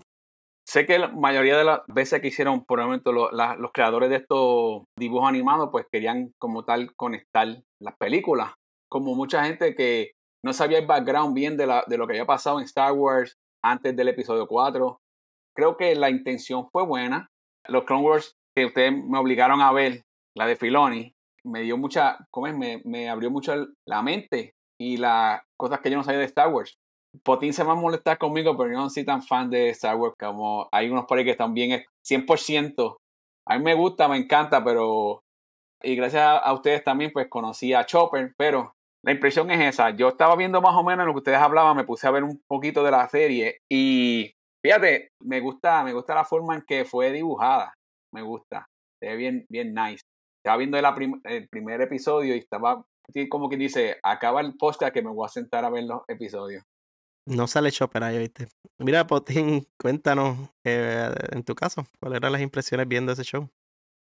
Sé 0.65 0.85
que 0.85 0.97
la 0.99 1.09
mayoría 1.09 1.57
de 1.57 1.65
las 1.65 1.81
veces 1.87 2.21
que 2.21 2.29
hicieron, 2.29 2.63
por 2.63 2.79
el 2.79 2.85
momento, 2.85 3.11
lo- 3.11 3.29
la- 3.31 3.57
los 3.57 3.71
creadores 3.73 4.09
de 4.09 4.15
estos 4.15 4.83
dibujos 4.97 5.27
animados, 5.27 5.67
pues 5.69 5.85
querían 5.91 6.31
como 6.39 6.63
tal 6.63 6.95
conectar 6.95 7.61
las 7.81 7.97
películas. 7.97 8.53
Como 8.89 9.15
mucha 9.15 9.43
gente 9.43 9.75
que 9.75 10.11
no 10.45 10.53
sabía 10.53 10.77
el 10.79 10.87
background 10.87 11.33
bien 11.35 11.57
de, 11.57 11.67
la, 11.67 11.83
de 11.87 11.97
lo 11.97 12.07
que 12.07 12.13
había 12.13 12.25
pasado 12.25 12.59
en 12.59 12.63
Star 12.65 12.93
Wars 12.93 13.35
antes 13.61 13.93
del 13.97 14.07
episodio 14.07 14.47
4. 14.47 14.97
Creo 15.53 15.75
que 15.75 15.93
la 15.95 16.09
intención 16.09 16.69
fue 16.71 16.85
buena. 16.85 17.27
Los 17.67 17.83
Clone 17.83 18.03
Wars 18.03 18.37
que 18.55 18.65
ustedes 18.65 18.91
me 18.91 19.19
obligaron 19.19 19.61
a 19.61 19.71
ver, 19.71 20.03
la 20.35 20.47
de 20.47 20.55
Filoni, 20.55 21.13
me 21.45 21.61
dio 21.61 21.77
mucha, 21.77 22.17
¿cómo 22.31 22.47
es? 22.47 22.57
Me, 22.57 22.81
me 22.85 23.07
abrió 23.07 23.29
mucho 23.29 23.53
la 23.85 24.01
mente 24.01 24.55
y 24.79 24.97
las 24.97 25.41
cosas 25.57 25.79
que 25.79 25.91
yo 25.91 25.97
no 25.97 26.03
sabía 26.03 26.19
de 26.19 26.25
Star 26.25 26.51
Wars. 26.51 26.77
Potín 27.23 27.53
se 27.53 27.63
va 27.63 27.73
a 27.73 27.75
molestar 27.75 28.17
conmigo, 28.17 28.57
pero 28.57 28.71
yo 28.71 28.77
no 28.77 28.89
soy 28.89 29.05
tan 29.05 29.21
fan 29.21 29.49
de 29.49 29.69
Star 29.69 29.95
Wars 29.95 30.15
como 30.19 30.67
hay 30.71 30.89
unos 30.89 31.05
ahí 31.09 31.23
que 31.23 31.31
están 31.31 31.53
bien 31.53 31.83
100%. 32.03 32.97
A 33.47 33.57
mí 33.57 33.63
me 33.63 33.75
gusta, 33.75 34.07
me 34.07 34.17
encanta, 34.17 34.63
pero... 34.63 35.21
Y 35.83 35.95
gracias 35.95 36.23
a, 36.23 36.37
a 36.37 36.53
ustedes 36.53 36.83
también, 36.83 37.11
pues 37.13 37.27
conocí 37.29 37.73
a 37.73 37.85
Chopper, 37.85 38.33
pero 38.37 38.73
la 39.03 39.11
impresión 39.11 39.49
es 39.51 39.75
esa. 39.75 39.91
Yo 39.91 40.09
estaba 40.09 40.35
viendo 40.35 40.61
más 40.61 40.75
o 40.75 40.83
menos 40.83 41.05
lo 41.05 41.13
que 41.13 41.19
ustedes 41.19 41.37
hablaban, 41.37 41.77
me 41.77 41.83
puse 41.83 42.07
a 42.07 42.11
ver 42.11 42.23
un 42.23 42.41
poquito 42.47 42.83
de 42.83 42.91
la 42.91 43.07
serie 43.07 43.59
y 43.71 44.33
fíjate, 44.67 45.11
me 45.23 45.39
gusta, 45.39 45.81
me 45.83 45.93
gusta 45.93 46.13
la 46.13 46.25
forma 46.25 46.55
en 46.55 46.61
que 46.63 46.83
fue 46.83 47.11
dibujada. 47.13 47.73
Me 48.13 48.21
gusta. 48.21 48.67
Se 49.01 49.09
ve 49.09 49.15
bien, 49.15 49.45
bien 49.49 49.73
nice. 49.73 50.01
Estaba 50.43 50.57
viendo 50.57 50.81
la 50.81 50.93
prim- 50.93 51.21
el 51.23 51.47
primer 51.47 51.79
episodio 51.81 52.35
y 52.35 52.39
estaba 52.39 52.83
como 53.29 53.47
que 53.47 53.55
dice, 53.55 53.97
acaba 54.03 54.41
el 54.41 54.57
podcast 54.57 54.93
que 54.93 55.01
me 55.01 55.09
voy 55.09 55.25
a 55.25 55.29
sentar 55.29 55.63
a 55.63 55.69
ver 55.69 55.85
los 55.85 56.01
episodios. 56.09 56.63
No 57.25 57.47
sale 57.47 57.71
Chopper 57.71 58.03
ahí, 58.03 58.17
¿viste? 58.19 58.47
Mira, 58.79 59.07
Potín, 59.07 59.65
cuéntanos 59.79 60.49
eh, 60.65 61.09
en 61.31 61.43
tu 61.43 61.55
caso, 61.55 61.85
¿cuáles 62.01 62.17
eran 62.17 62.33
las 62.33 62.41
impresiones 62.41 62.87
viendo 62.87 63.13
ese 63.13 63.23
show? 63.23 63.43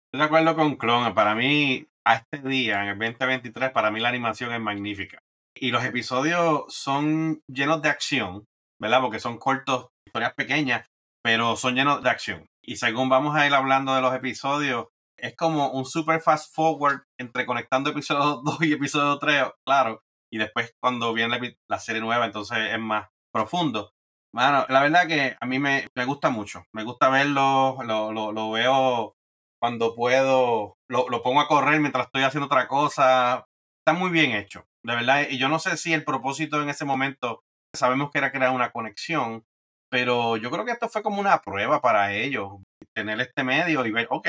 Estoy 0.07 0.19
de 0.19 0.23
acuerdo 0.23 0.55
con 0.55 0.75
Clon. 0.75 1.13
Para 1.13 1.35
mí, 1.35 1.87
a 2.05 2.15
este 2.15 2.39
día, 2.47 2.83
en 2.83 2.89
el 2.89 2.99
2023, 2.99 3.71
para 3.71 3.89
mí 3.91 4.01
la 4.01 4.09
animación 4.09 4.51
es 4.53 4.59
magnífica. 4.59 5.19
Y 5.55 5.71
los 5.71 5.85
episodios 5.85 6.65
son 6.67 7.39
llenos 7.47 7.81
de 7.81 7.89
acción, 7.89 8.45
¿verdad? 8.81 9.01
Porque 9.01 9.19
son 9.19 9.37
cortos, 9.37 9.87
historias 10.17 10.33
pequeñas, 10.33 10.89
pero 11.23 11.55
son 11.55 11.75
llenos 11.75 12.01
de 12.01 12.09
acción. 12.09 12.49
Y 12.63 12.77
según 12.77 13.07
vamos 13.07 13.35
a 13.35 13.45
ir 13.45 13.53
hablando 13.53 13.93
de 13.93 14.01
los 14.01 14.15
episodios, 14.15 14.87
es 15.15 15.35
como 15.35 15.69
un 15.71 15.85
super 15.85 16.21
fast 16.21 16.53
forward 16.55 17.03
entre 17.19 17.45
conectando 17.45 17.91
episodio 17.91 18.41
2 18.43 18.57
y 18.61 18.73
episodio 18.73 19.19
3, 19.19 19.43
claro. 19.63 20.01
Y 20.31 20.39
después 20.39 20.73
cuando 20.81 21.13
viene 21.13 21.39
la, 21.39 21.51
la 21.69 21.79
serie 21.79 22.01
nueva, 22.01 22.25
entonces 22.25 22.57
es 22.71 22.79
más 22.79 23.09
profundo. 23.31 23.93
Bueno, 24.33 24.65
la 24.69 24.81
verdad 24.81 25.07
que 25.07 25.37
a 25.39 25.45
mí 25.45 25.59
me, 25.59 25.87
me 25.95 26.05
gusta 26.05 26.31
mucho. 26.31 26.65
Me 26.73 26.83
gusta 26.83 27.09
verlo, 27.09 27.77
lo, 27.83 28.11
lo, 28.11 28.31
lo 28.31 28.51
veo 28.51 29.15
cuando 29.61 29.95
puedo, 29.95 30.77
lo, 30.89 31.09
lo 31.09 31.21
pongo 31.21 31.41
a 31.41 31.47
correr 31.47 31.79
mientras 31.79 32.07
estoy 32.07 32.23
haciendo 32.23 32.47
otra 32.47 32.67
cosa. 32.67 33.45
Está 33.85 33.93
muy 33.97 34.09
bien 34.09 34.31
hecho, 34.31 34.65
de 34.83 34.95
verdad. 34.95 35.27
Y 35.29 35.37
yo 35.37 35.47
no 35.47 35.59
sé 35.59 35.77
si 35.77 35.93
el 35.93 36.03
propósito 36.03 36.61
en 36.61 36.69
ese 36.69 36.85
momento, 36.85 37.43
sabemos 37.75 38.09
que 38.11 38.17
era 38.17 38.31
crear 38.31 38.51
una 38.51 38.71
conexión, 38.71 39.45
pero 39.89 40.37
yo 40.37 40.51
creo 40.51 40.65
que 40.65 40.71
esto 40.71 40.89
fue 40.89 41.03
como 41.03 41.19
una 41.19 41.39
prueba 41.41 41.81
para 41.81 42.13
ellos, 42.13 42.49
tener 42.95 43.19
este 43.21 43.43
medio 43.43 43.85
y 43.85 43.91
ver, 43.91 44.07
ok, 44.09 44.27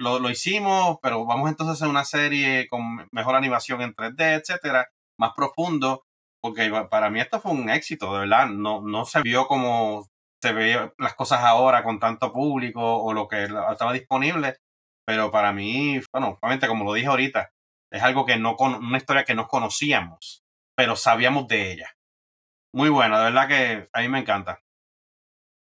lo, 0.00 0.18
lo 0.18 0.30
hicimos, 0.30 0.98
pero 1.02 1.24
vamos 1.24 1.48
entonces 1.48 1.72
a 1.72 1.74
hacer 1.74 1.88
una 1.88 2.04
serie 2.04 2.68
con 2.68 3.08
mejor 3.12 3.34
animación 3.34 3.82
en 3.82 3.94
3D, 3.94 4.40
etcétera, 4.40 4.88
más 5.18 5.32
profundo, 5.36 6.04
porque 6.40 6.70
para 6.90 7.10
mí 7.10 7.20
esto 7.20 7.40
fue 7.40 7.52
un 7.52 7.68
éxito, 7.68 8.12
de 8.14 8.20
verdad. 8.20 8.48
No, 8.48 8.80
no 8.80 9.04
se 9.04 9.22
vio 9.22 9.46
como 9.46 10.06
se 10.40 10.52
ve 10.52 10.92
las 10.98 11.14
cosas 11.14 11.40
ahora 11.40 11.82
con 11.82 11.98
tanto 11.98 12.32
público 12.32 12.80
o 12.80 13.12
lo 13.12 13.26
que 13.26 13.44
estaba 13.44 13.92
disponible, 13.92 14.58
pero 15.04 15.30
para 15.30 15.52
mí, 15.52 16.00
bueno, 16.12 16.38
obviamente 16.40 16.68
como 16.68 16.84
lo 16.84 16.92
dije 16.92 17.08
ahorita, 17.08 17.50
es 17.92 18.02
algo 18.02 18.26
que 18.26 18.36
no 18.38 18.54
con 18.56 18.74
una 18.74 18.98
historia 18.98 19.24
que 19.24 19.34
no 19.34 19.48
conocíamos, 19.48 20.42
pero 20.76 20.94
sabíamos 20.94 21.48
de 21.48 21.72
ella. 21.72 21.92
Muy 22.72 22.90
buena, 22.90 23.18
de 23.18 23.24
verdad 23.24 23.48
que 23.48 23.88
a 23.92 24.00
mí 24.02 24.08
me 24.08 24.20
encanta. 24.20 24.60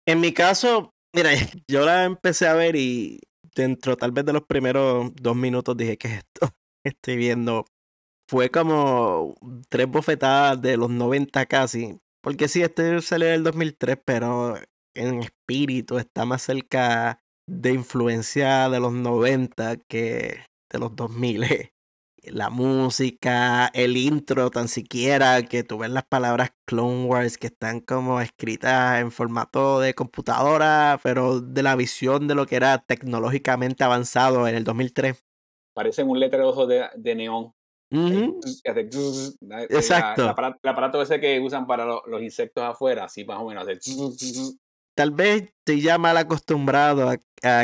En 0.07 0.21
mi 0.21 0.33
caso, 0.33 0.91
mira, 1.15 1.31
yo 1.69 1.85
la 1.85 2.05
empecé 2.05 2.47
a 2.47 2.55
ver 2.55 2.77
y 2.77 3.21
dentro 3.55 3.97
tal 3.97 4.13
vez 4.13 4.25
de 4.25 4.33
los 4.33 4.43
primeros 4.43 5.13
dos 5.15 5.37
minutos 5.37 5.77
dije 5.77 5.97
que 5.97 6.09
esto 6.17 6.51
estoy 6.85 7.17
viendo 7.17 7.67
fue 8.29 8.49
como 8.49 9.35
tres 9.69 9.89
bofetadas 9.89 10.63
de 10.63 10.77
los 10.77 10.89
90 10.89 11.47
casi. 11.47 11.99
Porque 12.23 12.47
sí, 12.49 12.63
este 12.63 13.01
salió 13.03 13.27
del 13.29 13.43
2003, 13.43 13.99
pero 14.05 14.57
en 14.95 15.23
espíritu 15.23 15.99
está 15.99 16.25
más 16.25 16.43
cerca 16.43 17.21
de 17.49 17.73
influencia 17.73 18.69
de 18.69 18.79
los 18.79 18.93
90 18.93 19.79
que 19.89 20.45
de 20.71 20.79
los 20.79 20.95
2000. 20.95 21.43
La 22.25 22.51
música, 22.51 23.69
el 23.69 23.97
intro, 23.97 24.51
tan 24.51 24.69
siquiera 24.69 25.43
que 25.43 25.63
tú 25.63 25.79
ves 25.79 25.91
las 25.91 26.05
palabras 26.05 26.53
Clone 26.67 27.05
Wars 27.05 27.39
que 27.39 27.47
están 27.47 27.81
como 27.81 28.21
escritas 28.21 29.01
en 29.01 29.11
formato 29.11 29.81
de 29.81 29.95
computadora, 29.95 31.01
pero 31.03 31.41
de 31.41 31.63
la 31.63 31.77
visión 31.77 32.29
de 32.29 32.35
lo 32.35 32.47
que 32.47 32.57
era 32.57 32.79
tecnológicamente 32.79 33.85
avanzado 33.85 34.47
en 34.47 34.55
el 34.55 34.65
2003. 34.65 35.25
Parece 35.75 36.03
un 36.03 36.21
letrero 36.21 36.67
de, 36.67 36.87
de 36.97 37.15
neón. 37.15 37.55
Exacto. 39.69 40.23
El 40.23 40.69
aparato, 40.69 41.03
ese 41.03 41.19
que 41.21 41.41
usan 41.41 41.67
para 41.67 41.85
los 41.85 42.23
insectos 42.23 42.63
afuera, 42.63 43.05
así 43.05 43.25
más 43.25 43.39
o 43.39 43.47
menos. 43.47 43.67
Tal 44.95 45.11
vez 45.11 45.45
estoy 45.45 45.81
ya 45.81 45.99
mal 45.99 46.17
acostumbrado 46.17 47.09
a, 47.09 47.17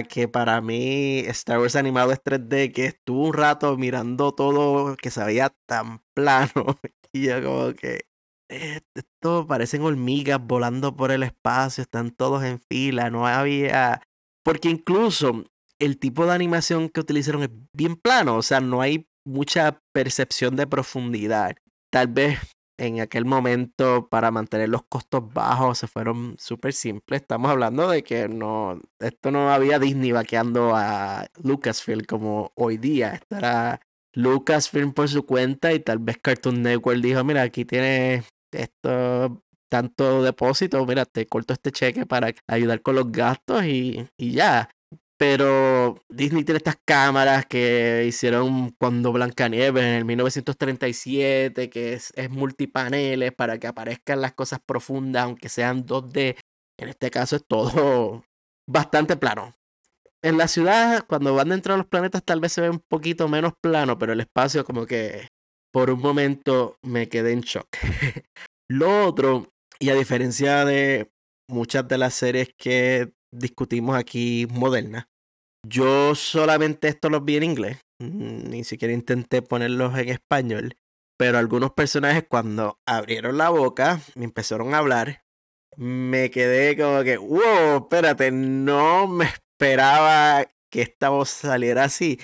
que 0.09 0.29
para 0.29 0.61
mí 0.61 1.19
Star 1.27 1.59
Wars 1.59 1.77
animado 1.77 2.13
es 2.13 2.23
3D, 2.23 2.73
que 2.73 2.87
estuve 2.87 3.29
un 3.29 3.35
rato 3.35 3.77
mirando 3.77 4.33
todo 4.33 4.97
que 4.97 5.11
se 5.11 5.25
veía 5.25 5.55
tan 5.67 6.03
plano. 6.15 6.79
Y 7.13 7.27
yo 7.27 7.43
como 7.43 7.73
que 7.75 8.07
eh, 8.49 8.81
esto 8.95 9.47
parecen 9.47 9.83
hormigas 9.83 10.41
volando 10.41 10.95
por 10.97 11.11
el 11.11 11.23
espacio, 11.23 11.83
están 11.83 12.11
todos 12.11 12.45
en 12.45 12.61
fila, 12.61 13.11
no 13.11 13.27
había... 13.27 14.03
Porque 14.45 14.69
incluso 14.69 15.45
el 15.79 15.99
tipo 15.99 16.27
de 16.27 16.33
animación 16.33 16.89
que 16.89 17.01
utilizaron 17.01 17.43
es 17.43 17.51
bien 17.73 17.97
plano, 17.97 18.37
o 18.37 18.43
sea, 18.43 18.61
no 18.61 18.81
hay 18.81 19.09
mucha 19.25 19.83
percepción 19.93 20.57
de 20.57 20.67
profundidad. 20.67 21.57
Tal 21.91 22.09
vez 22.09 22.39
en 22.79 23.01
aquel 23.01 23.25
momento 23.25 24.09
para 24.09 24.31
mantener 24.31 24.69
los 24.69 24.83
costos 24.85 25.33
bajos 25.33 25.79
se 25.79 25.87
fueron 25.87 26.37
súper 26.39 26.73
simples. 26.73 27.23
Estamos 27.23 27.51
hablando 27.51 27.89
de 27.89 28.03
que 28.03 28.29
no, 28.29 28.81
esto 28.99 29.31
no 29.31 29.51
había 29.51 29.79
Disney 29.79 30.13
vaqueando 30.13 30.75
a 30.75 31.27
Lucasfilm 31.43 32.05
como 32.05 32.53
hoy 32.55 32.77
día. 32.77 33.15
Estará 33.15 33.81
Lucasfilm 34.13 34.93
por 34.93 35.09
su 35.09 35.25
cuenta 35.27 35.73
y 35.73 35.81
tal 35.81 35.99
vez 35.99 36.19
Cartoon 36.21 36.63
Network 36.63 37.01
dijo, 37.01 37.25
mira, 37.25 37.43
aquí 37.43 37.65
tienes 37.65 38.27
esto 38.53 39.43
tanto 39.69 40.23
depósito, 40.23 40.85
mira, 40.87 41.05
te 41.05 41.27
corto 41.27 41.53
este 41.53 41.73
cheque 41.73 42.07
para 42.07 42.33
ayudar 42.47 42.83
con 42.83 42.95
los 42.97 43.11
gastos 43.11 43.65
y, 43.65 44.09
y 44.17 44.33
ya. 44.33 44.71
Pero 45.19 46.05
Disney 46.11 46.45
tiene 46.45 46.59
estas 46.59 46.77
cámaras 46.85 47.47
que 47.47 48.05
hicieron 48.07 48.71
cuando 48.79 49.13
Blancanieves 49.13 49.83
en 49.83 49.93
el 49.95 50.05
1937, 50.05 51.71
que 51.71 51.95
es, 51.95 52.13
es 52.17 52.31
multipaneles 52.31 53.33
para 53.33 53.59
que 53.59 53.67
aparezcan 53.67 54.21
las 54.21 54.35
cosas 54.35 54.61
profundas, 54.65 55.25
aunque 55.25 55.49
sean 55.49 55.87
2D. 55.87 56.37
En 56.79 56.89
este 56.89 57.11
caso 57.11 57.37
es 57.37 57.47
todo 57.47 58.25
bastante 58.69 59.17
plano. 59.17 59.55
En 60.23 60.37
la 60.37 60.49
ciudad, 60.49 61.07
cuando 61.07 61.35
van 61.35 61.49
dentro 61.49 61.75
de 61.75 61.79
los 61.79 61.87
planetas, 61.87 62.23
tal 62.25 62.41
vez 62.41 62.53
se 62.53 62.61
ve 62.61 62.71
un 62.71 62.81
poquito 62.81 63.29
menos 63.29 63.53
plano, 63.61 63.99
pero 63.99 64.13
el 64.13 64.21
espacio 64.21 64.65
como 64.65 64.85
que 64.85 65.29
por 65.73 65.91
un 65.91 66.01
momento 66.01 66.79
me 66.83 67.09
quedé 67.09 67.33
en 67.33 67.41
shock. 67.41 67.69
Lo 68.69 69.07
otro, 69.07 69.53
y 69.79 69.91
a 69.91 69.95
diferencia 69.95 70.65
de 70.65 71.11
muchas 71.49 71.87
de 71.87 71.99
las 71.99 72.15
series 72.15 72.51
que 72.59 73.13
discutimos 73.33 73.97
aquí 73.97 74.47
moderna. 74.51 75.09
Yo 75.67 76.15
solamente 76.15 76.89
esto 76.89 77.11
los 77.11 77.25
vi 77.25 77.37
en 77.37 77.43
inglés, 77.43 77.81
mm, 77.99 78.51
ni 78.51 78.65
siquiera 78.65 78.95
intenté 78.95 79.43
ponerlos 79.43 79.99
en 79.99 80.11
español, 80.11 80.77
pero 81.19 81.39
algunos 81.39 81.73
personajes 81.73 82.25
cuando 82.29 82.79
abrieron 82.87 83.39
la 83.39 83.49
boca, 83.49 84.01
me 84.15 84.25
empezaron 84.25 84.75
a 84.75 84.79
hablar, 84.79 85.25
me 85.77 86.31
quedé 86.31 86.77
como 86.77 87.03
que, 87.03 87.17
wow, 87.17 87.79
espérate, 87.83 88.31
no 88.31 89.09
me 89.09 89.25
esperaba 89.27 90.47
que 90.71 90.83
esta 90.83 91.09
voz 91.09 91.31
saliera 91.31 91.85
así. 91.85 92.21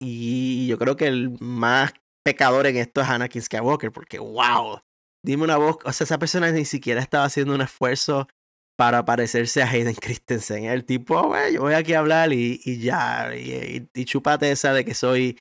Y 0.00 0.66
yo 0.68 0.78
creo 0.78 0.96
que 0.96 1.06
el 1.06 1.36
más 1.40 1.92
pecador 2.24 2.66
en 2.66 2.76
esto 2.76 3.00
es 3.00 3.08
Anakin 3.08 3.42
Skywalker, 3.42 3.92
porque 3.92 4.18
wow, 4.18 4.80
dime 5.24 5.44
una 5.44 5.56
voz, 5.56 5.78
o 5.84 5.92
sea, 5.92 6.04
esa 6.04 6.18
persona 6.18 6.50
ni 6.52 6.64
siquiera 6.64 7.00
estaba 7.00 7.24
haciendo 7.24 7.54
un 7.54 7.60
esfuerzo 7.60 8.28
para 8.76 9.04
parecerse 9.04 9.62
a 9.62 9.68
Hayden 9.68 9.94
Christensen. 10.00 10.64
El 10.64 10.84
tipo, 10.84 11.16
oh, 11.16 11.48
yo 11.52 11.62
voy 11.62 11.74
aquí 11.74 11.94
a 11.94 12.00
hablar 12.00 12.32
y, 12.32 12.60
y 12.64 12.78
ya, 12.78 13.34
y, 13.34 13.88
y, 13.94 14.04
chupate 14.04 14.50
esa 14.50 14.72
de 14.72 14.84
que 14.84 14.94
soy 14.94 15.38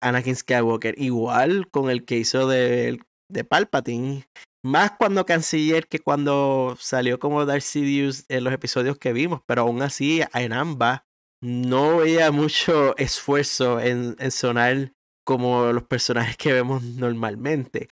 Anakin 0.00 0.36
Skywalker. 0.36 0.94
Igual 0.98 1.68
con 1.70 1.90
el 1.90 2.04
que 2.04 2.18
hizo 2.18 2.48
de, 2.48 3.00
de 3.28 3.44
Palpatine. 3.44 4.26
Más 4.64 4.92
cuando 4.92 5.26
Canciller 5.26 5.88
que 5.88 5.98
cuando 5.98 6.76
salió 6.78 7.18
como 7.18 7.44
Darth 7.44 7.62
Sidious 7.62 8.24
en 8.28 8.44
los 8.44 8.52
episodios 8.52 8.96
que 8.96 9.12
vimos, 9.12 9.40
pero 9.44 9.62
aún 9.62 9.82
así 9.82 10.22
en 10.34 10.52
ambas 10.52 11.02
no 11.42 11.96
veía 11.96 12.30
mucho 12.30 12.96
esfuerzo 12.96 13.80
en, 13.80 14.14
en 14.20 14.30
sonar 14.30 14.92
como 15.24 15.72
los 15.72 15.82
personajes 15.82 16.36
que 16.36 16.52
vemos 16.52 16.82
normalmente. 16.84 17.88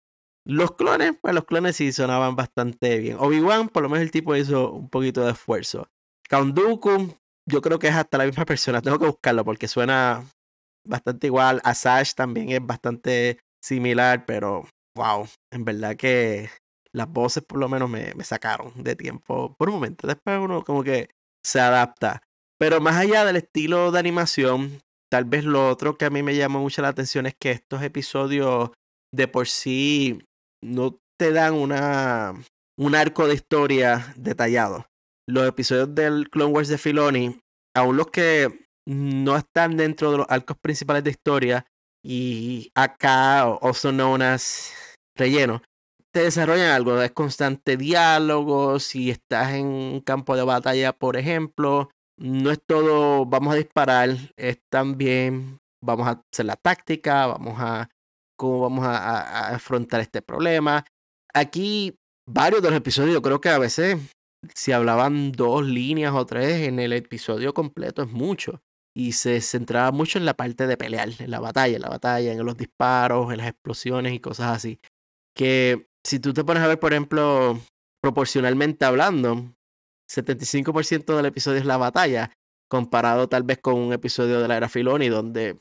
Los 0.50 0.76
clones, 0.76 1.12
pues 1.22 1.36
los 1.36 1.44
clones 1.44 1.76
sí 1.76 1.92
sonaban 1.92 2.38
bastante 2.38 3.00
bien. 3.00 3.18
Obi-Wan, 3.20 3.68
por 3.68 3.84
lo 3.84 3.90
menos 3.90 4.04
el 4.04 4.12
tipo 4.12 4.34
hizo 4.34 4.72
un 4.72 4.90
poquito 4.90 5.26
de 5.26 5.34
esfuerzo. 5.34 5.90
Count 6.30 6.58
yo 7.46 7.62
creo 7.62 7.80
que 7.80 7.90
es 7.90 7.96
hasta 7.96 8.18
la 8.18 8.26
misma 8.26 8.46
persona. 8.46 8.82
Tengo 8.82 8.98
que 8.98 9.08
buscarlo 9.08 9.44
porque 9.44 9.68
suena 9.68 10.24
bastante 10.86 11.28
igual. 11.28 11.60
Asash 11.66 12.14
también 12.14 12.50
es 12.50 12.66
bastante 12.66 13.40
similar, 13.62 14.26
pero 14.26 14.66
wow, 14.96 15.28
en 15.52 15.66
verdad 15.66 15.98
que 15.98 16.50
las 16.94 17.10
voces 17.10 17.44
por 17.44 17.60
lo 17.60 17.68
menos 17.68 17.90
me, 17.90 18.14
me 18.16 18.24
sacaron 18.24 18.72
de 18.82 18.96
tiempo 18.96 19.54
por 19.58 19.68
un 19.68 19.76
momento. 19.76 20.08
Después 20.08 20.40
uno 20.40 20.64
como 20.64 20.82
que 20.82 21.10
se 21.44 21.60
adapta. 21.60 22.22
Pero 22.58 22.80
más 22.80 22.96
allá 22.96 23.26
del 23.26 23.36
estilo 23.36 23.92
de 23.92 24.00
animación, 24.00 24.80
tal 25.12 25.26
vez 25.26 25.44
lo 25.44 25.70
otro 25.70 25.98
que 25.98 26.06
a 26.06 26.10
mí 26.10 26.24
me 26.24 26.38
llamó 26.38 26.60
mucho 26.60 26.82
la 26.82 26.88
atención 26.88 27.26
es 27.26 27.36
que 27.36 27.52
estos 27.52 27.82
episodios 27.82 28.72
de 29.14 29.28
por 29.28 29.48
sí 29.48 30.24
no 30.64 31.00
te 31.20 31.32
dan 31.32 31.54
una, 31.54 32.34
un 32.78 32.96
arco 32.96 33.28
de 33.28 33.36
historia 33.36 34.14
detallado. 34.16 34.88
Los 35.28 35.48
episodios 35.48 35.94
del 35.94 36.30
Clone 36.30 36.54
Wars 36.54 36.70
de 36.70 36.78
Filoni, 36.78 37.40
aún 37.76 37.98
los 37.98 38.08
que 38.08 38.68
no 38.88 39.36
están 39.36 39.76
dentro 39.76 40.12
de 40.12 40.18
los 40.20 40.28
arcos 40.30 40.58
principales 40.58 41.04
de 41.04 41.12
historia, 41.12 41.66
y 42.04 42.72
acá, 42.76 43.48
o 43.48 43.74
son 43.74 44.00
unas 44.00 44.72
relleno, 45.18 45.62
te 46.14 46.22
desarrollan 46.22 46.72
algo, 46.72 47.02
es 47.02 47.12
constante 47.12 47.76
diálogo, 47.76 48.80
si 48.80 49.10
estás 49.10 49.54
en 49.54 49.66
un 49.68 50.02
campo 50.02 50.36
de 50.36 50.44
batalla, 50.44 50.94
por 50.94 51.18
ejemplo, 51.18 51.90
no 52.18 52.52
es 52.52 52.60
todo 52.66 53.26
vamos 53.26 53.54
a 53.54 53.58
disparar, 53.58 54.10
es 54.38 54.60
también 54.72 55.60
vamos 55.84 56.08
a 56.08 56.24
hacer 56.32 56.46
la 56.46 56.56
táctica, 56.56 57.28
vamos 57.28 57.56
a 57.60 57.90
cómo 58.38 58.62
vamos 58.62 58.86
a, 58.86 59.50
afrontar 59.50 60.02
este 60.02 60.22
problema. 60.22 60.86
Aquí, 61.34 61.98
varios 62.30 62.62
de 62.62 62.70
los 62.70 62.78
episodios, 62.78 63.22
creo 63.22 63.42
que 63.42 63.50
a 63.50 63.60
veces, 63.60 63.98
si 64.56 64.72
hablaban 64.72 65.32
dos 65.32 65.66
líneas 65.66 66.14
o 66.14 66.26
tres 66.26 66.68
en 66.68 66.80
el 66.80 66.94
episodio 66.94 67.54
completo, 67.54 68.04
es 68.04 68.10
mucho. 68.10 68.62
Y 68.96 69.12
se 69.12 69.42
centraba 69.42 69.92
mucho 69.92 70.18
en 70.18 70.26
la 70.26 70.36
parte 70.36 70.66
de 70.66 70.78
pelear, 70.78 71.10
en 71.20 71.30
la 71.30 71.40
batalla, 71.40 71.76
en 71.76 71.82
la 71.82 71.90
batalla, 71.90 72.32
en 72.32 72.46
los 72.46 72.58
disparos, 72.58 73.32
en 73.32 73.38
las 73.38 73.48
explosiones 73.48 74.14
y 74.14 74.20
cosas 74.20 74.56
así. 74.56 74.80
Que 75.36 75.88
si 76.04 76.20
tú 76.20 76.34
te 76.34 76.44
pones 76.44 76.64
a 76.64 76.68
ver, 76.68 76.80
por 76.80 76.94
ejemplo, 76.94 77.60
proporcionalmente 78.02 78.86
hablando, 78.86 79.54
75% 80.10 81.16
del 81.16 81.26
episodio 81.26 81.60
es 81.60 81.66
la 81.66 81.78
batalla, 81.78 82.32
comparado 82.70 83.30
tal 83.30 83.44
vez 83.44 83.60
con 83.60 83.76
un 83.76 83.94
episodio 83.94 84.42
de 84.42 84.48
la 84.48 84.58
era 84.58 84.70
Filoni 84.70 85.10
donde 85.10 85.60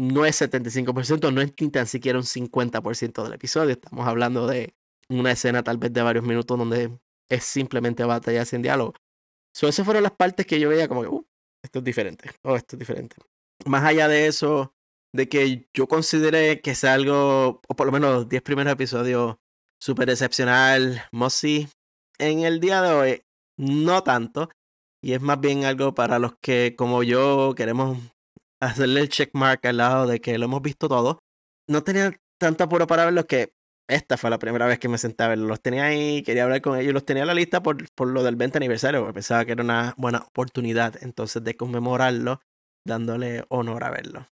no 0.00 0.24
es 0.24 0.40
75%, 0.40 1.30
no 1.30 1.42
es 1.42 1.52
ni 1.60 1.68
tan 1.68 1.86
siquiera 1.86 2.18
un 2.18 2.24
50% 2.24 3.22
del 3.22 3.34
episodio. 3.34 3.72
Estamos 3.72 4.06
hablando 4.06 4.46
de 4.46 4.74
una 5.10 5.32
escena 5.32 5.62
tal 5.62 5.76
vez 5.76 5.92
de 5.92 6.00
varios 6.00 6.24
minutos 6.24 6.56
donde 6.56 6.98
es 7.28 7.44
simplemente 7.44 8.02
batalla 8.04 8.46
sin 8.46 8.62
diálogo. 8.62 8.94
So, 9.54 9.68
esas 9.68 9.84
fueron 9.84 10.02
las 10.02 10.12
partes 10.12 10.46
que 10.46 10.58
yo 10.58 10.70
veía 10.70 10.88
como 10.88 11.02
que, 11.02 11.08
uh, 11.08 11.26
esto 11.62 11.80
es 11.80 11.84
diferente, 11.84 12.30
oh, 12.42 12.56
esto 12.56 12.76
es 12.76 12.78
diferente. 12.78 13.16
Más 13.66 13.84
allá 13.84 14.08
de 14.08 14.26
eso, 14.26 14.72
de 15.12 15.28
que 15.28 15.68
yo 15.74 15.86
consideré 15.86 16.62
que 16.62 16.70
es 16.70 16.84
algo, 16.84 17.60
o 17.68 17.76
por 17.76 17.84
lo 17.84 17.92
menos 17.92 18.14
los 18.14 18.28
10 18.28 18.40
primeros 18.40 18.72
episodios, 18.72 19.36
súper 19.78 20.08
excepcional, 20.08 21.02
Mossy, 21.12 21.68
en 22.18 22.44
el 22.44 22.60
día 22.60 22.80
de 22.80 22.94
hoy, 22.94 23.22
no 23.58 24.02
tanto. 24.02 24.48
Y 25.02 25.12
es 25.12 25.20
más 25.20 25.40
bien 25.40 25.64
algo 25.64 25.94
para 25.94 26.18
los 26.18 26.36
que, 26.40 26.74
como 26.74 27.02
yo, 27.02 27.54
queremos 27.54 27.98
hacerle 28.60 29.00
el 29.00 29.08
checkmark 29.08 29.64
al 29.66 29.78
lado 29.78 30.06
de 30.06 30.20
que 30.20 30.38
lo 30.38 30.46
hemos 30.46 30.62
visto 30.62 30.88
todo. 30.88 31.18
No 31.68 31.82
tenía 31.82 32.12
tanto 32.38 32.64
apuro 32.64 32.86
para 32.86 33.04
verlo 33.04 33.26
que 33.26 33.52
esta 33.88 34.16
fue 34.16 34.30
la 34.30 34.38
primera 34.38 34.66
vez 34.66 34.78
que 34.78 34.88
me 34.88 34.98
senté 34.98 35.24
a 35.24 35.28
verlo. 35.28 35.46
Los 35.46 35.60
tenía 35.60 35.84
ahí, 35.84 36.22
quería 36.22 36.44
hablar 36.44 36.60
con 36.60 36.78
ellos, 36.78 36.94
los 36.94 37.04
tenía 37.04 37.24
en 37.24 37.26
la 37.26 37.34
lista 37.34 37.62
por, 37.62 37.90
por 37.94 38.08
lo 38.08 38.22
del 38.22 38.36
20 38.36 38.58
aniversario, 38.58 39.00
porque 39.00 39.14
pensaba 39.14 39.44
que 39.44 39.52
era 39.52 39.64
una 39.64 39.94
buena 39.96 40.18
oportunidad 40.18 40.94
entonces 41.02 41.42
de 41.42 41.56
conmemorarlo, 41.56 42.40
dándole 42.86 43.44
honor 43.48 43.84
a 43.84 43.90
verlo. 43.90 44.26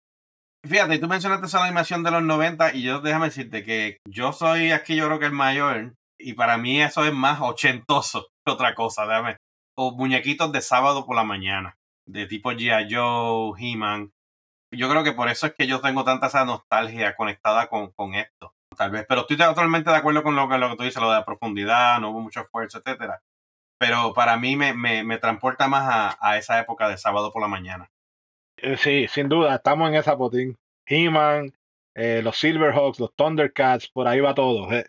Fíjate, 0.68 0.98
tú 0.98 1.08
mencionaste 1.08 1.46
esa 1.46 1.64
animación 1.64 2.04
de 2.04 2.12
los 2.12 2.24
90 2.24 2.74
y 2.74 2.82
yo 2.82 3.00
déjame 3.00 3.28
decirte 3.28 3.64
que 3.64 4.00
yo 4.10 4.34
soy 4.34 4.72
aquí 4.72 4.96
yo 4.96 5.06
creo 5.06 5.20
que 5.20 5.28
el 5.28 5.32
mayor 5.32 5.94
y 6.18 6.34
para 6.34 6.58
mí 6.58 6.82
eso 6.82 7.06
es 7.06 7.14
más 7.14 7.40
ochentoso 7.42 8.28
que 8.46 8.52
otra 8.52 8.74
cosa, 8.74 9.06
déjame. 9.06 9.38
O 9.78 9.96
muñequitos 9.96 10.52
de 10.52 10.62
sábado 10.62 11.06
por 11.06 11.16
la 11.16 11.24
mañana, 11.24 11.78
de 12.08 12.26
tipo 12.26 12.52
G.I. 12.52 12.94
Joe, 12.94 13.54
He-Man. 13.60 14.12
Yo 14.78 14.90
creo 14.90 15.04
que 15.04 15.14
por 15.14 15.30
eso 15.30 15.48
es 15.48 15.54
que 15.54 15.68
yo 15.68 15.82
tengo 15.82 16.04
tanta 16.04 16.28
esa 16.28 16.46
nostalgia 16.46 17.16
conectada 17.16 17.68
con, 17.68 17.92
con 17.92 18.16
esto, 18.16 18.54
tal 18.78 18.92
vez. 18.92 19.06
Pero 19.08 19.22
estoy 19.22 19.38
totalmente 19.38 19.90
de 19.90 19.96
acuerdo 19.98 20.24
con 20.24 20.36
lo 20.36 20.48
que, 20.50 20.58
lo 20.58 20.70
que 20.72 20.76
tú 20.78 20.84
dices, 20.84 21.02
lo 21.02 21.10
de 21.10 21.18
la 21.20 21.26
profundidad, 21.26 22.00
no 22.00 22.10
hubo 22.12 22.22
mucho 22.22 22.42
esfuerzo, 22.42 22.80
etcétera. 22.80 23.22
Pero 23.78 24.14
para 24.14 24.38
mí 24.38 24.56
me, 24.56 24.74
me, 24.74 25.04
me 25.04 25.18
transporta 25.18 25.68
más 25.68 25.84
a, 25.90 26.18
a 26.22 26.38
esa 26.38 26.60
época 26.60 26.88
de 26.90 26.98
sábado 26.98 27.32
por 27.34 27.42
la 27.42 27.48
mañana. 27.48 27.90
Eh, 28.58 28.78
Sí, 28.78 29.08
sin 29.10 29.28
duda, 29.30 29.56
estamos 29.56 29.90
en 29.90 29.96
esa 29.96 30.18
potín. 30.18 30.58
He-Man, 30.86 31.54
eh, 31.96 32.22
los 32.24 32.38
Silverhawks, 32.38 33.00
los 33.00 33.14
Thundercats, 33.16 33.90
por 33.90 34.08
ahí 34.08 34.20
va 34.22 34.34
todo. 34.34 34.72
eh. 34.72 34.86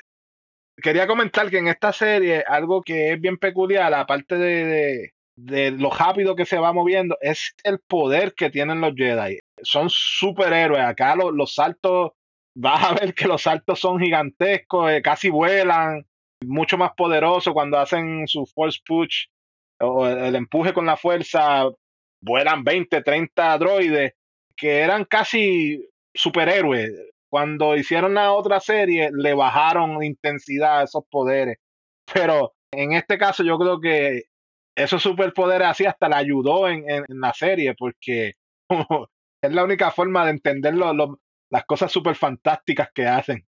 Quería 0.83 1.07
comentar 1.07 1.49
que 1.51 1.59
en 1.59 1.69
esta 1.69 1.93
serie 1.93 2.45
algo 2.47 2.83
que 2.83 3.13
es 3.13 3.21
bien 3.21 3.39
peculiar, 3.39 3.93
aparte 3.95 4.37
de, 4.37 4.65
de, 4.67 5.15
de 5.37 5.71
lo 5.71 5.91
rápido 5.91 6.35
que 6.35 6.47
se 6.47 6.59
va 6.59 6.73
moviendo, 6.73 7.17
es 7.21 7.55
el 7.63 7.79
poder 7.81 8.35
que 8.35 8.51
tienen 8.51 8.81
los 8.81 8.95
Jedi. 8.95 9.39
Son 9.63 9.89
superhéroes. 9.91 10.83
Acá 10.83 11.15
los, 11.17 11.33
los 11.33 11.55
saltos, 11.55 12.13
vas 12.57 12.85
a 12.85 12.95
ver 12.95 13.15
que 13.15 13.29
los 13.29 13.43
saltos 13.43 13.79
son 13.81 14.01
gigantescos, 14.01 14.91
eh, 14.91 15.03
casi 15.03 15.29
vuelan, 15.29 16.07
mucho 16.45 16.79
más 16.79 16.93
poderosos 16.97 17.53
cuando 17.53 17.79
hacen 17.79 18.27
su 18.29 18.47
force 18.47 18.81
push 18.85 19.27
o 19.81 20.07
el, 20.07 20.19
el 20.19 20.37
empuje 20.37 20.73
con 20.73 20.87
la 20.87 20.97
fuerza, 20.97 21.65
vuelan 22.23 22.65
20, 22.65 23.03
30 23.03 23.59
droides 23.59 24.13
que 24.57 24.79
eran 24.81 25.05
casi 25.05 25.87
superhéroes. 26.15 26.91
Cuando 27.29 27.77
hicieron 27.77 28.15
la 28.15 28.33
otra 28.33 28.61
serie, 28.61 29.11
le 29.13 29.35
bajaron 29.35 30.03
intensidad 30.03 30.81
a 30.81 30.85
esos 30.85 31.05
poderes. 31.11 31.59
Pero 32.13 32.55
en 32.73 32.93
este 32.93 33.19
caso, 33.19 33.43
yo 33.43 33.59
creo 33.59 33.81
que 33.81 34.25
esos 34.77 35.03
superpoderes 35.03 35.69
así 35.69 35.87
hasta 35.87 36.09
le 36.09 36.17
ayudó 36.17 36.69
en, 36.69 36.89
en- 36.89 37.05
la 37.09 37.33
serie, 37.33 37.75
porque 37.75 38.33
es 39.43 39.53
la 39.53 39.65
única 39.65 39.91
forma 39.91 40.25
de 40.25 40.33
entender 40.33 40.75
las 40.75 41.65
cosas 41.67 41.91
super 41.91 42.15
fantásticas 42.15 42.89
que 42.95 43.07
hacen. 43.07 43.47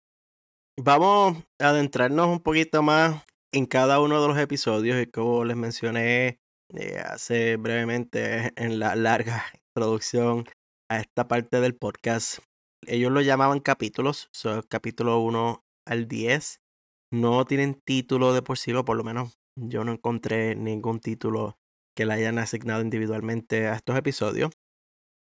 Vamos 0.79 1.37
a 1.59 1.69
adentrarnos 1.69 2.27
un 2.27 2.39
poquito 2.39 2.81
más 2.81 3.23
en 3.53 3.65
cada 3.65 3.99
uno 3.99 4.21
de 4.21 4.27
los 4.29 4.37
episodios 4.37 5.01
y 5.01 5.05
como 5.07 5.43
les 5.43 5.57
mencioné 5.57 6.39
eh, 6.73 6.97
hace 7.03 7.57
brevemente 7.57 8.51
en 8.55 8.79
la 8.79 8.95
larga 8.95 9.43
introducción 9.67 10.45
a 10.89 10.99
esta 10.99 11.27
parte 11.27 11.59
del 11.59 11.75
podcast. 11.75 12.39
Ellos 12.87 13.11
lo 13.11 13.21
llamaban 13.21 13.59
capítulos, 13.59 14.29
son 14.31 14.63
capítulo 14.63 15.19
1 15.19 15.63
al 15.85 16.07
10. 16.07 16.61
No 17.13 17.45
tienen 17.45 17.79
título 17.85 18.33
de 18.33 18.41
por 18.41 18.57
sí, 18.57 18.73
o 18.73 18.85
por 18.85 18.95
lo 18.97 19.03
menos 19.03 19.37
yo 19.55 19.83
no 19.83 19.93
encontré 19.93 20.55
ningún 20.55 20.99
título 20.99 21.57
que 21.95 22.05
le 22.05 22.13
hayan 22.13 22.39
asignado 22.39 22.81
individualmente 22.81 23.67
a 23.67 23.75
estos 23.75 23.97
episodios. 23.97 24.51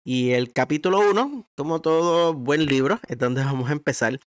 Y 0.06 0.32
el 0.32 0.54
capítulo 0.54 1.00
1, 1.10 1.50
como 1.58 1.82
todo 1.82 2.34
buen 2.34 2.66
libro, 2.66 3.00
es 3.08 3.18
donde 3.18 3.44
vamos 3.46 3.70
a 3.70 3.74
empezar. 3.74 4.20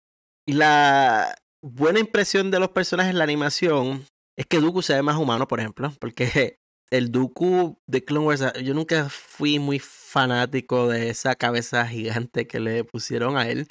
Y 0.46 0.54
la 0.54 1.34
buena 1.62 2.00
impresión 2.00 2.50
de 2.50 2.58
los 2.58 2.70
personajes 2.70 3.12
en 3.12 3.18
la 3.18 3.24
animación 3.24 4.04
es 4.36 4.46
que 4.46 4.60
Dooku 4.60 4.82
se 4.82 4.94
ve 4.94 5.02
más 5.02 5.16
humano, 5.16 5.46
por 5.46 5.60
ejemplo, 5.60 5.92
porque 6.00 6.56
el 6.90 7.10
Dooku 7.10 7.78
de 7.86 8.04
Clone 8.04 8.26
Wars, 8.26 8.42
ah, 8.42 8.52
yo 8.60 8.74
nunca 8.74 9.08
fui 9.08 9.58
muy 9.58 9.78
fanático 9.78 10.88
de 10.88 11.10
esa 11.10 11.34
cabeza 11.36 11.86
gigante 11.86 12.46
que 12.46 12.60
le 12.60 12.84
pusieron 12.84 13.36
a 13.36 13.48
él. 13.48 13.68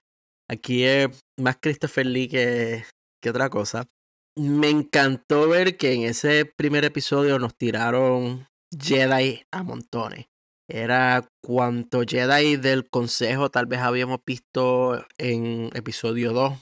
Aquí 0.50 0.84
es 0.84 1.08
más 1.40 1.58
Christopher 1.62 2.06
Lee 2.06 2.28
que, 2.28 2.84
que 3.22 3.30
otra 3.30 3.50
cosa. 3.50 3.88
Me 4.38 4.70
encantó 4.70 5.50
ver 5.50 5.76
que 5.76 5.94
en 5.94 6.04
ese 6.04 6.46
primer 6.46 6.86
episodio 6.86 7.38
nos 7.38 7.54
tiraron 7.56 8.48
Jedi 8.74 9.44
a 9.52 9.64
montones. 9.64 10.28
Era 10.70 11.28
cuanto 11.44 12.04
Jedi 12.08 12.56
del 12.56 12.90
consejo 12.90 13.50
tal 13.50 13.66
vez 13.66 13.82
habíamos 13.82 14.20
visto 14.26 15.06
en 15.18 15.70
episodio 15.74 16.32
2. 16.32 16.54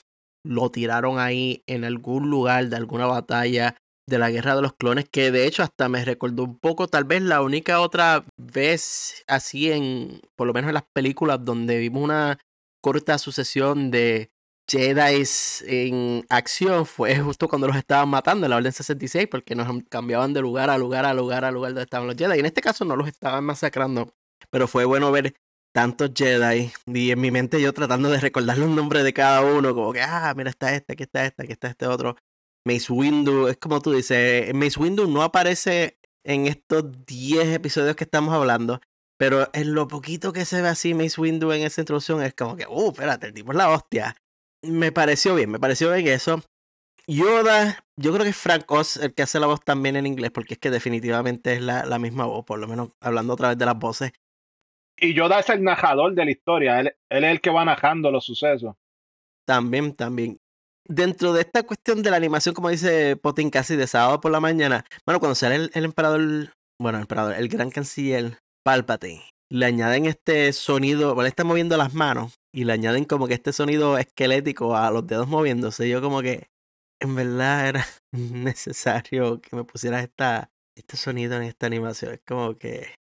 Lo 0.44 0.72
tiraron 0.72 1.20
ahí 1.20 1.62
en 1.68 1.84
algún 1.84 2.32
lugar 2.32 2.70
de 2.70 2.76
alguna 2.76 3.06
batalla 3.06 3.76
de 4.08 4.18
la 4.18 4.32
guerra 4.32 4.56
de 4.56 4.64
los 4.64 4.74
clones, 4.74 5.06
que 5.08 5.30
de 5.30 5.46
hecho 5.46 5.62
hasta 5.62 5.88
me 5.90 6.04
recordó 6.04 6.46
un 6.46 6.58
poco, 6.58 6.88
tal 6.88 7.04
vez 7.04 7.22
la 7.22 7.44
única 7.44 7.82
otra 7.82 8.26
vez 8.36 9.24
así 9.28 9.72
en, 9.72 10.22
por 10.36 10.48
lo 10.48 10.54
menos 10.54 10.70
en 10.70 10.74
las 10.74 10.88
películas, 10.92 11.46
donde 11.46 11.78
vimos 11.78 12.04
una 12.04 12.40
corta 12.82 13.20
sucesión 13.20 13.92
de 13.92 14.32
Jedi 14.70 15.24
en 15.68 16.26
acción 16.30 16.86
fue 16.86 17.18
justo 17.20 17.48
cuando 17.48 17.68
los 17.68 17.76
estaban 17.76 18.10
matando 18.10 18.46
en 18.46 18.52
la 18.52 18.58
Orden 18.58 18.72
66, 18.72 19.28
porque 19.30 19.56
nos 19.56 19.68
cambiaban 19.90 20.34
de 20.34 20.42
lugar 20.42 20.70
a 20.70 20.78
lugar 20.78 21.06
a 21.06 21.14
lugar 21.14 21.44
a 21.44 21.52
lugar 21.52 21.72
donde 21.72 21.84
estaban 21.84 22.08
los 22.08 22.16
Jedi. 22.16 22.38
Y 22.38 22.40
en 22.40 22.46
este 22.46 22.62
caso 22.62 22.86
no 22.86 22.96
los 22.96 23.08
estaban 23.08 23.44
masacrando, 23.44 24.14
pero 24.52 24.68
fue 24.68 24.86
bueno 24.86 25.12
ver 25.12 25.34
tantos 25.74 26.12
Jedi 26.16 26.72
y 26.88 27.12
en 27.12 27.22
mi 27.22 27.32
mente 27.32 27.62
yo 27.62 27.74
tratando 27.74 28.10
de 28.10 28.20
recordar 28.20 28.58
los 28.58 28.70
nombres 28.70 29.04
de 29.04 29.14
cada 29.14 29.42
uno, 29.42 29.74
como 29.74 29.92
que, 29.94 30.02
ah, 30.02 30.34
mira, 30.36 30.50
está 30.50 30.76
este, 30.76 30.94
aquí 30.94 31.04
está 31.04 31.26
este, 31.26 31.44
aquí 31.44 31.52
está 31.52 31.68
este 31.70 31.88
otro. 31.88 32.16
Mace 32.66 32.92
Windu, 32.92 33.48
es 33.48 33.58
como 33.58 33.82
tú 33.82 33.94
dices, 33.94 34.54
Mace 34.54 34.80
Windu 34.80 35.08
no 35.08 35.24
aparece 35.24 35.98
en 36.24 36.46
estos 36.46 36.86
10 37.06 37.56
episodios 37.56 37.96
que 37.96 38.04
estamos 38.04 38.34
hablando, 38.34 38.82
pero 39.18 39.50
en 39.54 39.74
lo 39.74 39.88
poquito 39.88 40.34
que 40.34 40.46
se 40.46 40.62
ve 40.62 40.68
así 40.68 40.94
Mace 40.94 41.20
Windu 41.20 41.52
en 41.52 41.62
esa 41.64 41.82
introducción 41.82 42.22
es 42.22 42.34
como 42.34 42.56
que, 42.56 42.68
uh, 42.68 42.92
espérate, 42.92 43.28
el 43.28 43.34
tipo 43.34 43.52
es 43.52 43.58
la 43.58 43.70
hostia. 43.70 44.16
Me 44.62 44.91
pareció 44.91 45.36
bien, 45.36 45.51
me 45.51 45.60
pareció 45.60 45.93
bien 45.93 46.07
eso. 46.07 46.41
Yoda, 47.07 47.84
yo 47.97 48.12
creo 48.14 48.24
que 48.24 48.30
es 48.30 48.38
Frank 48.38 48.70
Oz 48.72 48.97
el 48.97 49.14
que 49.14 49.24
hace 49.24 49.39
la 49.39 49.47
voz 49.47 49.62
también 49.62 49.95
en 49.95 50.05
inglés, 50.05 50.30
porque 50.32 50.53
es 50.53 50.60
que 50.60 50.70
definitivamente 50.70 51.53
es 51.53 51.62
la, 51.62 51.84
la 51.86 51.97
misma 51.97 52.26
voz, 52.26 52.45
por 52.45 52.60
lo 52.60 52.68
menos 52.68 52.89
hablando 53.01 53.34
a 53.34 53.38
través 53.38 53.57
de 53.57 53.66
las 53.66 53.80
voces. 53.80 54.12
Y 54.95 55.14
Yoda 55.14 55.39
es 55.39 55.49
el 55.49 55.64
narrador 55.64 56.14
de 56.14 56.26
la 56.26 56.32
historia, 56.32 56.80
él, 56.80 56.93
él 57.10 57.24
es 57.24 57.32
el 57.32 57.41
que 57.41 57.49
va 57.49 57.66
narrando 57.66 58.12
los 58.12 58.26
sucesos. 58.26 58.76
También, 59.47 59.95
también. 59.95 60.38
Dentro 60.86 61.34
de 61.34 61.41
esta 61.41 61.64
cuestión 61.64 62.03
de 62.03 62.12
la 62.12 62.18
animación, 62.18 62.53
como 62.53 62.70
dice 62.70 63.16
Potin 63.16 63.49
casi 63.49 63.76
de 63.76 63.88
sábado 63.88 64.20
por 64.20 64.32
la 64.32 64.39
mañana, 64.39 64.86
bueno, 65.05 65.20
cuando 65.20 65.36
sale 65.36 65.55
el, 65.55 65.72
el 65.74 65.86
emperador, 65.86 66.51
bueno, 66.80 66.97
el 66.97 67.03
emperador, 67.03 67.34
el 67.34 67.47
gran 67.47 67.72
canciller 67.72 68.38
Palpatine, 68.64 69.24
le 69.49 69.66
añaden 69.66 70.05
este 70.05 70.51
sonido, 70.53 71.16
bueno, 71.16 71.28
está 71.28 71.43
moviendo 71.43 71.78
las 71.78 71.93
manos 71.93 72.39
y 72.54 72.64
le 72.64 72.74
añaden 72.74 73.06
como 73.06 73.28
que 73.28 73.36
este 73.36 73.54
sonido 73.54 73.97
esquelético 73.97 74.76
a 74.76 74.91
los 74.91 75.06
dedos 75.06 75.28
moviéndose. 75.28 75.88
Yo 75.89 76.02
como 76.02 76.22
que 76.22 76.50
en 77.00 77.16
verdad 77.16 77.70
era 77.70 77.86
necesario 78.12 79.41
que 79.41 79.56
me 79.56 79.64
pusieras 79.64 80.04
esta, 80.04 80.52
este 80.76 80.97
sonido 80.97 81.38
en 81.38 81.43
esta 81.43 81.68
animación. 81.68 82.14
Es 82.14 82.22
como 82.26 82.58
que 82.58 82.95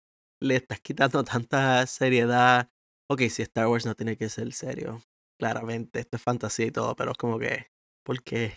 le 0.41 0.57
estás 0.57 0.81
quitando 0.81 1.23
tanta 1.25 1.87
seriedad. 1.87 2.71
Ok, 3.11 3.23
si 3.31 3.43
Star 3.43 3.67
Wars 3.69 3.87
no 3.87 3.95
tiene 3.95 4.17
que 4.17 4.29
ser 4.29 4.53
serio. 4.53 5.03
Claramente, 5.39 6.01
esto 6.01 6.17
es 6.17 6.23
fantasía 6.23 6.67
y 6.67 6.71
todo, 6.71 6.95
pero 6.97 7.13
es 7.13 7.19
como 7.19 7.39
que, 7.39 7.67
¿por 8.05 8.23
qué? 8.23 8.55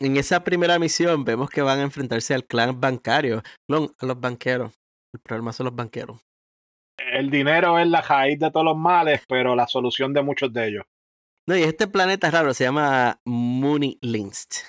En 0.00 0.16
esa 0.16 0.44
primera 0.44 0.78
misión 0.78 1.24
vemos 1.24 1.50
que 1.50 1.62
van 1.62 1.78
a 1.80 1.82
enfrentarse 1.82 2.34
al 2.34 2.44
clan 2.44 2.80
bancario, 2.80 3.42
a 3.68 4.06
los 4.06 4.20
banqueros. 4.20 4.72
El 5.12 5.20
problema 5.20 5.52
son 5.52 5.66
los 5.66 5.74
banqueros. 5.74 6.20
El 7.12 7.30
dinero 7.30 7.78
es 7.78 7.86
la 7.86 8.02
raíz 8.02 8.38
de 8.38 8.50
todos 8.50 8.64
los 8.64 8.76
males, 8.76 9.22
pero 9.28 9.54
la 9.54 9.66
solución 9.66 10.12
de 10.12 10.22
muchos 10.22 10.52
de 10.52 10.68
ellos. 10.68 10.84
No, 11.46 11.56
y 11.56 11.62
este 11.62 11.86
planeta 11.86 12.30
raro 12.30 12.52
se 12.52 12.64
llama 12.64 13.20
Moonilinst. 13.24 14.64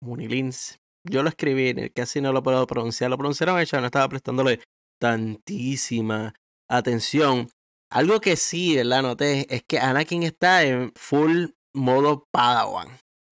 Moonilinst. 0.00 0.76
Yo 1.04 1.22
lo 1.22 1.28
escribí, 1.28 1.90
casi 1.90 2.20
no 2.20 2.32
lo 2.32 2.42
puedo 2.42 2.66
pronunciar. 2.66 3.10
Lo 3.10 3.18
pronunciaron 3.18 3.60
hecho, 3.60 3.80
no 3.80 3.86
estaba 3.86 4.08
prestándole 4.08 4.60
tantísima 5.00 6.34
atención. 6.68 7.48
Algo 7.90 8.20
que 8.20 8.36
sí, 8.36 8.76
¿verdad? 8.76 9.02
Noté 9.02 9.54
es 9.54 9.64
que 9.64 9.78
Anakin 9.78 10.22
está 10.22 10.62
en 10.62 10.92
full 10.94 11.46
modo 11.74 12.26
Padawan, 12.30 12.88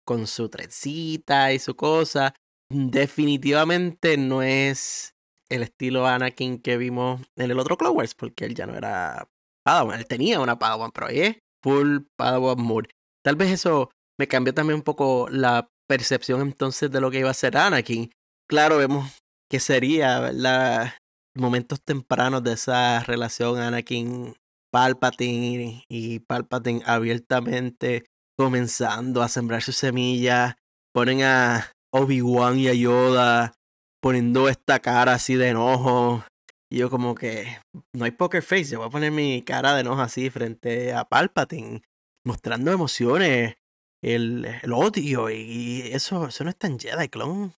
con 0.06 0.28
su 0.28 0.50
trencita 0.50 1.54
y 1.54 1.60
su 1.60 1.76
cosa. 1.76 2.34
Definitivamente 2.70 4.18
no 4.18 4.42
es 4.42 5.14
el 5.52 5.64
estilo 5.64 6.08
Anakin 6.08 6.60
que 6.60 6.78
vimos 6.78 7.22
en 7.36 7.52
el 7.52 7.60
otro 7.60 7.78
Clone 7.78 7.96
Wars, 7.96 8.16
porque 8.16 8.46
él 8.46 8.56
ya 8.56 8.66
no 8.66 8.76
era 8.76 9.28
Padawan, 9.66 10.00
él 10.00 10.08
tenía 10.08 10.40
una 10.40 10.58
Padawan, 10.58 10.92
pero 10.92 11.10
es 11.10 11.38
full 11.62 12.00
Padawan 12.18 12.62
mode. 12.62 12.90
Tal 13.24 13.36
vez 13.36 13.52
eso 13.52 13.92
me 14.20 14.28
cambió 14.28 14.54
también 14.54 14.78
un 14.78 14.84
poco 14.84 15.28
la 15.30 15.68
percepción 15.88 16.42
entonces 16.42 16.90
de 16.90 17.02
lo 17.02 17.12
que 17.12 17.20
iba 17.20 17.30
a 17.30 17.36
ser 17.36 17.58
Anakin. 17.58 18.12
Claro, 18.50 18.78
vemos 18.78 19.20
que 19.50 19.60
sería, 19.60 20.20
¿verdad? 20.22 20.94
Momentos 21.36 21.82
tempranos 21.84 22.44
de 22.44 22.54
esa 22.54 23.02
relación 23.02 23.60
Anakin 23.60 24.36
Palpatine 24.72 25.84
y 25.90 26.20
Palpatine 26.20 26.82
abiertamente 26.86 28.06
comenzando 28.38 29.22
a 29.22 29.28
sembrar 29.28 29.62
sus 29.62 29.76
semillas. 29.76 30.56
Ponen 30.94 31.24
a 31.24 31.72
Obi-Wan 31.94 32.58
y 32.58 32.70
a 32.70 32.74
Yoda 32.74 33.54
poniendo 34.02 34.50
esta 34.50 34.80
cara 34.80 35.14
así 35.14 35.36
de 35.36 35.50
enojo. 35.50 36.24
Y 36.70 36.80
yo 36.80 36.90
como 36.90 37.16
que 37.16 37.58
no 37.94 38.06
hay 38.06 38.12
poker 38.12 38.42
face, 38.42 38.72
yo 38.72 38.80
voy 38.80 38.88
a 38.88 38.92
poner 38.92 39.12
mi 39.12 39.42
cara 39.44 39.74
de 39.76 39.82
enojo 39.82 40.02
así 40.02 40.30
frente 40.30 40.94
a 40.94 41.06
Palpatine, 41.06 41.82
mostrando 42.26 42.72
emociones, 42.72 43.56
el, 44.02 44.48
odio 44.74 45.30
y 45.30 45.82
eso, 45.92 46.28
eso 46.28 46.44
no 46.44 46.50
es 46.50 46.58
tan 46.58 46.80
Jedi, 46.80 47.10
clon. 47.10 47.54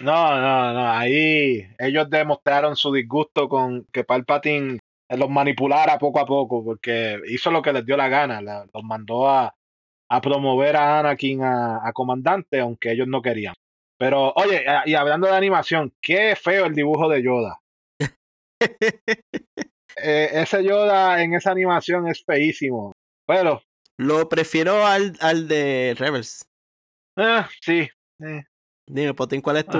No, 0.00 0.40
no, 0.40 0.72
no, 0.72 0.90
ahí 0.90 1.68
ellos 1.78 2.10
demostraron 2.10 2.74
su 2.74 2.92
disgusto 2.92 3.48
con 3.48 3.84
que 3.92 4.04
Palpatine 4.04 4.78
los 5.08 5.28
manipulara 5.28 5.98
poco 5.98 6.20
a 6.20 6.26
poco, 6.26 6.64
porque 6.64 7.20
hizo 7.28 7.50
lo 7.50 7.60
que 7.60 7.72
les 7.72 7.84
dio 7.84 7.96
la 7.96 8.08
gana, 8.08 8.40
los 8.40 8.84
mandó 8.84 9.28
a, 9.28 9.54
a 10.08 10.20
promover 10.20 10.76
a 10.76 11.00
Anakin 11.00 11.42
a 11.42 11.90
comandante, 11.92 12.60
aunque 12.60 12.92
ellos 12.92 13.06
no 13.08 13.20
querían. 13.20 13.54
Pero, 14.02 14.32
oye, 14.34 14.64
y 14.84 14.94
hablando 14.94 15.28
de 15.28 15.36
animación, 15.36 15.94
qué 16.02 16.34
feo 16.34 16.66
el 16.66 16.74
dibujo 16.74 17.08
de 17.08 17.22
Yoda. 17.22 17.60
Eh, 20.02 20.30
ese 20.32 20.64
Yoda 20.64 21.22
en 21.22 21.34
esa 21.34 21.50
animación 21.50 22.08
es 22.08 22.24
feísimo. 22.24 22.96
Pero. 23.26 23.62
Lo 23.98 24.26
prefiero 24.30 24.86
al, 24.86 25.12
al 25.20 25.46
de 25.48 25.94
Rebels. 25.98 26.48
Ah, 27.16 27.46
sí. 27.60 27.90
Eh. 28.20 28.42
Dime, 28.88 29.12
Potín, 29.12 29.42
¿cuál 29.42 29.58
es 29.58 29.66
tu 29.66 29.78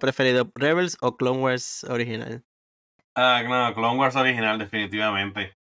preferido? 0.00 0.50
¿Rebels 0.52 0.98
o 1.00 1.16
Clone 1.16 1.40
Wars 1.40 1.84
original? 1.84 2.42
Ah, 3.16 3.42
no, 3.46 3.72
Clone 3.72 4.00
Wars 4.00 4.16
original, 4.16 4.58
definitivamente. 4.58 5.54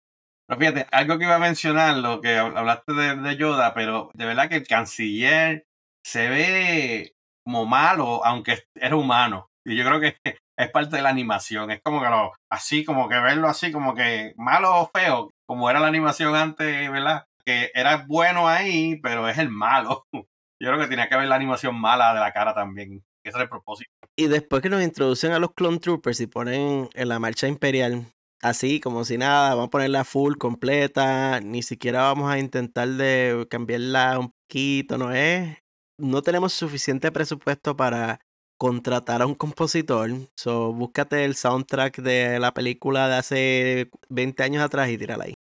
Pero 0.47 0.61
fíjate, 0.61 0.86
algo 0.93 1.18
que 1.18 1.24
iba 1.24 1.34
a 1.34 1.40
mencionar, 1.40 1.97
lo 1.97 2.20
que 2.20 2.36
hablaste 2.36 2.93
de, 2.93 3.16
de 3.16 3.36
Yoda, 3.36 3.74
pero 3.74 4.11
de 4.14 4.26
verdad 4.26 4.49
que 4.49 4.57
el 4.57 4.66
canciller 4.66 5.66
se 6.07 6.28
ve 6.28 7.16
como 7.45 7.66
malo, 7.66 8.24
aunque 8.24 8.64
era 8.74 8.97
humano. 8.97 9.49
Y 9.64 9.76
yo 9.76 9.84
creo 9.84 10.01
que 10.01 10.16
es 10.59 10.70
parte 10.70 10.97
de 10.97 11.03
la 11.03 11.11
animación. 11.11 11.70
Es 11.70 11.80
como 11.82 12.01
que 12.03 12.09
lo, 12.09 12.32
así, 12.51 12.84
como 12.84 13.09
que 13.09 13.18
verlo 13.18 13.49
así, 13.49 13.72
como 13.72 13.95
que 13.95 14.34
malo 14.36 14.80
o 14.80 14.90
feo, 14.93 15.30
como 15.47 15.70
era 15.70 15.80
la 15.80 15.88
animación 15.88 16.34
antes, 16.34 16.90
¿verdad? 16.90 17.26
Que 17.45 17.70
era 17.74 18.05
bueno 18.07 18.49
ahí, 18.49 18.97
pero 19.03 19.28
es 19.28 19.38
el 19.38 19.51
malo. 19.51 20.07
Yo 20.61 20.68
creo 20.68 20.78
que 20.78 20.86
tenía 20.86 21.09
que 21.09 21.16
ver 21.16 21.26
la 21.26 21.34
animación 21.34 21.74
mala 21.74 22.14
de 22.14 22.20
la 22.20 22.32
cara 22.32 22.55
también. 22.55 23.03
Ese 23.24 23.36
es 23.36 23.43
el 23.43 23.49
propósito. 23.49 23.90
Y 24.16 24.28
después 24.28 24.62
que 24.62 24.68
nos 24.68 24.82
introducen 24.82 25.32
a 25.32 25.38
los 25.38 25.53
Clone 25.55 25.78
Troopers 25.78 26.20
y 26.20 26.26
ponen 26.26 26.88
en 26.95 27.09
la 27.09 27.18
marcha 27.18 27.49
imperial, 27.49 28.07
así 28.40 28.80
como 28.80 29.05
si 29.05 29.16
nada, 29.16 29.51
vamos 29.51 29.68
a 29.68 29.70
ponerla 29.70 30.05
full, 30.05 30.36
completa, 30.36 31.40
ni 31.40 31.62
siquiera 31.62 32.03
vamos 32.03 32.30
a 32.30 32.38
intentar 32.38 32.88
de 32.88 33.47
cambiarla 33.49 34.18
un 34.18 34.32
poquito, 34.32 34.99
¿no 34.99 35.12
es? 35.12 35.61
No 35.99 36.22
tenemos 36.22 36.53
suficiente 36.53 37.12
presupuesto 37.12 37.76
para 37.76 38.20
contratar 38.62 39.22
a 39.22 39.26
un 39.26 39.34
compositor. 39.34 40.09
So, 40.36 40.72
búscate 40.72 41.24
el 41.24 41.34
soundtrack 41.34 41.99
de 41.99 42.38
la 42.38 42.55
película 42.55 43.09
de 43.09 43.16
hace 43.16 43.90
20 44.09 44.43
años 44.43 44.62
atrás 44.62 44.88
y 44.88 44.99
tírala 44.99 45.24
ahí. 45.24 45.34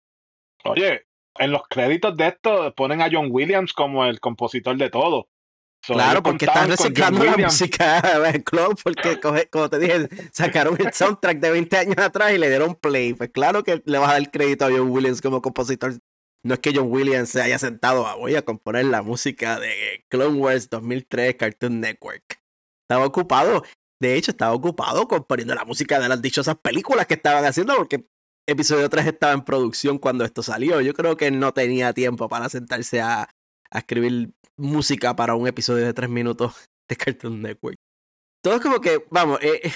Oye, 0.64 1.06
en 1.38 1.52
los 1.52 1.62
créditos 1.68 2.16
de 2.16 2.28
esto 2.28 2.74
ponen 2.74 3.02
a 3.02 3.08
John 3.10 3.28
Williams 3.30 3.72
como 3.72 4.04
el 4.06 4.20
compositor 4.20 4.76
de 4.76 4.90
todo. 4.90 5.28
claro, 5.86 6.22
porque 6.22 6.46
están 6.46 6.68
reciclando 6.68 7.24
la 7.24 7.36
música 7.36 8.00
de 8.32 8.42
Club, 8.42 8.78
porque 8.82 9.20
como 9.50 9.68
te 9.68 9.78
dije, 9.78 10.08
sacaron 10.32 10.76
el 10.78 10.92
soundtrack 10.92 11.40
de 11.40 11.50
20 11.50 11.76
años 11.76 11.98
atrás 11.98 12.32
y 12.32 12.38
le 12.38 12.48
dieron 12.48 12.74
play. 12.74 13.14
Pues 13.14 13.30
claro 13.30 13.62
que 13.62 13.82
le 13.84 13.98
vas 13.98 14.10
a 14.10 14.14
dar 14.14 14.30
crédito 14.30 14.64
a 14.64 14.70
John 14.70 14.90
Williams 14.90 15.20
como 15.20 15.42
compositor. 15.42 15.92
No 16.44 16.54
es 16.54 16.60
que 16.60 16.72
John 16.74 16.90
Williams 16.90 17.28
se 17.28 17.42
haya 17.42 17.58
sentado 17.58 18.06
a 18.06 18.14
voy 18.14 18.34
a 18.34 18.44
componer 18.44 18.86
la 18.86 19.02
música 19.02 19.60
de 19.60 20.04
Clone 20.08 20.38
Wars 20.38 20.70
2003 20.70 21.36
Cartoon 21.36 21.80
Network. 21.80 22.40
Estaba 22.82 23.06
ocupado. 23.06 23.62
De 24.00 24.16
hecho, 24.16 24.30
estaba 24.30 24.54
ocupado 24.54 25.06
componiendo 25.06 25.54
la 25.54 25.66
música 25.66 26.00
de 26.00 26.08
las 26.08 26.22
dichosas 26.22 26.56
películas 26.56 27.06
que 27.06 27.14
estaban 27.14 27.44
haciendo 27.44 27.76
porque 27.76 28.06
episodio 28.46 28.88
3 28.88 29.06
estaba 29.06 29.32
en 29.32 29.44
producción 29.44 29.98
cuando 29.98 30.24
esto 30.24 30.42
salió. 30.42 30.80
Yo 30.80 30.94
creo 30.94 31.16
que 31.16 31.30
no 31.30 31.52
tenía 31.52 31.92
tiempo 31.92 32.28
para 32.28 32.48
sentarse 32.48 33.00
a, 33.00 33.28
escribir 33.72 34.32
música 34.56 35.14
para 35.14 35.34
un 35.34 35.46
episodio 35.46 35.84
de 35.84 35.94
3 35.94 36.10
minutos 36.10 36.68
de 36.88 36.96
Cartoon 36.96 37.42
Network. 37.42 37.76
Todo 38.42 38.56
es 38.56 38.60
como 38.60 38.80
que, 38.80 39.04
vamos, 39.10 39.38
eh, 39.42 39.70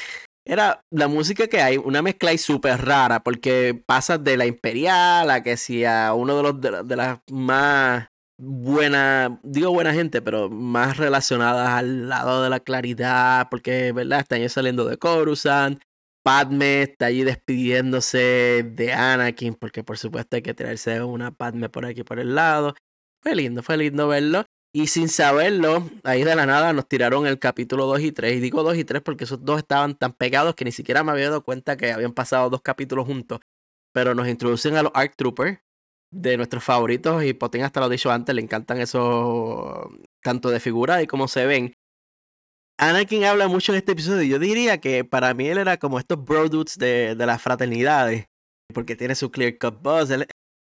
era 0.46 0.80
la 0.90 1.08
música 1.08 1.46
que 1.46 1.60
hay, 1.62 1.78
una 1.78 2.02
mezcla 2.02 2.30
ahí 2.30 2.38
súper 2.38 2.84
rara, 2.84 3.22
porque 3.22 3.80
pasas 3.86 4.22
de 4.22 4.36
la 4.36 4.46
imperial 4.46 5.30
a 5.30 5.42
que 5.42 5.56
si 5.56 5.84
a 5.84 6.12
uno 6.14 6.36
de 6.36 6.42
los 6.42 6.88
de 6.88 6.96
las 6.96 7.18
más 7.30 8.08
buena, 8.38 9.40
digo 9.42 9.70
buena 9.72 9.94
gente, 9.94 10.20
pero 10.22 10.50
más 10.50 10.96
relacionadas 10.96 11.70
al 11.70 12.08
lado 12.08 12.42
de 12.42 12.50
la 12.50 12.60
claridad, 12.60 13.48
porque, 13.50 13.92
¿verdad? 13.92 14.20
Está 14.20 14.36
año 14.36 14.48
saliendo 14.48 14.84
de 14.84 14.98
Coruscant. 14.98 15.80
Padme 16.22 16.82
está 16.82 17.06
allí 17.06 17.22
despidiéndose 17.22 18.64
de 18.74 18.92
Anakin, 18.92 19.54
porque 19.54 19.84
por 19.84 19.98
supuesto 19.98 20.36
hay 20.36 20.42
que 20.42 20.54
traerse 20.54 21.02
una 21.02 21.30
Padme 21.32 21.68
por 21.68 21.84
aquí 21.84 22.02
por 22.02 22.18
el 22.18 22.34
lado. 22.34 22.74
Fue 23.22 23.34
lindo, 23.34 23.62
fue 23.62 23.76
lindo 23.76 24.08
verlo. 24.08 24.44
Y 24.76 24.88
sin 24.88 25.08
saberlo, 25.08 25.88
ahí 26.02 26.24
de 26.24 26.34
la 26.34 26.46
nada 26.46 26.72
nos 26.72 26.88
tiraron 26.88 27.28
el 27.28 27.38
capítulo 27.38 27.86
2 27.86 28.00
y 28.00 28.12
3. 28.12 28.38
Y 28.38 28.40
digo 28.40 28.64
2 28.64 28.76
y 28.76 28.84
3 28.84 29.02
porque 29.02 29.22
esos 29.22 29.44
dos 29.44 29.58
estaban 29.58 29.94
tan 29.94 30.12
pegados 30.12 30.56
que 30.56 30.64
ni 30.64 30.72
siquiera 30.72 31.04
me 31.04 31.12
había 31.12 31.26
dado 31.26 31.44
cuenta 31.44 31.76
que 31.76 31.92
habían 31.92 32.12
pasado 32.12 32.50
dos 32.50 32.60
capítulos 32.60 33.06
juntos. 33.06 33.38
Pero 33.92 34.16
nos 34.16 34.26
introducen 34.26 34.76
a 34.76 34.82
los 34.82 34.90
Arc 34.92 35.14
Troopers, 35.14 35.60
de 36.10 36.36
nuestros 36.36 36.64
favoritos 36.64 37.24
y 37.24 37.34
Potín 37.34 37.62
hasta 37.62 37.80
lo 37.80 37.88
dicho 37.88 38.10
antes, 38.10 38.34
le 38.34 38.42
encantan 38.42 38.80
esos 38.80 39.88
tanto 40.22 40.50
de 40.50 40.58
figura 40.58 41.02
y 41.02 41.06
cómo 41.06 41.28
se 41.28 41.46
ven. 41.46 41.74
Anakin 42.78 43.24
habla 43.24 43.46
mucho 43.46 43.72
en 43.72 43.78
este 43.78 43.92
episodio 43.92 44.24
yo 44.24 44.38
diría 44.40 44.80
que 44.80 45.04
para 45.04 45.32
mí 45.34 45.46
él 45.46 45.58
era 45.58 45.76
como 45.76 46.00
estos 46.00 46.24
bro 46.24 46.48
dudes 46.48 46.76
de, 46.78 47.14
de 47.14 47.26
las 47.26 47.40
fraternidades, 47.40 48.26
porque 48.72 48.96
tiene 48.96 49.14
su 49.14 49.30
clear 49.30 49.56
cut 49.58 49.80
boss. 49.80 50.10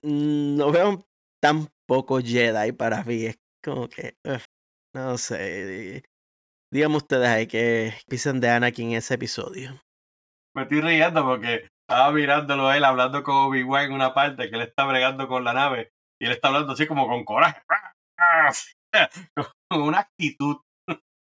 Mm, 0.03 0.57
no 0.57 0.71
veo 0.71 1.07
tan 1.41 1.69
poco 1.87 2.21
Jedi 2.21 2.73
para 2.73 3.05
mí, 3.05 3.25
es 3.27 3.37
como 3.65 3.89
que, 3.89 4.17
no 4.95 5.17
sé. 5.17 6.03
Díganme 6.71 6.97
ustedes 6.97 7.29
ahí 7.29 7.47
que 7.47 7.95
piensan 8.09 8.41
de 8.41 8.51
Anakin 8.51 8.91
en 8.91 8.97
ese 8.97 9.15
episodio. 9.15 9.81
Me 10.55 10.62
estoy 10.62 10.83
riendo 10.83 11.25
porque 11.25 11.69
estaba 11.89 12.12
mirándolo 12.12 12.73
él 12.73 12.85
hablando 12.85 13.23
con 13.23 13.35
Obi-Wan 13.35 13.87
en 13.87 13.93
una 13.93 14.15
parte 14.15 14.51
que 14.51 14.57
él 14.57 14.62
está 14.62 14.85
bregando 14.85 15.27
con 15.27 15.45
la 15.45 15.53
nave 15.53 15.93
y 16.21 16.27
él 16.27 16.33
está 16.33 16.49
hablando 16.49 16.73
así 16.73 16.87
como 16.87 17.09
con 17.09 17.25
coraje, 17.25 17.62
con 19.71 19.83
una 19.83 20.01
actitud. 20.01 20.59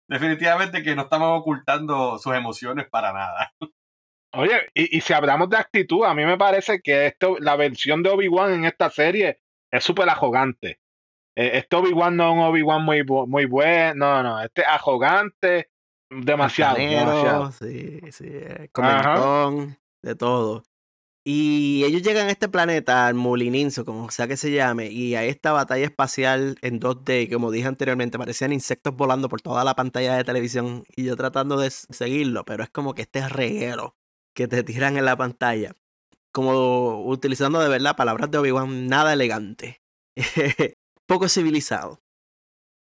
Definitivamente 0.09 0.83
que 0.83 0.95
no 0.95 1.03
estamos 1.03 1.39
ocultando 1.39 2.17
sus 2.17 2.33
emociones 2.33 2.89
para 2.89 3.13
nada. 3.13 3.53
Oye, 4.33 4.69
y, 4.73 4.97
y 4.97 5.01
si 5.01 5.13
hablamos 5.13 5.49
de 5.49 5.57
actitud, 5.57 6.05
a 6.05 6.13
mí 6.13 6.25
me 6.25 6.37
parece 6.37 6.81
que 6.81 7.07
esto, 7.07 7.37
la 7.39 7.55
versión 7.55 8.03
de 8.03 8.09
Obi-Wan 8.09 8.53
en 8.53 8.65
esta 8.65 8.89
serie 8.89 9.41
es 9.71 9.83
súper 9.83 10.09
arrogante. 10.09 10.80
Eh, 11.35 11.51
este 11.55 11.75
Obi-Wan 11.75 12.15
no 12.17 12.29
es 12.29 12.33
un 12.33 12.39
Obi-Wan 12.39 12.83
muy, 12.83 13.03
muy 13.03 13.45
bueno, 13.45 13.93
no, 13.95 14.23
no, 14.23 14.41
este 14.41 14.63
arrogante, 14.65 15.69
demasiado. 16.09 16.77
demasiado. 16.77 17.51
Sí, 17.51 17.99
sí, 18.11 18.25
eh, 18.27 18.69
comentón 18.71 19.77
de 20.01 20.15
todo. 20.15 20.63
Y 21.23 21.83
ellos 21.85 22.01
llegan 22.01 22.27
a 22.27 22.31
este 22.31 22.49
planeta, 22.49 23.05
al 23.05 23.13
Mulininso, 23.13 23.85
como 23.85 24.09
sea 24.09 24.27
que 24.27 24.37
se 24.37 24.51
llame, 24.51 24.89
y 24.89 25.13
a 25.13 25.23
esta 25.23 25.51
batalla 25.51 25.85
espacial 25.85 26.57
en 26.63 26.79
2D, 26.79 27.31
como 27.31 27.51
dije 27.51 27.67
anteriormente, 27.67 28.17
parecían 28.17 28.51
insectos 28.51 28.95
volando 28.95 29.29
por 29.29 29.39
toda 29.39 29.63
la 29.63 29.75
pantalla 29.75 30.15
de 30.15 30.23
televisión 30.23 30.83
y 30.95 31.03
yo 31.03 31.15
tratando 31.15 31.59
de 31.59 31.69
seguirlo, 31.69 32.43
pero 32.43 32.63
es 32.63 32.71
como 32.71 32.95
que 32.95 33.03
este 33.03 33.29
reguero 33.29 33.95
que 34.33 34.47
te 34.47 34.63
tiran 34.63 34.97
en 34.97 35.05
la 35.05 35.15
pantalla, 35.15 35.75
como 36.31 37.05
utilizando 37.05 37.59
de 37.59 37.69
verdad 37.69 37.95
palabras 37.95 38.31
de 38.31 38.39
Obi-Wan 38.39 38.87
nada 38.87 39.13
elegante, 39.13 39.83
poco 41.11 41.27
civilizado. 41.27 41.99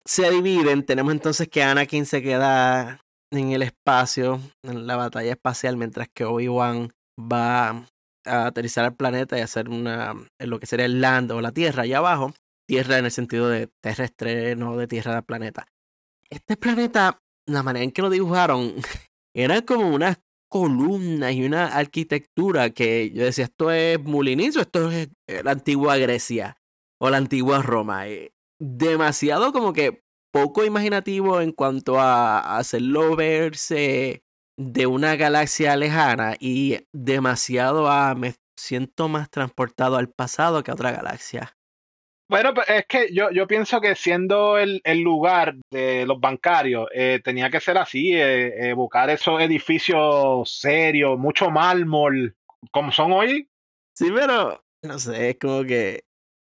Se 0.05 0.29
dividen, 0.29 0.85
tenemos 0.85 1.13
entonces 1.13 1.47
que 1.47 1.63
Anakin 1.63 2.05
se 2.05 2.21
queda 2.21 3.01
en 3.33 3.53
el 3.53 3.63
espacio, 3.63 4.41
en 4.65 4.89
la 4.89 4.97
batalla 4.97 5.31
espacial, 5.31 5.77
mientras 5.77 6.09
que 6.13 6.25
Obi-Wan 6.25 6.93
va 7.17 7.87
a 8.27 8.47
aterrizar 8.47 8.85
al 8.85 8.97
planeta 8.97 9.39
y 9.39 9.43
hacer 9.43 9.69
una, 9.69 10.17
lo 10.41 10.59
que 10.59 10.67
sería 10.67 10.87
el 10.87 11.01
land 11.01 11.31
o 11.31 11.41
la 11.41 11.53
Tierra 11.53 11.85
allá 11.85 11.99
abajo. 11.99 12.35
Tierra 12.67 12.99
en 12.99 13.05
el 13.05 13.13
sentido 13.13 13.49
de 13.49 13.69
terrestre, 13.81 14.57
no 14.57 14.77
de 14.77 14.89
Tierra 14.89 15.15
del 15.15 15.23
planeta. 15.23 15.69
Este 16.29 16.57
planeta, 16.57 17.21
la 17.47 17.63
manera 17.63 17.85
en 17.85 17.93
que 17.93 18.03
lo 18.03 18.11
dibujaron, 18.11 18.75
era 19.33 19.63
como 19.63 19.95
unas 19.95 20.19
columnas 20.51 21.35
y 21.35 21.45
una 21.45 21.69
arquitectura 21.69 22.71
que 22.71 23.13
yo 23.13 23.23
decía, 23.23 23.45
esto 23.45 23.71
es 23.71 24.03
Mulinis 24.03 24.57
o 24.57 24.63
esto 24.63 24.91
es 24.91 25.09
la 25.29 25.53
antigua 25.53 25.97
Grecia 25.99 26.59
o 27.01 27.11
la 27.11 27.17
antigua 27.17 27.63
Roma. 27.63 28.09
Eh, 28.09 28.33
demasiado 28.61 29.53
como 29.53 29.73
que 29.73 30.03
poco 30.33 30.65
imaginativo 30.65 31.41
en 31.41 31.53
cuanto 31.53 31.99
a 31.99 32.59
hacerlo 32.59 33.17
verse 33.17 34.23
de 34.59 34.87
una 34.87 35.17
galaxia 35.17 35.77
lejana 35.77 36.35
y 36.39 36.81
demasiado 36.93 37.89
a 37.91 38.15
me 38.15 38.35
siento 38.59 39.09
más 39.09 39.31
transportado 39.31 39.97
al 39.97 40.11
pasado 40.11 40.63
que 40.63 40.71
a 40.71 40.75
otra 40.75 40.91
galaxia. 40.91 41.55
Bueno, 42.31 42.53
pues 42.53 42.69
es 42.69 42.85
que 42.87 43.09
yo, 43.11 43.31
yo 43.31 43.47
pienso 43.47 43.81
que 43.81 43.95
siendo 43.95 44.59
el, 44.59 44.83
el 44.85 45.01
lugar 45.01 45.55
de 45.73 46.05
los 46.05 46.21
bancarios, 46.21 46.87
eh, 46.93 47.21
tenía 47.25 47.49
que 47.49 47.61
ser 47.61 47.79
así, 47.79 48.13
eh, 48.13 48.69
evocar 48.69 49.09
esos 49.09 49.41
edificios 49.41 50.61
serios, 50.61 51.19
mucho 51.19 51.51
mármol, 51.51 52.37
como 52.71 52.93
son 52.93 53.13
hoy. 53.13 53.49
Sí, 53.97 54.11
pero 54.15 54.63
no 54.83 54.99
sé, 54.99 55.31
es 55.31 55.39
como 55.39 55.65
que 55.65 56.05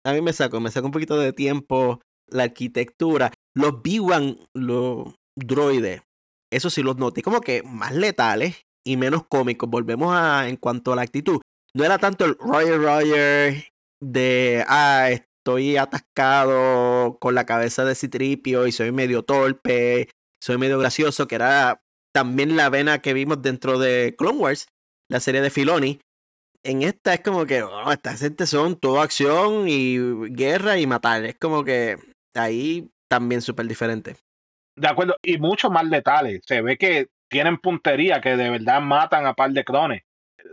a 0.05 0.13
mí 0.13 0.21
me 0.21 0.33
sacó, 0.33 0.59
me 0.59 0.71
sacó 0.71 0.87
un 0.87 0.91
poquito 0.91 1.17
de 1.17 1.33
tiempo 1.33 2.01
la 2.27 2.43
arquitectura. 2.43 3.31
Los 3.55 3.81
B-1, 3.81 4.47
los 4.53 5.15
droides, 5.35 6.01
eso 6.51 6.69
sí 6.69 6.81
los 6.81 6.97
noté 6.97 7.21
como 7.21 7.41
que 7.41 7.63
más 7.63 7.93
letales 7.93 8.65
y 8.85 8.97
menos 8.97 9.25
cómicos. 9.27 9.69
Volvemos 9.69 10.13
a 10.15 10.47
en 10.47 10.57
cuanto 10.57 10.93
a 10.93 10.95
la 10.95 11.03
actitud. 11.03 11.39
No 11.73 11.83
era 11.83 11.97
tanto 11.97 12.25
el 12.25 12.35
Roger 12.39 12.81
Roger 12.81 13.67
de, 14.01 14.63
ah, 14.67 15.09
estoy 15.11 15.77
atascado 15.77 17.17
con 17.19 17.35
la 17.35 17.45
cabeza 17.45 17.85
de 17.85 17.95
Citripio 17.95 18.65
y 18.65 18.71
soy 18.71 18.91
medio 18.91 19.23
torpe, 19.23 20.09
soy 20.41 20.57
medio 20.57 20.79
gracioso, 20.79 21.27
que 21.27 21.35
era 21.35 21.81
también 22.13 22.55
la 22.55 22.69
vena 22.69 23.01
que 23.01 23.13
vimos 23.13 23.41
dentro 23.41 23.77
de 23.77 24.15
Clone 24.17 24.39
Wars, 24.39 24.67
la 25.09 25.19
serie 25.19 25.41
de 25.41 25.49
Filoni. 25.49 25.99
En 26.63 26.81
esta 26.81 27.13
es 27.13 27.21
como 27.21 27.45
que, 27.45 27.63
oh, 27.63 27.91
estas 27.91 28.19
gente 28.19 28.45
son 28.45 28.75
todo 28.75 29.01
acción 29.01 29.67
y 29.67 29.97
guerra 30.31 30.77
y 30.77 30.87
matar. 30.87 31.23
Es 31.25 31.37
como 31.37 31.63
que 31.63 31.97
ahí 32.35 32.89
también 33.09 33.41
súper 33.41 33.67
diferente. 33.67 34.17
De 34.75 34.87
acuerdo, 34.87 35.15
y 35.21 35.37
mucho 35.37 35.69
más 35.69 35.85
letales. 35.85 36.41
Se 36.45 36.61
ve 36.61 36.77
que 36.77 37.07
tienen 37.29 37.57
puntería, 37.57 38.21
que 38.21 38.35
de 38.35 38.49
verdad 38.49 38.81
matan 38.81 39.25
a 39.25 39.33
par 39.33 39.51
de 39.51 39.63
clones. 39.63 40.03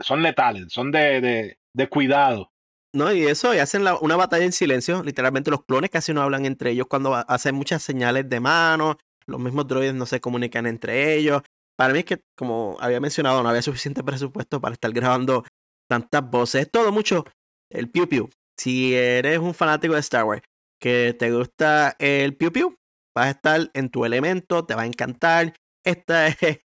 Son 0.01 0.23
letales, 0.23 0.67
son 0.73 0.91
de, 0.91 1.21
de, 1.21 1.59
de 1.75 1.89
cuidado. 1.89 2.51
No, 2.93 3.13
y 3.13 3.27
eso, 3.27 3.55
y 3.55 3.59
hacen 3.59 3.85
la, 3.85 3.97
una 3.97 4.17
batalla 4.17 4.45
en 4.45 4.53
silencio. 4.53 5.03
Literalmente 5.03 5.51
los 5.51 5.65
clones 5.65 5.91
casi 5.91 6.15
no 6.15 6.23
hablan 6.23 6.47
entre 6.47 6.71
ellos 6.71 6.87
cuando 6.89 7.15
hacen 7.15 7.55
muchas 7.55 7.83
señales 7.83 8.29
de 8.29 8.41
mano. 8.41 8.97
Los 9.27 9.41
mismos 9.41 9.67
droides 9.67 9.95
no 9.95 10.07
se 10.07 10.21
comunican 10.21 10.67
entre 10.67 11.15
ellos. 11.15 11.43
Para 11.77 11.93
mí 11.93 12.01
es 12.01 12.05
que, 12.07 12.23
como 12.37 12.77
había 12.81 13.01
mencionado, 13.01 13.43
no 13.43 13.49
había 13.49 13.61
suficiente 13.61 14.03
presupuesto 14.03 14.61
para 14.61 14.73
estar 14.73 14.91
grabando 14.93 15.45
tantas 15.89 16.29
voces. 16.31 16.63
Es 16.63 16.71
todo 16.71 16.93
mucho 16.93 17.25
el 17.71 17.91
piu 17.91 18.09
piu. 18.09 18.31
Si 18.59 18.95
eres 18.95 19.39
un 19.39 19.55
fanático 19.55 19.95
de 19.95 20.01
Star 20.01 20.25
Wars 20.25 20.43
que 20.81 21.15
te 21.19 21.33
gusta 21.33 21.97
el 21.99 22.37
piu 22.37 22.53
piu, 22.53 22.77
vas 23.15 23.27
a 23.27 23.31
estar 23.31 23.71
en 23.75 23.91
tu 23.91 24.05
elemento, 24.05 24.65
te 24.65 24.75
va 24.75 24.83
a 24.83 24.87
encantar. 24.87 25.55
Esta 25.85 26.27
es 26.29 26.61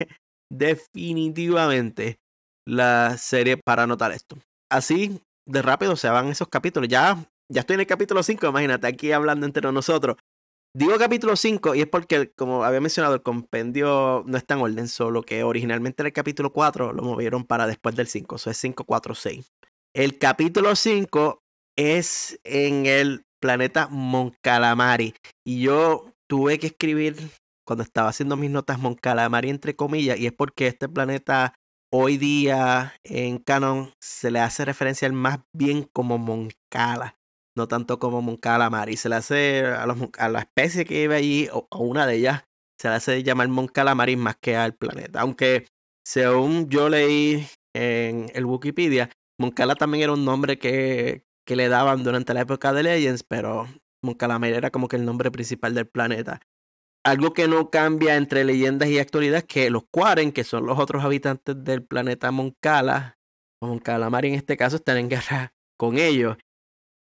definitivamente 0.52 2.20
la 2.68 3.18
serie 3.18 3.58
para 3.58 3.88
notar 3.88 4.12
esto. 4.12 4.38
Así 4.70 5.22
de 5.48 5.62
rápido 5.62 5.96
se 5.96 6.10
van 6.10 6.28
esos 6.28 6.48
capítulos. 6.48 6.90
Ya, 6.90 7.18
ya 7.52 7.62
estoy 7.62 7.76
en 7.76 7.82
el 7.82 7.88
capítulo 7.88 8.24
5, 8.24 8.48
imagínate, 8.48 8.88
aquí 8.88 9.12
hablando 9.12 9.46
entre 9.46 9.72
nosotros. 9.72 10.18
Digo 10.74 10.98
capítulo 10.98 11.36
5 11.36 11.76
y 11.76 11.82
es 11.82 11.88
porque, 11.88 12.32
como 12.32 12.64
había 12.64 12.80
mencionado, 12.80 13.14
el 13.14 13.22
compendio 13.22 14.24
no 14.26 14.38
está 14.38 14.54
en 14.54 14.62
orden, 14.62 14.88
solo 14.88 15.22
que 15.22 15.44
originalmente 15.44 16.02
el 16.02 16.14
capítulo 16.14 16.54
4 16.54 16.94
lo 16.94 17.04
movieron 17.04 17.44
para 17.44 17.68
después 17.68 17.96
del 17.98 18.08
5, 18.08 18.38
eso 18.38 18.50
es 18.50 18.58
5, 18.58 18.86
4, 18.86 19.14
6. 19.14 19.52
El 19.94 20.18
capítulo 20.18 20.74
5 20.74 21.40
es 21.78 22.40
en 22.46 22.86
el 22.86 23.26
planeta 23.42 23.90
Moncalamari 23.90 25.14
y 25.46 25.62
yo 25.62 26.14
tuve 26.30 26.58
que 26.58 26.68
escribir 26.68 27.18
cuando 27.68 27.84
estaba 27.84 28.08
haciendo 28.08 28.38
mis 28.38 28.50
notas 28.50 28.80
Moncalamari 28.80 29.50
entre 29.50 29.76
comillas 29.76 30.18
y 30.18 30.28
es 30.28 30.32
porque 30.32 30.68
este 30.68 30.88
planeta 30.88 31.54
hoy 31.92 32.18
día 32.18 32.94
en 33.04 33.40
canon 33.40 33.92
se 34.02 34.32
le 34.32 34.40
hace 34.40 34.64
referencia 34.64 35.12
más 35.12 35.40
bien 35.54 35.84
como 35.92 36.18
Moncala, 36.18 37.18
no 37.56 37.68
tanto 37.68 38.00
como 38.00 38.22
Moncalamari. 38.22 38.98
Se 38.98 39.10
le 39.10 39.16
hace 39.16 39.66
a, 39.66 39.84
a 39.84 40.30
la 40.30 40.40
especie 40.40 40.86
que 40.86 41.02
vive 41.02 41.16
allí 41.16 41.50
o 41.52 41.68
a 41.72 41.78
una 41.78 42.06
de 42.06 42.16
ellas 42.16 42.44
se 42.82 42.90
le 42.90 42.96
hace 42.96 43.22
llamar 43.22 43.48
Moncalamari 43.48 44.16
más 44.16 44.38
que 44.38 44.56
al 44.56 44.74
planeta. 44.74 45.22
Aunque 45.22 45.68
según 46.04 46.68
yo 46.70 46.90
leí 46.90 47.48
en 47.76 48.32
el 48.34 48.46
Wikipedia, 48.46 49.12
Moncala 49.40 49.76
también 49.76 50.04
era 50.04 50.14
un 50.14 50.26
nombre 50.26 50.58
que, 50.58 51.24
que 51.46 51.56
le 51.56 51.70
daban 51.70 52.04
durante 52.04 52.34
la 52.34 52.42
época 52.42 52.74
de 52.74 52.82
Legends, 52.82 53.24
pero 53.24 53.68
Moncalamari 54.04 54.54
era 54.54 54.72
como 54.72 54.88
que 54.88 54.96
el 54.96 55.06
nombre 55.06 55.30
principal 55.30 55.76
del 55.76 55.88
planeta. 55.88 56.42
Algo 57.04 57.34
que 57.34 57.48
no 57.48 57.70
cambia 57.70 58.16
entre 58.16 58.44
leyendas 58.44 58.90
y 58.90 58.98
actualidad 58.98 59.40
es 59.40 59.46
que 59.46 59.70
los 59.70 59.84
Quaren, 59.92 60.32
que 60.32 60.44
son 60.44 60.66
los 60.66 60.80
otros 60.80 61.04
habitantes 61.04 61.64
del 61.64 61.84
planeta 61.84 62.32
Moncala, 62.32 63.20
o 63.62 63.68
Moncalamari 63.68 64.30
en 64.30 64.36
este 64.36 64.58
caso, 64.58 64.78
están 64.78 64.98
en 64.98 65.10
guerra 65.10 65.54
con 65.78 66.00
ellos. 66.00 66.38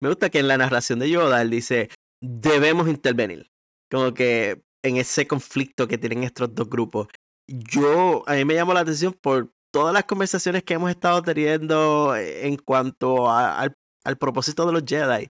Me 0.01 0.09
gusta 0.09 0.29
que 0.29 0.39
en 0.39 0.47
la 0.47 0.57
narración 0.57 0.99
de 0.99 1.09
Yoda 1.09 1.41
él 1.41 1.49
dice, 1.49 1.89
debemos 2.21 2.87
intervenir. 2.87 3.51
Como 3.89 4.13
que 4.13 4.63
en 4.83 4.97
ese 4.97 5.27
conflicto 5.27 5.87
que 5.87 5.97
tienen 5.97 6.23
estos 6.23 6.53
dos 6.53 6.69
grupos. 6.69 7.07
Yo, 7.47 8.23
a 8.27 8.33
mí 8.33 8.45
me 8.45 8.55
llamó 8.55 8.73
la 8.73 8.81
atención 8.81 9.13
por 9.13 9.51
todas 9.71 9.93
las 9.93 10.05
conversaciones 10.05 10.63
que 10.63 10.75
hemos 10.75 10.89
estado 10.89 11.21
teniendo 11.21 12.15
en 12.15 12.57
cuanto 12.57 13.29
al, 13.31 13.75
al 14.03 14.17
propósito 14.17 14.65
de 14.65 14.73
los 14.73 14.83
Jedi. 14.85 15.27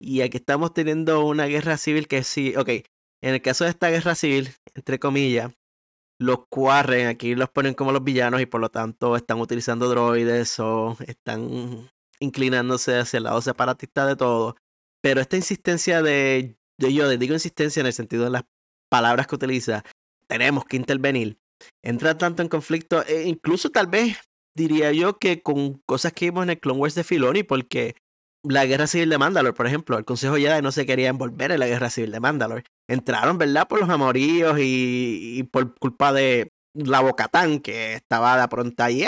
Y 0.00 0.22
aquí 0.22 0.38
estamos 0.38 0.74
teniendo 0.74 1.24
una 1.24 1.46
guerra 1.46 1.76
civil 1.76 2.08
que 2.08 2.24
sí, 2.24 2.56
ok, 2.56 2.68
en 3.22 3.34
el 3.34 3.42
caso 3.42 3.64
de 3.64 3.70
esta 3.70 3.88
guerra 3.90 4.14
civil, 4.16 4.50
entre 4.74 4.98
comillas, 4.98 5.52
los 6.18 6.46
Quarren 6.48 7.06
aquí 7.06 7.34
los 7.34 7.50
ponen 7.50 7.74
como 7.74 7.92
los 7.92 8.02
villanos 8.02 8.40
y 8.40 8.46
por 8.46 8.60
lo 8.60 8.70
tanto 8.70 9.16
están 9.16 9.40
utilizando 9.40 9.88
droides 9.88 10.58
o 10.60 10.96
están 11.06 11.90
inclinándose 12.22 12.98
hacia 12.98 13.18
el 13.18 13.24
lado 13.24 13.42
separatista 13.42 14.06
de 14.06 14.16
todo. 14.16 14.56
Pero 15.02 15.20
esta 15.20 15.36
insistencia 15.36 16.02
de, 16.02 16.56
de 16.78 16.94
yo, 16.94 17.08
digo 17.08 17.34
insistencia 17.34 17.80
en 17.80 17.86
el 17.86 17.92
sentido 17.92 18.24
de 18.24 18.30
las 18.30 18.44
palabras 18.90 19.26
que 19.26 19.34
utiliza, 19.34 19.84
tenemos 20.28 20.64
que 20.64 20.76
intervenir, 20.76 21.38
entra 21.82 22.16
tanto 22.16 22.42
en 22.42 22.48
conflicto, 22.48 23.04
e 23.06 23.28
incluso 23.28 23.70
tal 23.70 23.86
vez 23.86 24.18
diría 24.54 24.92
yo 24.92 25.18
que 25.18 25.42
con 25.42 25.82
cosas 25.86 26.12
que 26.12 26.26
vimos 26.26 26.44
en 26.44 26.50
el 26.50 26.60
Clone 26.60 26.80
Wars 26.80 26.94
de 26.94 27.04
Filoni, 27.04 27.42
porque 27.42 27.96
la 28.44 28.66
guerra 28.66 28.86
civil 28.86 29.08
de 29.08 29.18
Mandalore, 29.18 29.54
por 29.54 29.66
ejemplo, 29.66 29.96
el 29.98 30.04
Consejo 30.04 30.36
Jedi 30.36 30.62
no 30.62 30.72
se 30.72 30.86
quería 30.86 31.08
envolver 31.08 31.52
en 31.52 31.60
la 31.60 31.68
guerra 31.68 31.90
civil 31.90 32.10
de 32.10 32.20
Mandalore. 32.20 32.64
Entraron, 32.88 33.38
¿verdad? 33.38 33.68
Por 33.68 33.80
los 33.80 33.88
amoríos 33.88 34.56
y, 34.60 35.48
por 35.52 35.74
culpa 35.78 36.12
de 36.12 36.48
la 36.74 37.00
Bocatán, 37.00 37.60
que 37.60 37.94
estaba 37.94 38.40
de 38.40 38.48
pronta 38.48 38.90
y, 38.90 39.04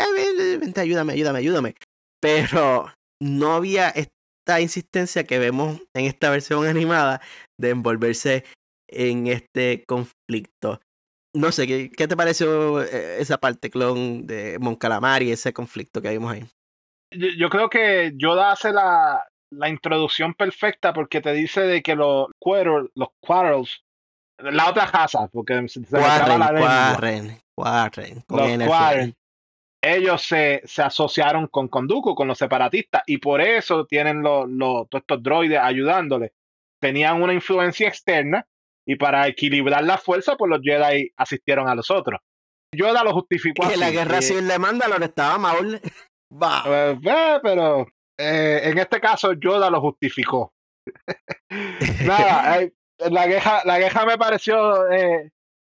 vente, 0.60 0.80
ayúdame, 0.80 1.14
ayúdame, 1.14 1.38
ayúdame. 1.40 1.74
Pero 2.20 2.86
no 3.24 3.54
había 3.54 3.88
esta 3.88 4.60
insistencia 4.60 5.24
que 5.24 5.38
vemos 5.38 5.80
en 5.94 6.04
esta 6.04 6.30
versión 6.30 6.66
animada 6.66 7.22
de 7.58 7.70
envolverse 7.70 8.44
en 8.88 9.26
este 9.26 9.84
conflicto. 9.86 10.80
No 11.34 11.50
sé, 11.50 11.66
¿qué, 11.66 11.90
qué 11.90 12.06
te 12.06 12.16
pareció 12.16 12.82
eh, 12.82 13.20
esa 13.20 13.38
parte, 13.38 13.70
clon, 13.70 14.26
de 14.26 14.58
Mon 14.60 14.78
y 15.22 15.30
ese 15.32 15.52
conflicto 15.52 16.02
que 16.02 16.10
vimos 16.10 16.32
ahí? 16.32 16.44
yo 17.38 17.48
creo 17.48 17.70
que 17.70 18.12
Yoda 18.16 18.50
hace 18.50 18.72
la, 18.72 19.24
la, 19.52 19.68
introducción 19.68 20.34
perfecta 20.34 20.92
porque 20.92 21.20
te 21.20 21.32
dice 21.32 21.60
de 21.60 21.80
que 21.80 21.94
los 21.94 22.26
quarrels, 22.40 22.90
los 22.96 23.10
quarrels 23.20 23.84
la 24.38 24.68
otra 24.68 24.90
casa, 24.90 25.28
porque 25.28 25.68
se, 25.68 25.84
se 25.84 25.96
Warren, 25.96 26.40
la 26.40 26.46
Warren, 26.46 27.40
Warren, 27.56 28.24
los 28.58 28.68
Warren, 28.68 29.14
ellos 29.84 30.22
se, 30.22 30.62
se, 30.64 30.82
asociaron 30.82 31.46
con 31.48 31.68
Conduco, 31.68 32.14
con 32.14 32.28
los 32.28 32.38
separatistas, 32.38 33.02
y 33.06 33.18
por 33.18 33.40
eso 33.40 33.86
tienen 33.86 34.22
los, 34.22 34.48
los, 34.48 34.88
todos 34.88 35.02
estos 35.02 35.22
droides 35.22 35.58
ayudándoles. 35.60 36.32
Tenían 36.80 37.22
una 37.22 37.34
influencia 37.34 37.88
externa, 37.88 38.46
y 38.86 38.96
para 38.96 39.26
equilibrar 39.26 39.84
la 39.84 39.98
fuerza, 39.98 40.36
pues 40.36 40.50
los 40.50 40.60
Jedi 40.62 41.10
asistieron 41.16 41.68
a 41.68 41.74
los 41.74 41.90
otros. 41.90 42.20
Yoda 42.74 43.04
lo 43.04 43.12
justificó. 43.12 43.68
Que 43.68 43.76
la 43.76 43.90
guerra 43.90 44.20
civil 44.20 44.48
de 44.48 44.58
Mandalore 44.58 45.06
estaba 45.06 45.38
mal. 45.38 45.80
Eh, 46.66 46.98
eh, 47.06 47.38
pero 47.44 47.86
eh, 48.18 48.60
en 48.64 48.78
este 48.78 49.00
caso 49.00 49.34
Yoda 49.34 49.70
lo 49.70 49.80
justificó. 49.80 50.52
Nada, 52.04 52.58
la 53.08 53.28
queja, 53.28 53.62
la 53.64 53.78
queja 53.78 54.04
me 54.04 54.18
pareció 54.18 54.82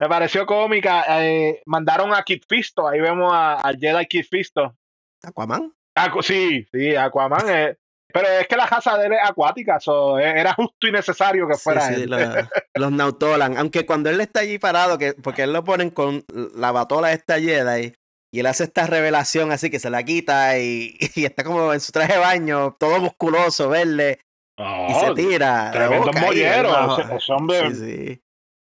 Me 0.04 0.10
pareció 0.10 0.46
cómica. 0.46 1.06
eh, 1.24 1.62
mandaron 1.66 2.14
a 2.14 2.24
Kid 2.24 2.42
Fisto. 2.48 2.88
Ahí 2.88 3.00
vemos 3.00 3.32
a, 3.34 3.54
a 3.66 3.74
Jedi 3.74 4.06
Kid 4.06 4.26
Fisto. 4.30 4.76
Aquaman. 5.24 5.74
Acu- 5.98 6.22
sí, 6.24 6.68
sí, 6.74 6.94
Aquaman. 6.96 7.48
eh, 7.48 7.78
pero 8.14 8.28
es 8.28 8.48
que 8.48 8.58
la 8.58 8.66
raza 8.66 8.98
de 8.98 9.06
él 9.08 9.14
es 9.14 9.20
acuática. 9.24 9.80
so, 9.80 10.20
eh, 10.20 10.40
era 10.40 10.54
justo 10.56 10.88
y 10.88 10.92
necesario 10.92 11.48
que 11.48 11.56
fuera 11.56 11.88
sí, 11.88 12.04
él. 12.04 12.10
la- 12.10 12.50
los 12.76 12.92
Nautolan. 12.92 13.58
Aunque 13.58 13.86
cuando 13.86 14.10
él 14.10 14.20
está 14.20 14.42
allí 14.42 14.60
parado, 14.60 14.98
que, 14.98 15.14
porque 15.14 15.44
él 15.44 15.54
lo 15.54 15.64
ponen 15.64 15.90
con 15.90 16.26
la 16.56 16.72
batola 16.74 17.14
esta 17.14 17.40
Jedi 17.40 17.94
y 18.34 18.40
él 18.42 18.46
hace 18.48 18.66
esta 18.66 18.86
revelación 18.88 19.52
así 19.54 19.70
que 19.70 19.80
se 19.80 19.90
la 19.90 20.04
quita 20.04 20.60
y, 20.60 20.98
y 21.16 21.24
está 21.24 21.46
como 21.46 21.72
en 21.74 21.80
su 21.80 21.94
traje 21.94 22.14
de 22.14 22.20
baño, 22.20 22.76
todo 22.78 23.00
musculoso, 23.00 23.70
verde, 23.70 24.20
y 24.58 24.94
se 24.96 25.14
tira. 25.16 25.66
de 25.68 25.72
tremendo 25.72 26.06
boca 26.08 26.20
ahí, 26.20 26.26
mollero, 26.26 26.70
debajo. 26.72 27.02
ese- 27.02 27.16
ese 27.16 27.32
hombre- 27.34 27.70
Sí, 27.70 27.76
sí. 27.76 28.20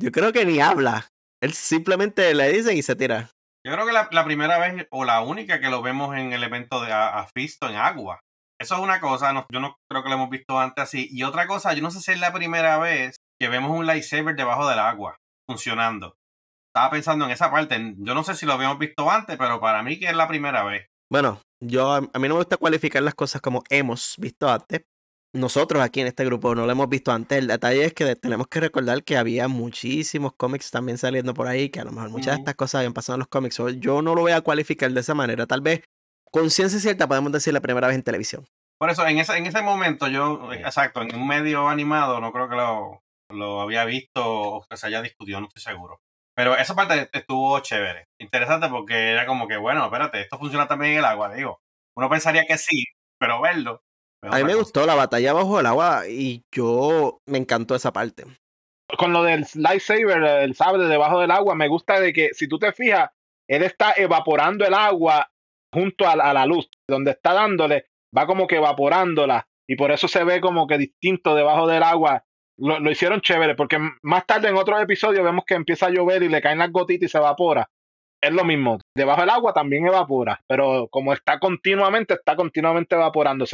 Yo 0.02 0.10
creo 0.10 0.32
que 0.32 0.44
ni 0.44 0.60
habla. 0.60 1.06
Él 1.44 1.52
simplemente 1.52 2.32
le 2.32 2.50
dicen 2.50 2.74
y 2.74 2.82
se 2.82 2.96
tira. 2.96 3.28
Yo 3.66 3.72
creo 3.74 3.84
que 3.84 3.92
la, 3.92 4.08
la 4.12 4.24
primera 4.24 4.58
vez 4.58 4.86
o 4.90 5.04
la 5.04 5.20
única 5.20 5.60
que 5.60 5.68
lo 5.68 5.82
vemos 5.82 6.16
en 6.16 6.32
el 6.32 6.42
evento 6.42 6.80
de 6.82 6.90
a, 6.90 7.18
a 7.18 7.26
Fisto 7.36 7.68
en 7.68 7.76
agua. 7.76 8.20
Eso 8.58 8.76
es 8.76 8.80
una 8.80 8.98
cosa, 8.98 9.34
no- 9.34 9.44
yo 9.52 9.60
no 9.60 9.76
creo 9.90 10.02
que 10.02 10.08
lo 10.08 10.14
hemos 10.14 10.30
visto 10.30 10.58
antes 10.58 10.82
así. 10.84 11.06
Y 11.10 11.22
otra 11.22 11.46
cosa, 11.46 11.74
yo 11.74 11.82
no 11.82 11.90
sé 11.90 12.00
si 12.00 12.12
es 12.12 12.18
la 12.18 12.32
primera 12.32 12.78
vez 12.78 13.16
que 13.38 13.48
vemos 13.50 13.72
un 13.78 13.86
lightsaber 13.86 14.34
debajo 14.36 14.66
del 14.66 14.78
agua 14.78 15.16
funcionando. 15.46 16.14
Estaba 16.74 16.90
pensando 16.92 17.26
en 17.26 17.30
esa 17.32 17.50
parte. 17.50 17.94
Yo 17.98 18.14
no 18.14 18.24
sé 18.24 18.34
si 18.34 18.46
lo 18.46 18.54
habíamos 18.54 18.78
visto 18.78 19.10
antes, 19.10 19.36
pero 19.36 19.60
para 19.60 19.82
mí 19.82 19.98
que 19.98 20.06
es 20.06 20.16
la 20.16 20.26
primera 20.28 20.64
vez. 20.64 20.86
Bueno, 21.12 21.42
yo 21.62 21.92
a 21.92 21.98
a 21.98 22.18
mí 22.18 22.26
no 22.28 22.36
me 22.36 22.40
gusta 22.40 22.56
cualificar 22.56 23.02
las 23.02 23.14
cosas 23.14 23.42
como 23.42 23.62
hemos 23.68 24.14
visto 24.18 24.50
antes. 24.50 24.82
Nosotros 25.34 25.82
aquí 25.82 26.00
en 26.00 26.06
este 26.06 26.24
grupo 26.24 26.54
no 26.54 26.64
lo 26.64 26.70
hemos 26.70 26.88
visto 26.88 27.10
antes. 27.10 27.36
El 27.36 27.48
detalle 27.48 27.84
es 27.84 27.92
que 27.92 28.14
tenemos 28.14 28.46
que 28.46 28.60
recordar 28.60 29.02
que 29.02 29.16
había 29.16 29.48
muchísimos 29.48 30.32
cómics 30.34 30.70
también 30.70 30.96
saliendo 30.96 31.34
por 31.34 31.48
ahí, 31.48 31.70
que 31.70 31.80
a 31.80 31.84
lo 31.84 31.90
mejor 31.90 32.10
muchas 32.10 32.36
de 32.36 32.38
estas 32.38 32.54
cosas 32.54 32.76
habían 32.76 32.92
pasado 32.92 33.16
en 33.16 33.18
los 33.18 33.28
cómics. 33.28 33.60
Yo 33.78 34.00
no 34.00 34.14
lo 34.14 34.20
voy 34.20 34.30
a 34.30 34.42
cualificar 34.42 34.92
de 34.92 35.00
esa 35.00 35.12
manera. 35.12 35.44
Tal 35.48 35.60
vez, 35.60 35.82
con 36.30 36.50
ciencia 36.50 36.78
cierta, 36.78 37.08
podemos 37.08 37.32
decir 37.32 37.52
la 37.52 37.60
primera 37.60 37.88
vez 37.88 37.96
en 37.96 38.04
televisión. 38.04 38.46
Por 38.78 38.90
eso, 38.90 39.04
en 39.08 39.18
ese, 39.18 39.36
en 39.36 39.46
ese 39.46 39.60
momento, 39.60 40.06
yo, 40.06 40.52
exacto, 40.52 41.02
en 41.02 41.12
un 41.16 41.26
medio 41.26 41.68
animado, 41.68 42.20
no 42.20 42.32
creo 42.32 42.48
que 42.48 42.54
lo, 42.54 43.02
lo 43.30 43.60
había 43.60 43.84
visto 43.84 44.22
o 44.24 44.64
que 44.70 44.76
se 44.76 44.86
haya 44.86 45.02
discutido, 45.02 45.40
no 45.40 45.48
estoy 45.48 45.64
seguro. 45.64 46.00
Pero 46.36 46.56
esa 46.56 46.76
parte 46.76 47.10
estuvo 47.12 47.58
chévere. 47.58 48.06
Interesante 48.20 48.68
porque 48.68 49.10
era 49.10 49.26
como 49.26 49.48
que, 49.48 49.56
bueno, 49.56 49.84
espérate, 49.84 50.20
esto 50.20 50.38
funciona 50.38 50.68
también 50.68 50.92
en 50.92 50.98
el 50.98 51.04
agua, 51.04 51.34
digo. 51.34 51.60
Uno 51.96 52.08
pensaría 52.08 52.44
que 52.46 52.56
sí, 52.56 52.84
pero 53.18 53.40
verlo. 53.40 53.82
A 54.30 54.36
mí 54.38 54.44
me 54.44 54.54
gustó 54.54 54.86
la 54.86 54.94
batalla 54.94 55.32
bajo 55.32 55.60
el 55.60 55.66
agua 55.66 56.08
y 56.08 56.42
yo 56.52 57.18
me 57.26 57.38
encantó 57.38 57.74
esa 57.74 57.92
parte. 57.92 58.24
con 58.98 59.12
lo 59.12 59.22
del 59.24 59.44
lightsaber, 59.54 60.22
el 60.22 60.54
sable 60.54 60.86
debajo 60.86 61.18
del 61.20 61.30
agua, 61.30 61.54
me 61.54 61.68
gusta 61.68 61.98
de 62.00 62.12
que 62.12 62.30
si 62.32 62.46
tú 62.48 62.58
te 62.58 62.72
fijas, 62.72 63.10
él 63.48 63.62
está 63.62 63.92
evaporando 63.96 64.64
el 64.64 64.74
agua 64.74 65.28
junto 65.72 66.06
a, 66.08 66.14
la- 66.16 66.30
a 66.30 66.34
la 66.34 66.46
luz, 66.46 66.68
donde 66.88 67.10
está 67.12 67.32
dándole, 67.32 67.86
va 68.16 68.26
como 68.26 68.46
que 68.46 68.56
evaporándola 68.56 69.46
y 69.68 69.74
por 69.76 69.90
eso 69.90 70.06
se 70.06 70.22
ve 70.22 70.40
como 70.40 70.66
que 70.66 70.78
distinto 70.78 71.34
debajo 71.34 71.66
del 71.66 71.82
agua. 71.82 72.24
Lo, 72.56 72.78
lo 72.78 72.90
hicieron 72.90 73.20
chévere, 73.20 73.56
porque 73.56 73.78
más 74.02 74.26
tarde 74.26 74.48
en 74.48 74.56
otros 74.56 74.80
episodios 74.80 75.24
vemos 75.24 75.44
que 75.44 75.54
empieza 75.54 75.86
a 75.86 75.90
llover 75.90 76.22
y 76.22 76.28
le 76.28 76.40
caen 76.40 76.58
las 76.58 76.70
gotitas 76.70 77.06
y 77.06 77.10
se 77.10 77.18
evapora. 77.18 77.68
Es 78.22 78.32
lo 78.32 78.44
mismo, 78.44 78.78
debajo 78.96 79.22
del 79.22 79.30
agua 79.30 79.52
también 79.52 79.86
evapora, 79.86 80.40
pero 80.46 80.86
como 80.90 81.12
está 81.12 81.38
continuamente, 81.40 82.14
está 82.14 82.36
continuamente 82.36 82.94
evaporando. 82.94 83.44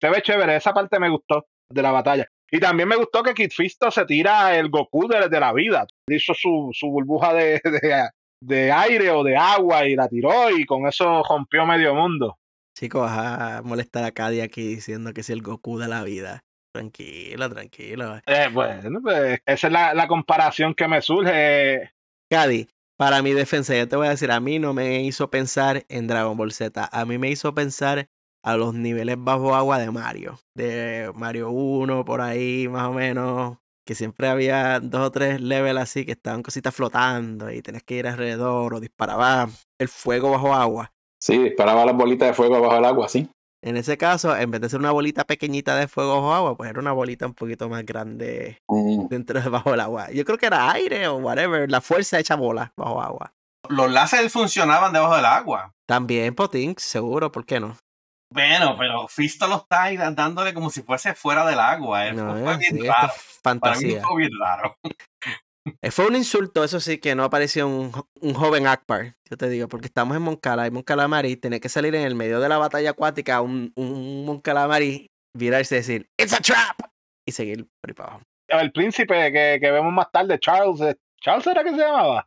Se, 0.00 0.08
ve 0.08 0.22
chévere, 0.22 0.56
esa 0.56 0.72
parte 0.72 0.98
me 0.98 1.08
gustó 1.08 1.46
de 1.70 1.82
la 1.82 1.90
batalla. 1.90 2.26
Y 2.50 2.60
también 2.60 2.88
me 2.88 2.96
gustó 2.96 3.22
que 3.22 3.34
Kid 3.34 3.50
Fisto 3.50 3.90
se 3.90 4.06
tira 4.06 4.56
el 4.56 4.70
Goku 4.70 5.06
de, 5.06 5.28
de 5.28 5.40
la 5.40 5.52
vida. 5.52 5.86
Hizo 6.08 6.32
su, 6.34 6.70
su 6.72 6.88
burbuja 6.88 7.34
de, 7.34 7.60
de, 7.64 8.08
de 8.40 8.72
aire 8.72 9.10
o 9.10 9.22
de 9.22 9.36
agua 9.36 9.86
y 9.86 9.94
la 9.94 10.08
tiró 10.08 10.50
y 10.50 10.64
con 10.64 10.86
eso 10.86 11.22
rompió 11.28 11.66
medio 11.66 11.94
mundo. 11.94 12.38
Chicos, 12.78 13.02
vas 13.02 13.18
a 13.18 13.62
molestar 13.62 14.04
a 14.04 14.12
Cady 14.12 14.40
aquí 14.40 14.66
diciendo 14.66 15.12
que 15.12 15.22
es 15.22 15.30
el 15.30 15.42
Goku 15.42 15.78
de 15.78 15.88
la 15.88 16.04
vida. 16.04 16.44
Tranquilo, 16.72 17.50
tranquilo. 17.50 18.20
Eh, 18.26 18.48
bueno, 18.52 19.00
pues, 19.02 19.40
esa 19.44 19.66
es 19.66 19.72
la, 19.72 19.94
la 19.94 20.06
comparación 20.06 20.74
que 20.74 20.86
me 20.86 21.02
surge. 21.02 21.90
Cady, 22.30 22.68
para 22.96 23.22
mi 23.22 23.32
defensa, 23.32 23.76
yo 23.76 23.88
te 23.88 23.96
voy 23.96 24.06
a 24.06 24.10
decir, 24.10 24.30
a 24.30 24.38
mí 24.38 24.58
no 24.58 24.74
me 24.74 25.02
hizo 25.02 25.30
pensar 25.30 25.84
en 25.88 26.06
Dragon 26.06 26.36
Ball 26.36 26.52
Z. 26.52 26.88
A 26.90 27.04
mí 27.04 27.18
me 27.18 27.30
hizo 27.30 27.54
pensar 27.54 28.08
a 28.48 28.56
los 28.56 28.72
niveles 28.72 29.16
bajo 29.18 29.54
agua 29.54 29.78
de 29.78 29.90
Mario. 29.90 30.38
De 30.54 31.10
Mario 31.14 31.50
1, 31.50 32.04
por 32.04 32.20
ahí, 32.22 32.66
más 32.68 32.88
o 32.88 32.92
menos. 32.92 33.58
Que 33.84 33.94
siempre 33.94 34.28
había 34.28 34.80
dos 34.80 35.00
o 35.08 35.10
tres 35.10 35.40
levels 35.40 35.80
así 35.80 36.04
que 36.06 36.12
estaban 36.12 36.42
cositas 36.42 36.74
flotando 36.74 37.50
y 37.50 37.62
tenías 37.62 37.82
que 37.82 37.96
ir 37.96 38.06
alrededor 38.06 38.74
o 38.74 38.80
disparaba 38.80 39.48
el 39.78 39.88
fuego 39.88 40.30
bajo 40.30 40.54
agua. 40.54 40.92
Sí, 41.20 41.38
disparaba 41.38 41.84
las 41.84 41.96
bolitas 41.96 42.28
de 42.28 42.34
fuego 42.34 42.60
bajo 42.60 42.76
el 42.76 42.84
agua, 42.84 43.08
sí. 43.08 43.28
En 43.62 43.76
ese 43.76 43.98
caso, 43.98 44.36
en 44.36 44.50
vez 44.50 44.60
de 44.60 44.68
ser 44.68 44.78
una 44.80 44.92
bolita 44.92 45.24
pequeñita 45.24 45.74
de 45.76 45.88
fuego 45.88 46.14
bajo 46.16 46.32
agua, 46.34 46.56
pues 46.56 46.70
era 46.70 46.80
una 46.80 46.92
bolita 46.92 47.26
un 47.26 47.34
poquito 47.34 47.68
más 47.68 47.84
grande 47.84 48.58
Mm. 48.68 49.08
dentro 49.08 49.40
de 49.40 49.48
bajo 49.48 49.74
el 49.74 49.80
agua. 49.80 50.10
Yo 50.12 50.24
creo 50.24 50.38
que 50.38 50.46
era 50.46 50.70
aire 50.70 51.08
o 51.08 51.16
whatever, 51.16 51.70
la 51.70 51.80
fuerza 51.80 52.18
hecha 52.18 52.36
bola 52.36 52.72
bajo 52.76 53.02
agua. 53.02 53.32
Los 53.68 53.90
láseres 53.90 54.32
funcionaban 54.32 54.92
debajo 54.92 55.16
del 55.16 55.24
agua. 55.26 55.74
También 55.86 56.34
Potink, 56.34 56.78
seguro, 56.78 57.32
¿por 57.32 57.44
qué 57.46 57.58
no? 57.60 57.76
Bueno, 58.32 58.76
pero 58.78 59.08
Fisto 59.08 59.46
lo 59.48 59.56
está 59.56 59.90
dándole 60.14 60.52
como 60.52 60.70
si 60.70 60.82
fuese 60.82 61.14
fuera 61.14 61.46
del 61.46 61.58
agua. 61.58 62.08
eh. 62.08 62.12
No, 62.12 62.36
fue 62.36 62.56
bien 62.58 62.76
sí, 62.76 62.86
raro. 62.86 63.08
es 63.08 63.40
Para 63.42 63.54
mí 63.54 63.60
fantasía. 63.92 64.02
fue 64.02 64.16
bien 64.18 64.30
raro. 64.38 64.76
Eh, 65.82 65.90
Fue 65.90 66.06
un 66.06 66.16
insulto, 66.16 66.64
eso 66.64 66.80
sí, 66.80 66.98
que 66.98 67.14
no 67.14 67.24
apareció 67.24 67.66
un, 67.68 67.92
un 68.22 68.34
joven 68.34 68.66
Akbar, 68.66 69.14
yo 69.28 69.36
te 69.36 69.50
digo, 69.50 69.68
porque 69.68 69.86
estamos 69.86 70.16
en 70.16 70.22
Moncala 70.22 70.66
y 70.66 70.70
Moncalamari, 70.70 71.36
tenía 71.36 71.60
que 71.60 71.68
salir 71.68 71.94
en 71.94 72.02
el 72.06 72.14
medio 72.14 72.40
de 72.40 72.48
la 72.48 72.56
batalla 72.56 72.90
acuática 72.90 73.42
un, 73.42 73.70
un 73.76 74.24
Moncalamari, 74.24 75.10
virarse 75.36 75.74
y 75.74 75.78
decir, 75.78 76.06
¡It's 76.18 76.32
a 76.32 76.40
trap! 76.40 76.80
Y 77.26 77.32
seguir 77.32 77.66
por 77.82 77.90
ahí 77.90 77.94
para 77.94 78.08
abajo. 78.10 78.22
El 78.48 78.72
príncipe 78.72 79.30
que, 79.30 79.58
que 79.60 79.70
vemos 79.70 79.92
más 79.92 80.10
tarde, 80.10 80.38
Charles. 80.38 80.80
eh, 80.80 80.96
¿Charles 81.20 81.46
era 81.46 81.62
que 81.62 81.70
se 81.72 81.76
llamaba? 81.76 82.26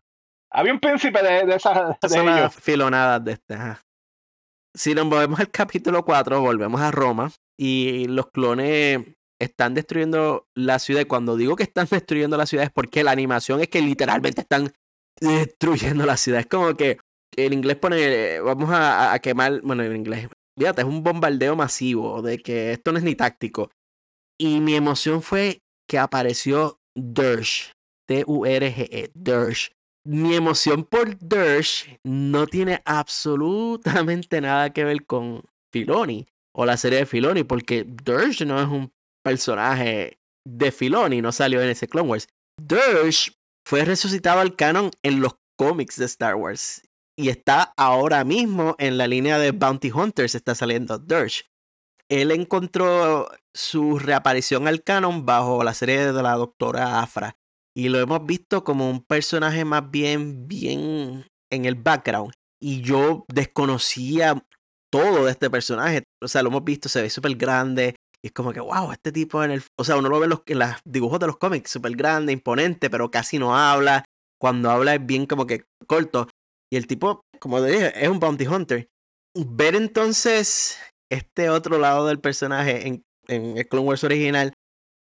Había 0.54 0.74
un 0.74 0.80
príncipe 0.80 1.24
de, 1.24 1.45
de 1.47 1.56
esas 1.56 1.99
de 1.99 2.10
son 2.10 2.26
las 2.28 2.38
ellos. 2.39 2.56
filonadas 2.56 3.24
de 3.26 3.32
este. 3.32 3.56
ajá. 3.56 3.82
Si 4.74 4.96
nos 4.96 5.06
movemos 5.06 5.40
al 5.40 5.52
capítulo 5.52 6.06
4, 6.06 6.40
volvemos 6.40 6.80
a 6.80 6.92
Roma 6.92 7.32
y 7.60 8.06
los 8.08 8.32
clones 8.32 9.06
están 9.40 9.74
destruyendo 9.74 10.48
la 10.56 10.80
ciudad. 10.80 11.06
Cuando 11.08 11.36
digo 11.36 11.56
que 11.56 11.64
están 11.64 11.88
destruyendo 11.92 12.38
la 12.38 12.46
ciudad 12.46 12.66
es 12.66 12.72
porque 12.72 13.04
la 13.04 13.12
animación 13.12 13.60
es 13.60 13.68
que 13.68 13.82
literalmente 13.82 14.42
están 14.42 14.72
destruyendo 15.20 16.06
la 16.06 16.16
ciudad. 16.16 16.40
Es 16.40 16.48
como 16.48 16.76
que 16.76 17.00
en 17.36 17.54
inglés 17.54 17.78
pone, 17.78 18.40
vamos 18.40 18.70
a, 18.70 19.14
a 19.14 19.20
quemar, 19.20 19.62
bueno, 19.62 19.84
en 19.84 19.96
inglés, 19.96 20.30
fíjate, 20.58 20.82
es 20.82 20.88
un 20.88 21.04
bombardeo 21.04 21.56
masivo 21.56 22.22
de 22.22 22.40
que 22.40 22.72
esto 22.72 22.92
no 22.92 22.98
es 22.98 23.04
ni 23.04 23.16
táctico. 23.16 23.72
Y 24.40 24.62
mi 24.62 24.76
emoción 24.76 25.22
fue 25.22 25.60
que 25.88 26.00
apareció 26.00 26.80
Dirge, 26.96 27.74
T-U-R-G-E, 28.08 29.12
Dirge 29.14 29.72
mi 30.04 30.36
emoción 30.36 30.84
por 30.84 31.18
Dirge 31.20 31.99
no 32.04 32.47
tiene 32.47 32.82
absolutamente 32.86 34.41
nada 34.41 34.72
que 34.72 34.84
ver 34.84 35.06
con 35.06 35.43
Filoni 35.72 36.28
o 36.54 36.66
la 36.66 36.78
serie 36.78 36.99
de 36.99 37.06
Filoni, 37.06 37.43
porque 37.43 37.86
Dirge 37.86 38.45
no 38.45 38.60
es 38.60 38.68
un 38.68 38.91
personaje 39.24 40.20
de 40.45 40.72
Filoni, 40.72 41.22
no 41.22 41.32
salió 41.32 41.62
en 41.62 41.70
ese 41.70 41.88
Clone 41.88 42.10
Wars. 42.10 42.28
Dirge 42.62 43.34
fue 43.68 43.86
resucitado 43.86 44.39
al 44.39 44.56
canon 44.56 44.91
en 45.04 45.22
los 45.22 45.36
cómics 45.58 45.97
de 45.97 46.06
Star 46.06 46.36
Wars 46.36 46.82
y 47.18 47.30
está 47.30 47.74
ahora 47.78 48.24
mismo 48.24 48.76
en 48.80 48.97
la 48.97 49.08
línea 49.08 49.38
de 49.38 49.52
Bounty 49.52 49.91
Hunters, 49.91 50.36
está 50.36 50.56
saliendo 50.56 50.97
Dirge. 50.97 51.45
Él 52.10 52.32
encontró 52.32 53.30
su 53.54 53.99
reaparición 53.99 54.68
al 54.68 54.84
canon 54.84 55.26
bajo 55.26 55.64
la 55.64 55.74
serie 55.74 56.12
de 56.12 56.24
la 56.24 56.34
doctora 56.34 56.99
Afra 56.99 57.38
y 57.76 57.90
lo 57.90 58.00
hemos 58.00 58.26
visto 58.26 58.64
como 58.64 58.90
un 58.90 59.04
personaje 59.04 59.64
más 59.66 59.90
bien, 59.90 60.48
bien 60.48 61.26
en 61.52 61.66
el 61.66 61.76
background. 61.76 62.34
Y 62.62 62.82
yo 62.82 63.26
desconocía 63.34 64.44
todo 64.92 65.26
de 65.26 65.32
este 65.32 65.50
personaje. 65.50 66.04
O 66.22 66.28
sea, 66.28 66.44
lo 66.44 66.50
hemos 66.50 66.64
visto, 66.64 66.90
se 66.90 67.02
ve 67.02 67.10
súper 67.10 67.36
grande. 67.36 67.96
Y 68.22 68.28
es 68.28 68.34
como 68.34 68.54
que, 68.54 68.60
wow, 68.60 68.92
este 68.92 69.12
tipo 69.12 69.44
en 69.44 69.52
el... 69.52 69.64
O 69.80 69.84
sea, 69.84 69.96
uno 69.98 70.10
lo 70.10 70.20
ve 70.20 70.26
en 70.26 70.30
los, 70.30 70.42
en 70.46 70.60
dibujos 70.86 71.20
de 71.20 71.28
los 71.28 71.38
cómics, 71.38 71.72
súper 71.72 71.96
grande, 71.96 72.34
imponente, 72.34 72.90
pero 72.90 73.10
casi 73.10 73.40
no 73.40 73.58
habla. 73.58 74.06
Cuando 74.40 74.70
habla 74.70 74.96
es 74.96 75.06
bien 75.06 75.26
como 75.26 75.48
que 75.48 75.64
corto. 75.88 76.28
Y 76.72 76.76
el 76.76 76.88
tipo, 76.88 77.22
como 77.40 77.62
te 77.62 77.72
dije, 77.72 78.04
es 78.04 78.10
un 78.10 78.20
bounty 78.20 78.48
hunter. 78.48 78.88
Ver 79.36 79.76
entonces 79.76 80.78
este 81.10 81.50
otro 81.50 81.80
lado 81.80 82.06
del 82.08 82.20
personaje 82.20 82.88
en, 82.88 83.02
en 83.28 83.58
el 83.58 83.68
Clone 83.68 83.88
Wars 83.88 84.04
original 84.04 84.54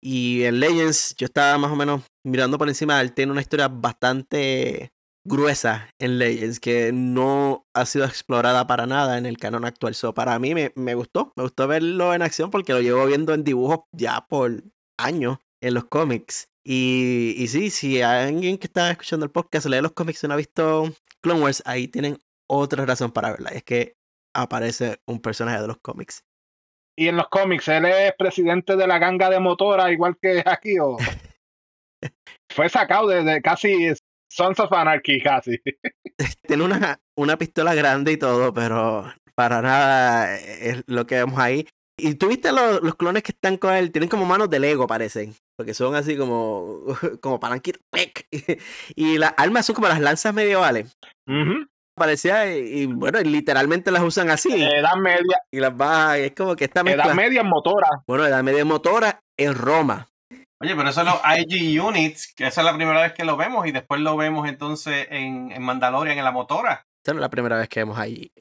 y 0.01 0.43
en 0.43 0.59
Legends, 0.59 1.15
yo 1.15 1.25
estaba 1.25 1.57
más 1.57 1.71
o 1.71 1.75
menos 1.75 2.01
mirando 2.25 2.57
por 2.57 2.67
encima. 2.67 2.99
Él 3.01 3.13
tiene 3.13 3.31
una 3.31 3.41
historia 3.41 3.67
bastante 3.67 4.91
gruesa 5.23 5.89
en 5.99 6.17
Legends 6.17 6.59
que 6.59 6.91
no 6.91 7.67
ha 7.75 7.85
sido 7.85 8.05
explorada 8.05 8.65
para 8.65 8.87
nada 8.87 9.17
en 9.17 9.25
el 9.25 9.37
canon 9.37 9.65
actual. 9.65 9.93
So, 9.93 10.13
para 10.13 10.37
mí 10.39 10.55
me, 10.55 10.71
me 10.75 10.95
gustó, 10.95 11.31
me 11.35 11.43
gustó 11.43 11.67
verlo 11.67 12.13
en 12.13 12.23
acción 12.23 12.49
porque 12.49 12.73
lo 12.73 12.81
llevo 12.81 13.05
viendo 13.05 13.33
en 13.33 13.43
dibujos 13.43 13.81
ya 13.91 14.25
por 14.27 14.63
años 14.97 15.37
en 15.61 15.75
los 15.75 15.85
cómics. 15.85 16.49
Y, 16.63 17.35
y 17.37 17.47
sí, 17.47 17.69
si 17.69 18.01
alguien 18.01 18.57
que 18.57 18.67
está 18.67 18.91
escuchando 18.91 19.25
el 19.25 19.31
podcast 19.31 19.67
lee 19.67 19.81
los 19.81 19.93
cómics 19.93 20.23
y 20.23 20.27
no 20.27 20.33
ha 20.33 20.37
visto 20.37 20.91
Clone 21.21 21.41
Wars, 21.41 21.63
ahí 21.65 21.87
tienen 21.87 22.19
otra 22.47 22.85
razón 22.85 23.11
para 23.11 23.31
verla. 23.31 23.49
Es 23.49 23.63
que 23.63 23.95
aparece 24.33 24.99
un 25.05 25.19
personaje 25.19 25.61
de 25.61 25.67
los 25.67 25.77
cómics. 25.77 26.23
Y 26.97 27.07
en 27.07 27.17
los 27.17 27.29
cómics, 27.29 27.67
él 27.67 27.85
es 27.85 28.13
presidente 28.17 28.75
de 28.75 28.87
la 28.87 28.99
ganga 28.99 29.29
de 29.29 29.39
motora, 29.39 29.91
igual 29.91 30.17
que 30.21 30.43
aquí, 30.45 30.77
o 30.79 30.97
fue 32.53 32.69
sacado 32.69 33.07
de, 33.07 33.41
casi 33.41 33.93
Sons 34.31 34.59
of 34.59 34.71
Anarchy, 34.71 35.21
casi. 35.21 35.59
Tiene 36.47 36.63
una, 36.63 36.99
una 37.17 37.37
pistola 37.37 37.73
grande 37.73 38.11
y 38.11 38.17
todo, 38.17 38.53
pero 38.53 39.11
para 39.35 39.61
nada 39.61 40.35
es 40.37 40.83
lo 40.87 41.05
que 41.05 41.15
vemos 41.15 41.39
ahí. 41.39 41.67
Y 41.97 42.15
tú 42.15 42.29
viste 42.29 42.51
los, 42.51 42.81
los 42.81 42.95
clones 42.95 43.23
que 43.23 43.31
están 43.31 43.57
con 43.57 43.73
él, 43.73 43.91
tienen 43.91 44.09
como 44.09 44.25
manos 44.25 44.49
de 44.49 44.59
Lego, 44.59 44.87
parecen. 44.87 45.35
Porque 45.55 45.73
son 45.73 45.93
así 45.95 46.17
como, 46.17 46.83
como 47.21 47.39
palanquitos. 47.39 47.81
Y 48.95 49.17
las 49.17 49.33
armas 49.37 49.65
son 49.65 49.75
como 49.75 49.87
las 49.87 49.99
lanzas 49.99 50.33
medievales. 50.33 50.97
Parecía, 52.01 52.57
y, 52.57 52.87
bueno, 52.87 53.19
literalmente 53.19 53.91
las 53.91 54.01
usan 54.01 54.31
así. 54.31 54.63
Edad 54.63 54.95
media. 54.95 55.39
Y 55.51 55.59
las 55.59 55.71
va, 55.71 56.17
es 56.17 56.33
como 56.33 56.55
que 56.55 56.63
está 56.65 56.81
Edad 56.81 57.13
media 57.13 57.41
en 57.41 57.47
motora. 57.47 57.87
Bueno, 58.07 58.25
edad 58.25 58.41
media 58.41 58.61
en 58.61 58.67
motora 58.67 59.21
en 59.37 59.53
Roma. 59.53 60.09
Oye, 60.59 60.75
pero 60.75 60.89
eso 60.89 61.01
es 61.01 61.05
los 61.05 61.21
IG 61.37 61.79
Units, 61.79 62.33
que 62.33 62.47
esa 62.47 62.61
es 62.61 62.65
la 62.65 62.73
primera 62.73 62.99
vez 63.01 63.13
que 63.13 63.23
lo 63.23 63.37
vemos 63.37 63.67
y 63.67 63.71
después 63.71 64.01
lo 64.01 64.17
vemos 64.17 64.49
entonces 64.49 65.05
en, 65.11 65.51
en 65.51 65.61
Mandalorian 65.61 66.17
en 66.17 66.23
la 66.23 66.31
motora. 66.31 66.87
Esta 66.97 67.13
no 67.13 67.19
es 67.19 67.21
la 67.21 67.29
primera 67.29 67.57
vez 67.57 67.69
que 67.69 67.81
vemos 67.81 67.99
ahí 67.99 68.31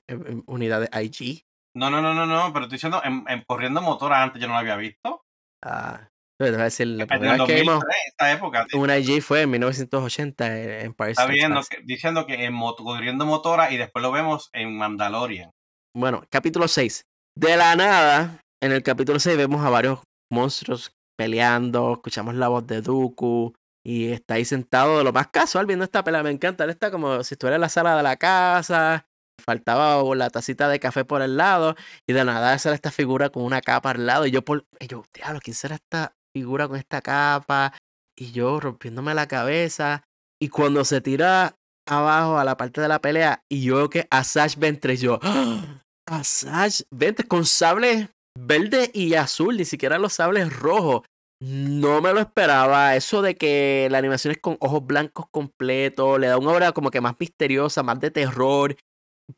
unidades 0.47 0.89
IG. 0.99 1.45
No, 1.77 1.91
no, 1.91 2.01
no, 2.01 2.15
no, 2.15 2.25
no, 2.25 2.51
pero 2.55 2.65
estoy 2.65 2.77
diciendo 2.77 3.03
en, 3.05 3.27
corriendo 3.47 3.83
motora 3.83 4.23
antes 4.23 4.41
yo 4.41 4.49
no 4.49 4.55
lo 4.55 4.61
había 4.61 4.77
visto. 4.77 5.27
Ah, 5.63 6.09
a 6.41 6.65
decir, 6.65 6.87
la 6.87 7.07
primera 7.07 7.37
vez 7.37 7.43
que 7.47 7.61
vimos 7.61 7.85
esta 8.09 8.33
época, 8.33 8.67
una 8.75 8.99
IG 8.99 9.23
fue 9.23 9.43
en 9.43 9.51
1980 9.51 10.81
en 10.83 10.95
Paris. 10.95 11.19
Está 11.19 11.31
viendo, 11.31 11.61
diciendo 11.85 12.27
que 12.27 12.45
en 12.45 12.59
corriendo 12.59 13.27
motora 13.27 13.71
y 13.73 13.77
después 13.77 14.03
lo 14.03 14.11
vemos 14.13 14.49
en 14.53 14.77
Mandalorian. 14.77 15.51
Bueno, 15.95 16.25
capítulo 16.31 16.69
6. 16.69 17.05
De 17.37 17.57
la 17.57 17.77
nada, 17.77 18.41
en 18.63 18.73
el 18.73 18.83
capítulo 18.83 19.19
6 19.19 19.37
vemos 19.37 19.65
a 19.65 19.71
varios 19.71 20.01
monstruos 20.31 20.93
peleando, 21.17 21.93
escuchamos 21.95 22.35
la 22.35 22.49
voz 22.49 22.67
de 22.67 22.81
Dooku 22.81 23.55
y 23.85 24.13
está 24.13 24.35
ahí 24.35 24.45
sentado 24.45 24.99
de 24.99 25.05
lo 25.05 25.13
más 25.13 25.29
casual 25.29 25.67
viendo 25.67 25.85
esta 25.85 26.03
pelea. 26.03 26.23
Me 26.23 26.31
encanta, 26.31 26.65
él 26.65 26.71
está 26.71 26.91
como 26.91 27.23
si 27.23 27.35
estuviera 27.35 27.57
en 27.57 27.61
la 27.61 27.69
sala 27.69 27.97
de 27.97 28.03
la 28.03 28.17
casa, 28.17 29.07
faltaba 29.45 30.03
la 30.15 30.31
tacita 30.31 30.69
de 30.69 30.81
café 30.81 31.05
por 31.05 31.23
el 31.23 31.37
lado 31.37 31.75
y 32.07 32.13
de 32.13 32.25
nada 32.25 32.59
sale 32.59 32.75
esta 32.75 32.91
figura 32.91 33.31
con 33.31 33.43
una 33.43 33.61
capa 33.61 33.91
al 33.91 34.07
lado 34.07 34.27
y 34.27 34.31
yo 34.31 34.43
por 34.43 34.67
y 34.79 34.87
yo, 34.87 35.05
diablo, 35.13 35.41
¿quién 35.43 35.55
será 35.55 35.75
esta 35.77 36.15
figura 36.35 36.69
con 36.69 36.77
esta 36.77 37.01
capa? 37.01 37.73
Y 38.17 38.33
yo 38.33 38.61
rompiéndome 38.61 39.15
la 39.15 39.29
cabeza 39.29 40.03
y 40.41 40.49
cuando 40.49 40.85
se 40.85 41.01
tira 41.01 41.57
abajo 41.87 42.39
a 42.39 42.45
la 42.45 42.57
parte 42.57 42.81
de 42.81 42.89
la 42.89 43.01
pelea 43.01 43.43
y 43.49 43.63
yo 43.63 43.77
veo 43.77 43.91
que 43.91 44.07
Asash 44.11 44.57
Ventres 44.57 45.01
yo, 45.01 45.19
¡Ah! 45.23 45.83
Asash 46.07 46.83
Ventres 46.91 47.29
con 47.29 47.45
sable 47.45 48.09
verde 48.39 48.91
y 48.95 49.15
azul, 49.15 49.57
ni 49.57 49.65
siquiera 49.65 49.99
los 49.99 50.15
sables 50.15 50.53
rojos. 50.53 51.03
No 51.43 52.03
me 52.03 52.13
lo 52.13 52.21
esperaba. 52.21 52.97
Eso 52.97 53.23
de 53.23 53.35
que 53.35 53.89
la 53.91 53.99
animación 53.99 54.33
es 54.33 54.39
con 54.39 54.57
ojos 54.61 54.87
blancos 54.87 55.27
completos, 55.31 56.19
le 56.21 56.27
da 56.27 56.39
una 56.39 56.53
obra 56.53 56.73
como 56.73 56.91
que 56.91 57.01
más 57.01 57.17
misteriosa, 57.19 57.83
más 57.83 57.99
de 58.01 58.11
terror. 58.11 58.77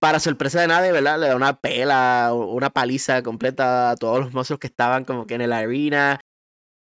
Para 0.00 0.20
sorpresa 0.20 0.60
de 0.60 0.68
nadie, 0.68 0.90
¿verdad? 0.90 1.20
Le 1.20 1.28
da 1.28 1.36
una 1.36 1.60
pela, 1.60 2.32
una 2.34 2.70
paliza 2.70 3.22
completa 3.22 3.90
a 3.90 3.96
todos 3.96 4.20
los 4.20 4.32
monstruos 4.32 4.58
que 4.58 4.66
estaban 4.66 5.04
como 5.04 5.26
que 5.26 5.34
en 5.34 5.48
la 5.48 5.58
arena. 5.58 6.20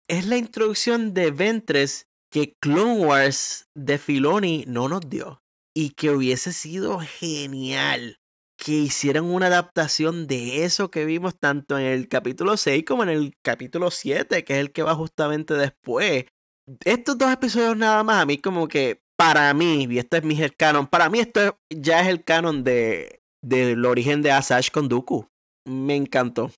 Es 0.09 0.25
la 0.25 0.37
introducción 0.37 1.13
de 1.13 1.31
Ventres 1.31 2.07
que 2.31 2.55
Clone 2.61 3.05
Wars 3.05 3.67
de 3.75 3.97
Filoni 3.97 4.63
no 4.65 4.87
nos 4.87 5.09
dio. 5.09 5.41
Y 5.75 5.91
que 5.91 6.11
hubiese 6.11 6.53
sido 6.53 6.99
genial 6.99 8.17
que 8.57 8.71
hicieran 8.71 9.25
una 9.25 9.47
adaptación 9.47 10.25
de 10.25 10.63
eso 10.63 10.89
que 10.89 11.05
vimos 11.05 11.37
tanto 11.37 11.77
en 11.77 11.85
el 11.85 12.07
capítulo 12.07 12.57
6 12.57 12.83
como 12.87 13.03
en 13.03 13.09
el 13.09 13.33
capítulo 13.43 13.91
7, 13.91 14.43
que 14.43 14.53
es 14.53 14.59
el 14.59 14.71
que 14.71 14.81
va 14.81 14.95
justamente 14.95 15.53
después. 15.53 16.25
Estos 16.83 17.17
dos 17.17 17.31
episodios 17.31 17.77
nada 17.77 18.03
más, 18.03 18.23
a 18.23 18.25
mí 18.25 18.37
como 18.37 18.67
que, 18.67 19.01
para 19.15 19.53
mí, 19.53 19.87
y 19.89 19.99
esto 19.99 20.17
es 20.17 20.23
mi 20.23 20.37
canon, 20.51 20.87
para 20.87 21.09
mí 21.09 21.19
esto 21.19 21.59
ya 21.69 22.01
es 22.01 22.07
el 22.07 22.23
canon 22.23 22.63
de 22.63 23.21
del 23.43 23.85
origen 23.85 24.21
de 24.21 24.31
Asash 24.31 24.71
con 24.71 24.89
Dooku. 24.89 25.27
Me 25.65 25.95
encantó. 25.95 26.51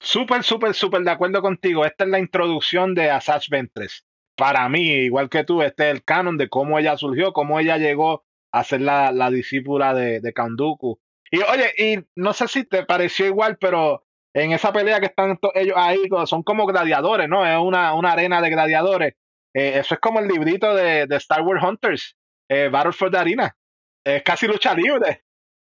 Súper, 0.00 0.42
súper, 0.42 0.74
súper 0.74 1.02
de 1.02 1.10
acuerdo 1.10 1.42
contigo. 1.42 1.84
Esta 1.84 2.04
es 2.04 2.10
la 2.10 2.18
introducción 2.18 2.94
de 2.94 3.10
Asash 3.10 3.48
Ventres. 3.50 4.06
Para 4.34 4.68
mí, 4.70 4.90
igual 4.92 5.28
que 5.28 5.44
tú, 5.44 5.62
este 5.62 5.88
es 5.88 5.94
el 5.94 6.02
canon 6.02 6.38
de 6.38 6.48
cómo 6.48 6.78
ella 6.78 6.96
surgió, 6.96 7.32
cómo 7.32 7.60
ella 7.60 7.76
llegó 7.76 8.24
a 8.52 8.64
ser 8.64 8.80
la, 8.80 9.12
la 9.12 9.30
discípula 9.30 9.92
de, 9.92 10.20
de 10.20 10.32
Dooku. 10.56 10.98
Y 11.30 11.40
oye, 11.42 11.72
y 11.76 12.04
no 12.16 12.32
sé 12.32 12.48
si 12.48 12.64
te 12.64 12.84
pareció 12.84 13.26
igual, 13.26 13.58
pero 13.58 14.04
en 14.34 14.52
esa 14.52 14.72
pelea 14.72 15.00
que 15.00 15.06
están 15.06 15.38
ellos 15.54 15.76
ahí, 15.76 16.00
son 16.24 16.42
como 16.42 16.66
gladiadores, 16.66 17.28
¿no? 17.28 17.46
Es 17.46 17.58
una, 17.58 17.94
una 17.94 18.12
arena 18.12 18.40
de 18.40 18.50
gladiadores. 18.50 19.14
Eh, 19.54 19.78
eso 19.78 19.94
es 19.94 20.00
como 20.00 20.20
el 20.20 20.28
librito 20.28 20.74
de, 20.74 21.06
de 21.06 21.16
Star 21.16 21.42
Wars 21.42 21.62
Hunters, 21.62 22.16
eh, 22.48 22.68
Battle 22.72 22.92
for 22.92 23.10
the 23.10 23.18
Arena. 23.18 23.56
Es 24.04 24.22
casi 24.22 24.46
lucha 24.46 24.74
libre. 24.74 25.24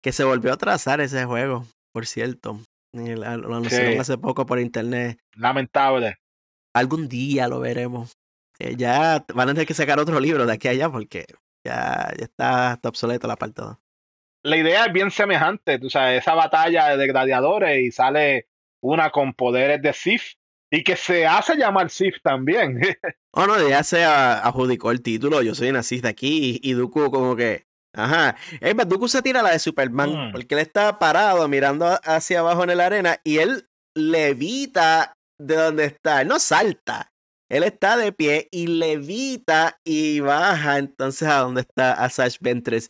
Que 0.03 0.13
se 0.13 0.25
volvió 0.25 0.53
a 0.53 0.57
trazar 0.57 1.01
ese 1.01 1.25
juego, 1.25 1.65
por 1.93 2.07
cierto. 2.07 2.61
Lo 2.93 3.27
anunciaron 3.27 4.01
hace 4.01 4.19
poco 4.19 4.47
por 4.47 4.59
internet. 4.59 5.19
Lamentable. 5.35 6.19
Algún 6.75 7.09
día 7.09 7.49
lo 7.49 7.61
veremos. 7.61 8.19
Eh, 8.59 8.75
ya 8.77 9.25
van 9.35 9.49
a 9.49 9.53
tener 9.53 9.67
que 9.67 9.75
sacar 9.75 9.99
otro 9.99 10.21
libro 10.21 10.47
de 10.47 10.53
aquí 10.53 10.69
a 10.69 10.73
allá 10.73 10.91
porque 10.91 11.27
ya, 11.65 12.13
ya 12.19 12.25
está, 12.25 12.75
está 12.75 12.89
obsoleto 12.89 13.27
la 13.27 13.37
parte 13.37 13.63
2 13.63 13.77
la 14.43 14.57
idea 14.57 14.87
es 14.87 14.93
bien 14.93 15.11
semejante, 15.11 15.79
tú 15.79 15.89
sabes, 15.89 16.21
esa 16.21 16.35
batalla 16.35 16.97
de 16.97 17.07
gladiadores 17.07 17.81
y 17.81 17.93
sale 17.93 18.49
una 18.81 19.11
con 19.11 19.35
poderes 19.35 19.81
de 19.81 19.93
Sith 19.93 20.37
y 20.71 20.83
que 20.83 20.97
se 20.97 21.27
hace 21.27 21.57
llamar 21.57 21.91
Sith 21.91 22.17
también. 22.23 22.81
oh, 23.33 23.47
no, 23.47 23.69
ya 23.69 23.85
se 23.85 24.05
adjudicó 24.05 24.91
el 24.91 25.03
título, 25.03 25.43
yo 25.43 25.55
soy 25.55 25.71
Sith 25.83 26.07
aquí 26.07 26.59
y, 26.63 26.73
Dooku 26.73 27.11
como 27.11 27.37
que, 27.37 27.67
ajá, 27.95 28.37
es 28.61 28.75
más, 28.75 28.89
Dooku 28.89 29.09
se 29.09 29.23
tira 29.23 29.43
la 29.43 29.51
de 29.51 29.59
Superman 29.59 30.29
mm. 30.29 30.33
porque 30.33 30.55
él 30.55 30.61
está 30.61 30.99
parado 30.99 31.47
mirando 31.49 31.87
hacia 32.05 32.41
abajo 32.41 32.65
en 32.65 32.77
la 32.77 32.87
arena 32.87 33.19
y 33.25 33.39
él 33.39 33.69
levita 33.95 35.15
de 35.39 35.57
donde 35.57 35.85
está, 35.87 36.23
él 36.23 36.29
no 36.29 36.39
salta. 36.39 37.09
Él 37.51 37.65
está 37.65 37.99
de 37.99 38.13
pie 38.13 38.49
y 38.51 38.67
levita 38.67 39.79
y 39.85 40.21
baja 40.21 40.79
entonces 40.79 41.29
a 41.29 41.41
donde 41.41 41.61
está 41.61 41.93
Asash 41.93 42.39
Ventres 42.41 42.89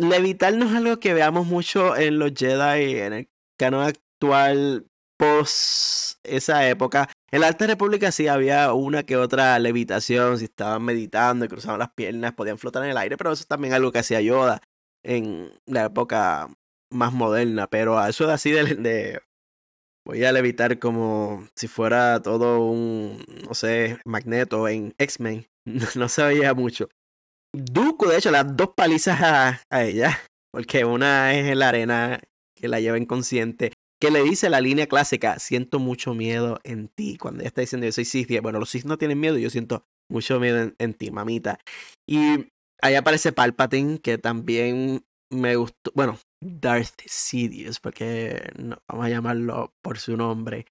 levitar 0.00 0.54
no 0.54 0.66
es 0.66 0.74
algo 0.74 0.98
que 0.98 1.14
veamos 1.14 1.46
mucho 1.46 1.96
en 1.96 2.18
los 2.18 2.32
Jedi, 2.34 2.98
en 2.98 3.12
el 3.12 3.30
canon 3.58 3.86
actual 3.86 4.86
post 5.20 6.18
esa 6.24 6.66
época. 6.68 7.08
En 7.30 7.42
la 7.42 7.48
Alta 7.48 7.66
República 7.66 8.10
sí 8.10 8.26
había 8.26 8.72
una 8.72 9.02
que 9.02 9.16
otra 9.16 9.58
levitación, 9.58 10.38
si 10.38 10.44
estaban 10.46 10.82
meditando 10.82 11.44
y 11.44 11.48
cruzaban 11.48 11.78
las 11.78 11.92
piernas, 11.92 12.32
podían 12.32 12.58
flotar 12.58 12.82
en 12.84 12.90
el 12.90 12.96
aire, 12.96 13.16
pero 13.18 13.30
eso 13.30 13.42
es 13.42 13.46
también 13.46 13.74
algo 13.74 13.92
que 13.92 13.98
hacía 13.98 14.20
Yoda 14.22 14.62
en 15.04 15.52
la 15.66 15.84
época 15.84 16.48
más 16.90 17.12
moderna. 17.12 17.66
Pero 17.66 18.04
eso 18.04 18.26
de 18.26 18.32
así 18.32 18.50
de, 18.50 19.20
voy 20.06 20.24
a 20.24 20.32
levitar 20.32 20.78
como 20.78 21.46
si 21.54 21.68
fuera 21.68 22.20
todo 22.22 22.64
un, 22.64 23.22
no 23.46 23.54
sé, 23.54 23.98
magneto 24.06 24.68
en 24.68 24.94
X-Men, 24.98 25.46
no 25.96 26.08
se 26.08 26.24
veía 26.24 26.54
mucho. 26.54 26.88
Duco, 27.52 28.08
de 28.08 28.16
hecho, 28.16 28.30
las 28.30 28.56
dos 28.56 28.70
palizas 28.74 29.20
a, 29.20 29.60
a, 29.70 29.84
ella, 29.84 30.18
porque 30.50 30.84
una 30.84 31.34
es 31.34 31.46
en 31.46 31.58
la 31.58 31.68
arena 31.68 32.20
que 32.54 32.68
la 32.68 32.80
lleva 32.80 32.96
inconsciente, 32.96 33.72
que 34.00 34.10
le 34.10 34.22
dice 34.22 34.48
la 34.48 34.62
línea 34.62 34.86
clásica, 34.86 35.38
siento 35.38 35.78
mucho 35.78 36.14
miedo 36.14 36.58
en 36.64 36.88
ti, 36.88 37.18
cuando 37.18 37.40
ella 37.40 37.48
está 37.48 37.60
diciendo 37.60 37.86
yo 37.86 37.92
soy 37.92 38.06
Sith, 38.06 38.40
bueno, 38.40 38.58
los 38.58 38.70
Sith 38.70 38.86
no 38.86 38.96
tienen 38.96 39.20
miedo, 39.20 39.36
yo 39.36 39.50
siento 39.50 39.84
mucho 40.08 40.40
miedo 40.40 40.72
en, 40.78 40.94
ti, 40.94 41.10
mamita. 41.10 41.58
Y 42.08 42.48
ahí 42.80 42.94
aparece 42.94 43.32
Palpatine, 43.32 44.00
que 44.00 44.16
también 44.16 45.04
me 45.30 45.54
gustó, 45.56 45.92
bueno, 45.94 46.18
Darth 46.42 47.02
Sidious, 47.06 47.78
porque 47.78 48.50
no, 48.58 48.78
vamos 48.88 49.06
a 49.06 49.10
llamarlo 49.10 49.74
por 49.82 49.98
su 49.98 50.16
nombre. 50.16 50.66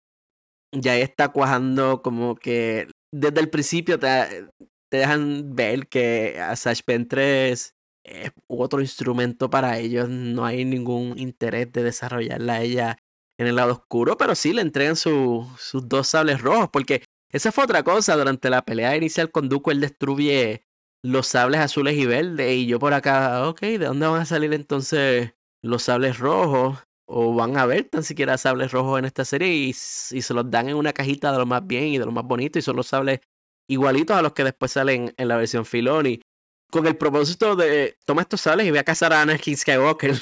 Ya 0.76 0.98
está 0.98 1.30
cuajando 1.30 2.02
como 2.02 2.36
que 2.36 2.88
desde 3.14 3.40
el 3.40 3.50
principio 3.50 4.00
te, 4.00 4.48
te 4.92 4.98
dejan 4.98 5.56
ver 5.56 5.88
que 5.88 6.40
Asash 6.40 6.82
Ventres 6.86 7.76
es 8.04 8.32
otro 8.48 8.82
instrumento 8.82 9.50
para 9.50 9.78
ellos. 9.78 10.10
No 10.10 10.46
hay 10.46 10.66
ningún 10.66 11.18
interés 11.18 11.72
de 11.72 11.84
desarrollarla 11.84 12.54
a 12.56 12.62
ella 12.62 12.98
en 13.40 13.48
el 13.48 13.56
lado 13.56 13.72
oscuro, 13.72 14.18
pero 14.18 14.36
sí 14.36 14.52
le 14.52 14.62
entregan 14.62 14.98
sus 14.98 15.48
dos 15.88 16.10
sables 16.10 16.42
rojos, 16.42 16.70
porque 16.72 17.04
esa 17.32 17.54
fue 17.54 17.64
otra 17.64 17.84
cosa. 17.84 18.18
Durante 18.18 18.50
la 18.50 18.64
pelea 18.64 18.98
inicial 18.98 19.32
con 19.32 19.48
Dooku, 19.48 19.72
él 19.72 19.80
destruye 19.80 20.66
los 21.02 21.28
sables 21.28 21.62
azules 21.62 21.98
y 21.98 22.06
verdes. 22.06 22.54
Y 22.54 22.68
yo 22.68 22.80
por 22.80 22.94
acá, 22.94 23.48
ok, 23.48 23.62
¿de 23.62 23.78
dónde 23.80 24.08
van 24.08 24.22
a 24.22 24.26
salir 24.26 24.54
entonces 24.54 25.34
los 25.62 25.84
sables 25.84 26.20
rojos? 26.20 26.80
O 27.06 27.34
van 27.34 27.58
a 27.58 27.66
ver 27.66 27.86
tan 27.86 28.04
siquiera 28.04 28.38
sables 28.38 28.74
rojos 28.74 29.00
en 29.00 29.06
esta 29.06 29.24
serie 29.24 29.48
y, 29.48 29.74
se 29.74 30.34
los 30.34 30.52
dan 30.52 30.68
en 30.68 30.76
una 30.76 30.92
cajita 30.92 31.32
de 31.32 31.38
lo 31.38 31.46
más 31.46 31.66
bien 31.66 31.86
y 31.86 31.98
de 31.98 32.06
lo 32.06 32.12
más 32.12 32.26
bonito. 32.26 32.60
Y 32.60 32.62
son 32.62 32.76
los 32.76 32.88
sables 32.88 33.22
igualitos 33.70 34.18
a 34.18 34.22
los 34.22 34.34
que 34.34 34.44
después 34.44 34.74
salen 34.74 35.14
en 35.16 35.28
la 35.30 35.38
versión 35.38 35.66
Filoni. 35.66 36.22
Con 36.70 36.86
el 36.88 36.98
propósito 36.98 37.56
de 37.56 37.98
toma 38.06 38.24
estos 38.24 38.42
sales 38.42 38.68
y 38.68 38.72
ve 38.72 38.80
a 38.80 38.84
cazar 38.84 39.14
a 39.14 39.22
Anakin 39.22 39.56
Skywalker. 39.56 40.22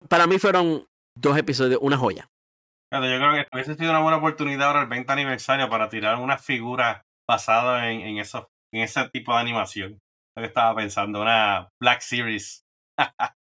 Para 0.08 0.26
mí 0.26 0.38
fueron 0.38 0.86
dos 1.16 1.36
episodios, 1.36 1.80
una 1.82 1.96
joya. 1.96 2.30
yo 2.92 3.00
creo 3.00 3.32
que 3.32 3.46
hubiese 3.52 3.74
sido 3.74 3.90
una 3.90 4.00
buena 4.00 4.18
oportunidad 4.18 4.68
ahora 4.68 4.82
el 4.82 4.88
20 4.88 5.12
aniversario 5.12 5.68
para 5.68 5.88
tirar 5.88 6.16
una 6.18 6.38
figura 6.38 7.04
basada 7.28 7.90
en, 7.90 8.00
en, 8.02 8.18
eso, 8.18 8.48
en 8.72 8.82
ese 8.82 9.08
tipo 9.10 9.32
de 9.32 9.40
animación. 9.40 9.98
Lo 10.36 10.42
que 10.42 10.48
estaba 10.48 10.76
pensando, 10.76 11.22
una 11.22 11.68
Black 11.80 12.00
Series. 12.02 12.64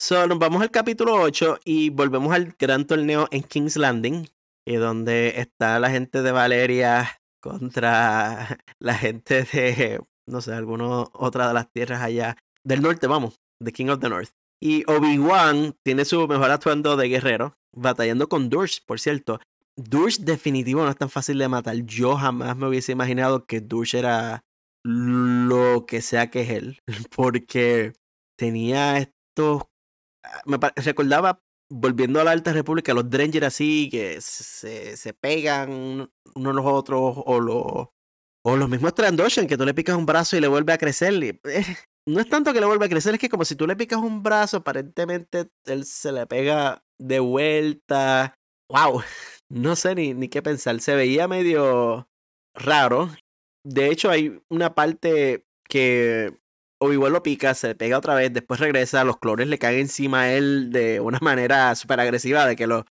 so, 0.00 0.26
nos 0.26 0.38
vamos 0.38 0.62
al 0.62 0.70
capítulo 0.70 1.14
8 1.14 1.60
y 1.64 1.90
volvemos 1.90 2.32
al 2.32 2.54
gran 2.58 2.86
torneo 2.86 3.28
en 3.32 3.42
King's 3.42 3.76
Landing, 3.76 4.28
y 4.64 4.76
donde 4.76 5.40
está 5.40 5.78
la 5.78 5.90
gente 5.90 6.22
de 6.22 6.32
Valeria 6.32 7.20
contra 7.40 8.58
la 8.78 8.94
gente 8.94 9.42
de, 9.44 10.00
no 10.26 10.40
sé, 10.40 10.54
alguna 10.54 11.04
otra 11.12 11.48
de 11.48 11.54
las 11.54 11.70
tierras 11.70 12.02
allá 12.02 12.36
del 12.64 12.82
norte, 12.82 13.06
vamos, 13.06 13.40
The 13.62 13.72
King 13.72 13.88
of 13.88 14.00
the 14.00 14.08
North. 14.08 14.30
Y 14.62 14.84
Obi-Wan 14.86 15.74
tiene 15.82 16.04
su 16.04 16.28
mejor 16.28 16.52
actuando 16.52 16.96
de 16.96 17.08
guerrero, 17.08 17.58
batallando 17.74 18.28
con 18.28 18.48
Durst, 18.48 18.86
por 18.86 19.00
cierto. 19.00 19.40
Durst 19.76 20.20
definitivo 20.20 20.84
no 20.84 20.90
es 20.90 20.96
tan 20.96 21.10
fácil 21.10 21.38
de 21.38 21.48
matar. 21.48 21.74
Yo 21.78 22.14
jamás 22.16 22.56
me 22.56 22.68
hubiese 22.68 22.92
imaginado 22.92 23.44
que 23.44 23.60
Durst 23.60 23.94
era 23.94 24.44
lo 24.84 25.84
que 25.84 26.00
sea 26.00 26.30
que 26.30 26.42
es 26.42 26.50
él, 26.50 26.78
porque 27.16 27.92
tenía 28.38 28.98
estos... 28.98 29.64
Ah, 30.24 30.42
me 30.46 30.58
recordaba, 30.76 31.40
volviendo 31.68 32.20
a 32.20 32.24
la 32.24 32.30
Alta 32.30 32.52
República, 32.52 32.94
los 32.94 33.10
Dranger 33.10 33.44
así, 33.44 33.88
que 33.90 34.20
se, 34.20 34.96
se 34.96 35.12
pegan 35.12 36.08
unos 36.36 36.52
a 36.52 36.54
los 36.54 36.66
otros, 36.66 37.14
o, 37.16 37.40
los 37.40 37.88
o 38.44 38.56
los 38.56 38.68
mismos 38.68 38.94
Trandoshan, 38.94 39.48
que 39.48 39.56
tú 39.56 39.64
le 39.64 39.74
picas 39.74 39.96
un 39.96 40.06
brazo 40.06 40.36
y 40.36 40.40
le 40.40 40.46
vuelve 40.46 40.72
a 40.72 40.78
crecer. 40.78 41.12
Eh, 41.24 41.76
no 42.06 42.20
es 42.20 42.28
tanto 42.28 42.52
que 42.52 42.60
le 42.60 42.66
vuelva 42.66 42.86
a 42.86 42.88
crecer, 42.88 43.14
es 43.14 43.20
que 43.20 43.28
como 43.28 43.44
si 43.44 43.56
tú 43.56 43.66
le 43.66 43.76
picas 43.76 44.00
un 44.00 44.22
brazo, 44.22 44.58
aparentemente 44.58 45.50
él 45.64 45.84
se 45.84 46.12
le 46.12 46.26
pega 46.26 46.82
de 46.98 47.20
vuelta. 47.20 48.34
¡Wow! 48.68 49.02
No 49.54 49.76
sé 49.76 49.94
ni, 49.94 50.14
ni 50.14 50.28
qué 50.28 50.40
pensar. 50.40 50.80
Se 50.80 50.94
veía 50.94 51.28
medio 51.28 52.08
raro. 52.54 53.10
De 53.66 53.90
hecho, 53.90 54.08
hay 54.08 54.40
una 54.48 54.74
parte 54.74 55.44
que 55.68 56.34
Obi-Wan 56.80 57.12
lo 57.12 57.22
pica, 57.22 57.52
se 57.52 57.68
le 57.68 57.74
pega 57.74 57.98
otra 57.98 58.14
vez, 58.14 58.32
después 58.32 58.60
regresa, 58.60 59.04
los 59.04 59.18
clones 59.18 59.48
le 59.48 59.58
caen 59.58 59.80
encima 59.80 60.22
a 60.22 60.32
él 60.32 60.70
de 60.72 61.00
una 61.00 61.18
manera 61.22 61.74
súper 61.74 62.00
agresiva, 62.00 62.46
de 62.46 62.56
que 62.56 62.66
lo 62.66 62.86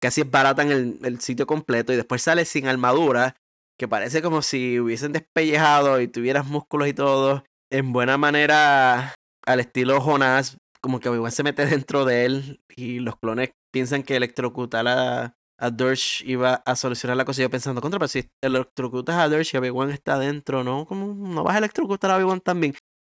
casi 0.00 0.22
baratan 0.22 0.70
el, 0.70 0.98
el 1.02 1.20
sitio 1.20 1.46
completo 1.46 1.92
y 1.92 1.96
después 1.96 2.22
sale 2.22 2.46
sin 2.46 2.66
armadura, 2.66 3.36
que 3.78 3.86
parece 3.86 4.22
como 4.22 4.40
si 4.40 4.80
hubiesen 4.80 5.12
despellejado 5.12 6.00
y 6.00 6.08
tuvieras 6.08 6.46
músculos 6.46 6.88
y 6.88 6.94
todo 6.94 7.44
en 7.70 7.92
buena 7.92 8.18
manera 8.18 9.14
al 9.46 9.60
estilo 9.60 10.00
Jonas, 10.00 10.58
como 10.80 11.00
que 11.00 11.08
Obi-Wan 11.08 11.32
se 11.32 11.42
mete 11.42 11.66
dentro 11.66 12.04
de 12.04 12.24
él 12.24 12.60
y 12.76 13.00
los 13.00 13.16
clones 13.16 13.50
piensan 13.72 14.02
que 14.02 14.16
electrocutar 14.16 14.86
a, 14.88 15.36
a 15.58 15.70
Dursh 15.70 16.22
iba 16.24 16.62
a 16.64 16.76
solucionar 16.76 17.16
la 17.16 17.24
cosa. 17.24 17.42
Yo 17.42 17.50
pensando, 17.50 17.80
contra, 17.80 17.98
pero 17.98 18.08
si 18.08 18.28
electrocutas 18.42 19.16
a 19.16 19.28
Dursh 19.28 19.54
y 19.54 19.58
Obi-Wan 19.58 19.90
está 19.90 20.18
dentro, 20.18 20.64
¿no? 20.64 20.86
¿Cómo 20.86 21.14
no 21.14 21.44
vas 21.44 21.54
a 21.54 21.58
electrocutar 21.58 22.10
a 22.10 22.16
Obi-Wan 22.16 22.40
también? 22.40 22.74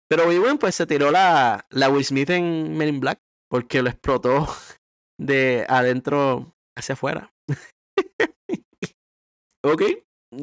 Pero 0.09 0.27
Obi-Wan 0.27 0.57
pues 0.57 0.75
se 0.75 0.85
tiró 0.85 1.11
la, 1.11 1.65
la 1.69 1.89
Will 1.89 2.05
Smith 2.05 2.29
en 2.29 2.77
Men 2.77 2.89
in 2.89 2.99
Black 2.99 3.19
porque 3.49 3.81
lo 3.81 3.89
explotó 3.89 4.47
de 5.19 5.65
adentro 5.69 6.55
hacia 6.77 6.93
afuera. 6.93 7.31
ok. 9.63 9.81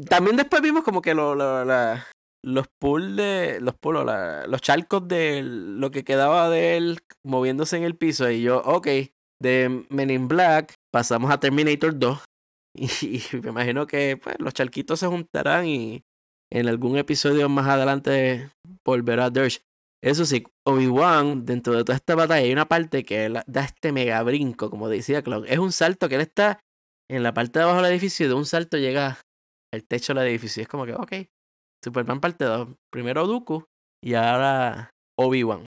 También 0.08 0.36
después 0.36 0.62
vimos 0.62 0.84
como 0.84 1.02
que 1.02 1.14
lo, 1.14 1.34
la, 1.34 2.06
los 2.42 2.66
pools 2.80 3.16
de. 3.16 3.58
Los 3.60 3.74
pools, 3.74 4.06
los 4.48 4.60
charcos 4.60 5.06
de 5.06 5.42
lo 5.42 5.90
que 5.90 6.04
quedaba 6.04 6.48
de 6.50 6.76
él 6.76 6.98
moviéndose 7.24 7.76
en 7.76 7.84
el 7.84 7.96
piso. 7.96 8.30
Y 8.30 8.42
yo, 8.42 8.62
ok, 8.64 8.88
de 9.40 9.86
Men 9.88 10.10
in 10.10 10.28
Black 10.28 10.74
pasamos 10.92 11.30
a 11.30 11.40
Terminator 11.40 11.98
2. 11.98 12.24
Y, 12.72 13.20
me 13.42 13.48
imagino 13.48 13.84
que 13.88 14.16
pues, 14.16 14.36
los 14.38 14.54
charquitos 14.54 15.00
se 15.00 15.08
juntarán 15.08 15.66
y 15.66 16.04
en 16.52 16.68
algún 16.68 16.96
episodio 16.98 17.48
más 17.48 17.66
adelante 17.66 18.50
volverá 18.86 19.28
Dirge. 19.28 19.62
Eso 20.02 20.24
sí, 20.24 20.44
Obi-Wan, 20.64 21.44
dentro 21.44 21.74
de 21.74 21.84
toda 21.84 21.96
esta 21.96 22.14
batalla, 22.14 22.44
hay 22.44 22.52
una 22.52 22.68
parte 22.68 23.02
que 23.02 23.28
da 23.28 23.64
este 23.64 23.90
mega 23.92 24.22
brinco, 24.22 24.70
como 24.70 24.88
decía 24.88 25.22
Cloud. 25.22 25.46
Es 25.46 25.58
un 25.58 25.72
salto 25.72 26.08
que 26.08 26.14
él 26.14 26.20
está 26.20 26.60
en 27.10 27.22
la 27.24 27.34
parte 27.34 27.58
de 27.58 27.64
abajo 27.64 27.82
del 27.82 27.90
edificio 27.90 28.24
y 28.24 28.28
de 28.28 28.34
un 28.34 28.46
salto 28.46 28.78
llega 28.78 29.18
al 29.74 29.84
techo 29.84 30.14
del 30.14 30.28
edificio. 30.28 30.62
Es 30.62 30.68
como 30.68 30.86
que, 30.86 30.94
ok, 30.94 31.12
Superman 31.82 32.20
parte 32.20 32.44
2. 32.44 32.68
Primero 32.90 33.26
Dooku 33.26 33.64
y 34.02 34.14
ahora 34.14 34.90
Obi-Wan. 35.18 35.64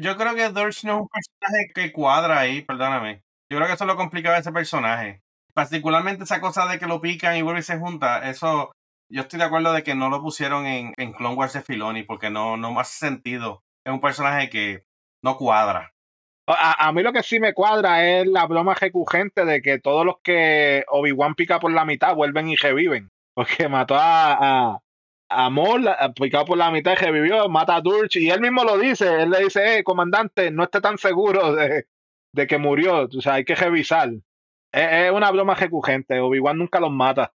Yo 0.00 0.16
creo 0.16 0.34
que 0.34 0.48
Durst 0.50 0.84
no 0.84 0.92
es 0.92 1.00
un 1.00 1.08
personaje 1.08 1.72
que 1.74 1.92
cuadra 1.92 2.38
ahí, 2.38 2.62
perdóname. 2.62 3.22
Yo 3.50 3.58
creo 3.58 3.66
que 3.66 3.74
eso 3.74 3.86
lo 3.86 3.96
complicaba 3.96 4.38
ese 4.38 4.52
personaje. 4.52 5.22
Particularmente 5.54 6.24
esa 6.24 6.40
cosa 6.40 6.66
de 6.66 6.78
que 6.78 6.86
lo 6.86 7.00
pican 7.00 7.36
y 7.36 7.42
vuelve 7.42 7.60
y 7.60 7.64
se 7.64 7.78
junta. 7.78 8.28
Eso, 8.30 8.70
yo 9.10 9.22
estoy 9.22 9.38
de 9.38 9.46
acuerdo 9.46 9.72
de 9.72 9.82
que 9.82 9.94
no 9.94 10.08
lo 10.08 10.22
pusieron 10.22 10.66
en, 10.66 10.92
en 10.96 11.12
Clone 11.12 11.34
Wars 11.34 11.54
de 11.54 11.62
Filoni 11.62 12.04
porque 12.04 12.30
no, 12.30 12.56
no 12.56 12.78
hace 12.78 12.98
sentido. 12.98 13.62
Es 13.84 13.92
un 13.92 14.00
personaje 14.00 14.50
que 14.50 14.84
no 15.24 15.36
cuadra. 15.36 15.92
A, 16.46 16.86
a, 16.88 16.92
mí 16.92 17.02
lo 17.02 17.12
que 17.12 17.22
sí 17.22 17.40
me 17.40 17.52
cuadra 17.52 18.06
es 18.06 18.26
la 18.26 18.46
broma 18.46 18.74
recurrente 18.74 19.44
de 19.44 19.60
que 19.60 19.78
todos 19.78 20.06
los 20.06 20.16
que 20.22 20.84
Obi-Wan 20.88 21.34
pica 21.34 21.58
por 21.58 21.72
la 21.72 21.84
mitad 21.84 22.14
vuelven 22.14 22.48
y 22.48 22.56
reviven. 22.56 23.08
Porque 23.34 23.68
mató 23.68 23.96
a, 23.98 24.80
Amor, 25.30 25.82
picado 26.18 26.46
por 26.46 26.56
la 26.56 26.70
mitad, 26.70 26.96
revivió, 26.96 27.48
mata 27.50 27.76
a 27.76 27.80
Durch 27.82 28.16
y 28.16 28.30
él 28.30 28.40
mismo 28.40 28.64
lo 28.64 28.78
dice. 28.78 29.22
Él 29.22 29.30
le 29.30 29.44
dice, 29.44 29.78
eh, 29.78 29.84
comandante, 29.84 30.50
no 30.50 30.64
esté 30.64 30.80
tan 30.80 30.96
seguro 30.96 31.54
de, 31.54 31.86
que 32.46 32.58
murió. 32.58 33.04
O 33.04 33.20
sea, 33.20 33.34
hay 33.34 33.44
que 33.44 33.54
revisar. 33.54 34.10
Es, 34.72 35.12
una 35.12 35.30
broma 35.30 35.54
recurrente. 35.54 36.18
Obi-Wan 36.18 36.56
nunca 36.56 36.80
los 36.80 36.90
mata. 36.90 37.34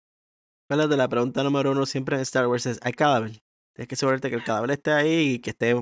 de 0.70 0.98
la 0.98 1.10
pregunta 1.10 1.44
número 1.44 1.72
uno 1.72 1.86
siempre 1.86 2.16
en 2.16 2.22
Star 2.22 2.48
Wars 2.48 2.66
es: 2.66 2.80
¿hay 2.82 2.94
cadáver? 2.94 3.32
Tienes 3.74 3.88
que 3.88 3.96
asegurarte 3.96 4.30
que 4.30 4.36
el 4.36 4.44
cadáver 4.44 4.72
esté 4.72 4.92
ahí 4.92 5.34
y 5.34 5.40
que 5.40 5.50
esté 5.50 5.76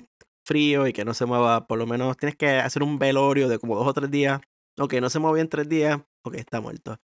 frío 0.46 0.88
y 0.88 0.94
que 0.94 1.06
no 1.06 1.14
se 1.14 1.26
mueva. 1.26 1.68
Por 1.68 1.78
lo 1.78 1.86
menos 1.86 2.18
tienes 2.18 2.36
que 2.36 2.50
hacer 2.50 2.82
un 2.82 2.98
velorio 2.98 3.48
de 3.50 3.60
como 3.60 3.76
dos 3.76 3.88
o 3.88 3.94
tres 3.94 4.10
días. 4.10 4.42
Ok, 4.80 4.96
no 4.96 5.10
se 5.10 5.20
mueve 5.20 5.42
en 5.42 5.50
tres 5.50 5.70
días. 5.70 6.00
Ok, 6.24 6.36
está 6.36 6.60
muerto. 6.60 6.98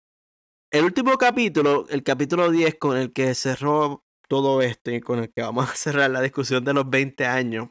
El 0.72 0.86
último 0.86 1.18
capítulo, 1.18 1.86
el 1.90 2.04
capítulo 2.04 2.50
10, 2.50 2.76
con 2.76 2.98
el 2.98 3.14
que 3.14 3.36
cerró 3.36 4.05
todo 4.28 4.62
esto 4.62 4.92
y 4.92 5.02
con 5.02 5.20
el 5.20 5.32
que 5.32 5.42
vamos 5.42 5.70
a 5.70 5.76
cerrar 5.76 6.12
la 6.12 6.22
discusión 6.22 6.64
de 6.64 6.74
los 6.74 6.90
20 6.90 7.26
años, 7.26 7.70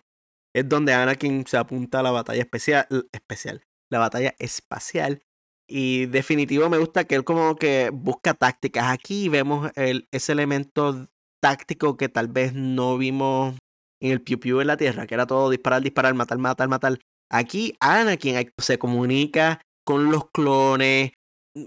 es 0.55 0.69
donde 0.69 0.93
Anakin 0.93 1.47
se 1.47 1.57
apunta 1.57 2.01
a 2.01 2.03
la 2.03 2.11
batalla 2.13 2.43
especial, 2.43 2.87
especial, 3.13 3.63
la 3.91 3.99
batalla 3.99 4.35
espacial. 4.39 5.23
Y 5.69 6.07
definitivo 6.07 6.69
me 6.69 6.79
gusta 6.79 7.05
que 7.05 7.15
él 7.15 7.25
como 7.25 7.57
que 7.57 7.91
busca 7.93 8.35
tácticas. 8.35 8.93
Aquí 8.93 9.29
vemos 9.29 9.71
el, 9.77 10.09
ese 10.13 10.33
elemento 10.33 11.09
táctico 11.43 11.97
que 11.97 12.09
tal 12.09 12.29
vez 12.29 12.55
no 12.55 12.97
vimos 12.99 13.57
en 14.01 14.13
el 14.13 14.23
Piu 14.23 14.39
Piu 14.39 14.61
en 14.61 14.67
la 14.67 14.77
Tierra, 14.77 15.07
que 15.07 15.15
era 15.15 15.27
todo 15.27 15.51
disparar, 15.51 15.83
disparar, 15.83 16.15
matar, 16.15 16.39
matar, 16.39 16.69
matar. 16.69 16.99
Aquí 17.31 17.75
Anakin 17.81 18.53
se 18.59 18.79
comunica 18.79 19.61
con 19.85 20.11
los 20.11 20.31
clones, 20.31 21.13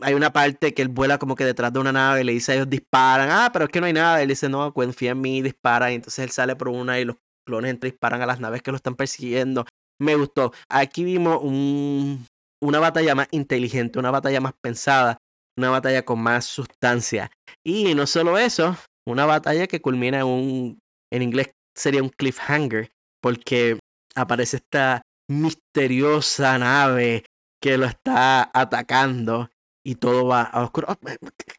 hay 0.01 0.13
una 0.13 0.33
parte 0.33 0.73
que 0.73 0.81
él 0.81 0.89
vuela 0.89 1.17
como 1.17 1.35
que 1.35 1.45
detrás 1.45 1.71
de 1.71 1.79
una 1.79 1.91
nave 1.91 2.21
y 2.21 2.23
le 2.23 2.33
dice 2.33 2.51
a 2.51 2.55
ellos 2.55 2.69
disparan. 2.69 3.29
Ah, 3.31 3.49
pero 3.53 3.65
es 3.65 3.71
que 3.71 3.79
no 3.79 3.85
hay 3.85 3.93
nada. 3.93 4.21
Él 4.21 4.29
dice, 4.29 4.49
no, 4.49 4.73
confía 4.73 5.11
en 5.11 5.21
mí, 5.21 5.41
dispara. 5.41 5.91
Y 5.91 5.95
entonces 5.95 6.23
él 6.23 6.31
sale 6.31 6.55
por 6.55 6.69
una 6.69 6.99
y 6.99 7.05
los 7.05 7.17
clones 7.45 7.71
entran 7.71 7.91
disparan 7.91 8.21
a 8.21 8.25
las 8.25 8.39
naves 8.39 8.61
que 8.61 8.71
lo 8.71 8.77
están 8.77 8.95
persiguiendo. 8.95 9.65
Me 9.99 10.15
gustó. 10.15 10.53
Aquí 10.69 11.03
vimos 11.03 11.39
un, 11.41 12.25
una 12.61 12.79
batalla 12.79 13.15
más 13.15 13.27
inteligente, 13.31 13.99
una 13.99 14.11
batalla 14.11 14.41
más 14.41 14.53
pensada, 14.61 15.17
una 15.57 15.69
batalla 15.69 16.03
con 16.03 16.19
más 16.19 16.45
sustancia. 16.45 17.31
Y 17.65 17.95
no 17.95 18.05
solo 18.05 18.37
eso, 18.37 18.75
una 19.07 19.25
batalla 19.25 19.67
que 19.67 19.81
culmina 19.81 20.19
en 20.19 20.25
un, 20.25 20.79
en 21.11 21.21
inglés 21.21 21.51
sería 21.75 22.03
un 22.03 22.09
cliffhanger, 22.09 22.89
porque 23.21 23.79
aparece 24.15 24.57
esta 24.57 25.01
misteriosa 25.29 26.57
nave 26.57 27.23
que 27.61 27.77
lo 27.77 27.85
está 27.85 28.49
atacando 28.53 29.49
y 29.87 29.95
todo 29.95 30.27
va 30.27 30.41
a 30.41 30.63
oscuro. 30.63 30.87
Oh, 30.89 30.97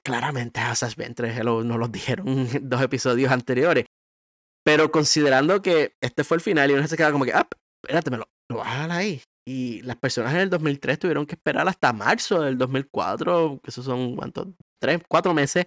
claramente 0.02 0.60
Asas 0.60 0.96
Ventres 0.96 1.42
nos 1.42 1.64
lo 1.64 1.88
dijeron 1.88 2.46
dos 2.68 2.82
episodios 2.82 3.32
anteriores. 3.32 3.86
Pero 4.62 4.90
considerando 4.90 5.62
que 5.62 5.94
este 6.02 6.24
fue 6.24 6.36
el 6.36 6.42
final 6.42 6.70
y 6.70 6.74
uno 6.74 6.86
se 6.86 6.98
queda 6.98 7.10
como 7.10 7.24
que, 7.24 7.32
ah, 7.32 7.48
espérate, 7.82 8.10
me 8.10 8.18
lo, 8.18 8.28
lo 8.50 8.62
a 8.62 8.80
dar 8.80 8.90
ahí. 8.90 9.22
Y 9.46 9.80
las 9.80 9.96
personas 9.96 10.34
en 10.34 10.40
el 10.40 10.50
2003 10.50 10.98
tuvieron 10.98 11.24
que 11.24 11.36
esperar 11.36 11.66
hasta 11.68 11.94
marzo 11.94 12.42
del 12.42 12.58
2004, 12.58 13.60
que 13.62 13.70
esos 13.70 13.86
son, 13.86 14.14
¿cuántos? 14.14 14.48
Tres, 14.78 15.00
cuatro 15.08 15.32
meses 15.32 15.64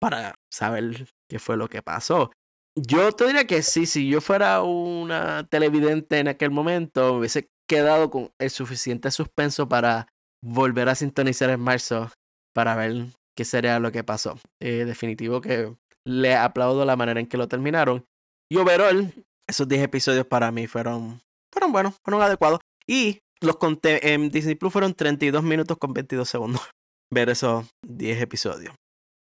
para 0.00 0.34
saber 0.50 1.08
qué 1.28 1.38
fue 1.38 1.58
lo 1.58 1.68
que 1.68 1.82
pasó. 1.82 2.32
Yo 2.74 3.12
te 3.12 3.26
diría 3.26 3.46
que 3.46 3.62
sí, 3.62 3.84
si 3.84 4.08
yo 4.08 4.22
fuera 4.22 4.62
una 4.62 5.46
televidente 5.46 6.20
en 6.20 6.28
aquel 6.28 6.52
momento, 6.52 7.12
me 7.12 7.18
hubiese 7.18 7.50
quedado 7.68 8.08
con 8.08 8.30
el 8.38 8.48
suficiente 8.48 9.10
suspenso 9.10 9.68
para 9.68 10.06
volver 10.42 10.88
a 10.88 10.94
sintonizar 10.94 11.50
en 11.50 11.60
marzo 11.60 12.10
para 12.54 12.76
ver 12.76 13.06
qué 13.36 13.44
sería 13.44 13.78
lo 13.78 13.92
que 13.92 14.04
pasó. 14.04 14.38
Eh, 14.60 14.84
definitivo 14.84 15.40
que 15.40 15.74
le 16.06 16.34
aplaudo 16.34 16.84
la 16.84 16.96
manera 16.96 17.20
en 17.20 17.26
que 17.26 17.36
lo 17.36 17.48
terminaron. 17.48 18.04
Y 18.50 18.56
overall, 18.56 19.12
esos 19.48 19.68
10 19.68 19.82
episodios 19.82 20.26
para 20.26 20.50
mí 20.50 20.66
fueron, 20.66 21.20
fueron 21.52 21.72
buenos, 21.72 21.94
fueron 22.04 22.22
adecuados. 22.22 22.60
Y 22.86 23.20
los 23.40 23.56
conté 23.56 24.14
en 24.14 24.30
Disney 24.30 24.54
Plus 24.54 24.72
fueron 24.72 24.94
32 24.94 25.42
minutos 25.42 25.76
con 25.78 25.92
22 25.92 26.28
segundos. 26.28 26.60
Ver 27.12 27.30
esos 27.30 27.66
10 27.86 28.22
episodios. 28.22 28.74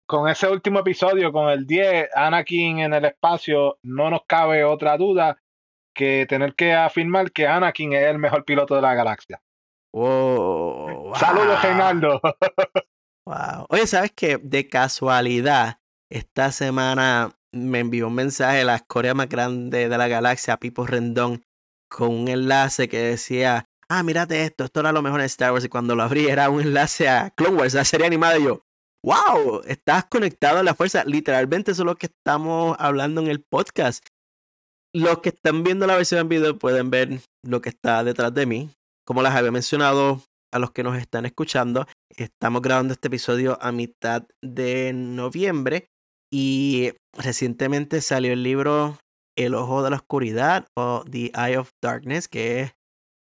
Con 0.06 0.28
ese 0.28 0.48
último 0.48 0.80
episodio, 0.80 1.32
con 1.32 1.48
el 1.48 1.66
10, 1.66 2.10
Anakin 2.14 2.80
en 2.80 2.92
el 2.92 3.06
espacio, 3.06 3.78
no 3.82 4.10
nos 4.10 4.22
cabe 4.26 4.62
otra 4.62 4.96
duda 4.98 5.38
que 5.94 6.26
tener 6.28 6.54
que 6.54 6.74
afirmar 6.74 7.32
que 7.32 7.46
Anakin 7.46 7.92
es 7.94 8.04
el 8.08 8.18
mejor 8.18 8.44
piloto 8.44 8.74
de 8.74 8.82
la 8.82 8.94
galaxia. 8.94 9.40
Wow, 9.92 11.14
Saludos, 11.16 11.62
Reinaldo. 11.62 12.20
Wow. 13.24 13.66
Oye, 13.68 13.86
¿sabes 13.86 14.10
qué? 14.16 14.36
De 14.36 14.68
casualidad, 14.68 15.78
esta 16.10 16.50
semana 16.50 17.30
me 17.52 17.78
envió 17.78 18.08
un 18.08 18.16
mensaje 18.16 18.64
la 18.64 18.74
escoria 18.74 19.14
más 19.14 19.28
grande 19.28 19.88
de 19.88 19.96
la 19.96 20.08
galaxia, 20.08 20.56
Pipo 20.56 20.84
Rendón, 20.86 21.44
con 21.88 22.10
un 22.10 22.26
enlace 22.26 22.88
que 22.88 22.98
decía, 22.98 23.70
ah, 23.88 24.02
mírate 24.02 24.42
esto, 24.42 24.64
esto 24.64 24.80
era 24.80 24.90
lo 24.90 25.02
mejor 25.02 25.20
en 25.20 25.26
Star 25.26 25.52
Wars. 25.52 25.64
Y 25.64 25.68
cuando 25.68 25.94
lo 25.94 26.02
abrí 26.02 26.26
era 26.26 26.50
un 26.50 26.62
enlace 26.62 27.08
a 27.08 27.30
Clone 27.30 27.58
Wars, 27.58 27.74
la 27.74 27.84
serie 27.84 28.06
animada. 28.06 28.38
Y 28.38 28.44
yo, 28.44 28.64
wow, 29.04 29.62
estás 29.66 30.06
conectado 30.06 30.58
a 30.58 30.62
la 30.64 30.74
fuerza. 30.74 31.04
Literalmente 31.04 31.70
eso 31.70 31.82
es 31.82 31.86
lo 31.86 31.94
que 31.94 32.06
estamos 32.06 32.76
hablando 32.80 33.20
en 33.20 33.28
el 33.28 33.40
podcast. 33.40 34.04
Los 34.92 35.20
que 35.20 35.28
están 35.28 35.62
viendo 35.62 35.86
la 35.86 35.94
versión 35.94 36.22
en 36.22 36.28
video 36.28 36.58
pueden 36.58 36.90
ver 36.90 37.20
lo 37.44 37.60
que 37.60 37.68
está 37.68 38.02
detrás 38.02 38.34
de 38.34 38.46
mí. 38.46 38.70
Como 39.04 39.22
les 39.22 39.32
había 39.32 39.50
mencionado 39.50 40.22
a 40.52 40.58
los 40.58 40.70
que 40.70 40.82
nos 40.84 40.96
están 40.96 41.26
escuchando, 41.26 41.86
estamos 42.16 42.62
grabando 42.62 42.92
este 42.92 43.08
episodio 43.08 43.58
a 43.60 43.72
mitad 43.72 44.26
de 44.42 44.92
noviembre 44.92 45.88
y 46.32 46.92
recientemente 47.16 48.00
salió 48.00 48.32
el 48.32 48.42
libro 48.42 48.98
El 49.36 49.54
Ojo 49.54 49.82
de 49.82 49.90
la 49.90 49.96
Oscuridad 49.96 50.66
o 50.76 51.04
The 51.10 51.32
Eye 51.34 51.56
of 51.56 51.70
Darkness, 51.82 52.28
que 52.28 52.60
es 52.60 52.72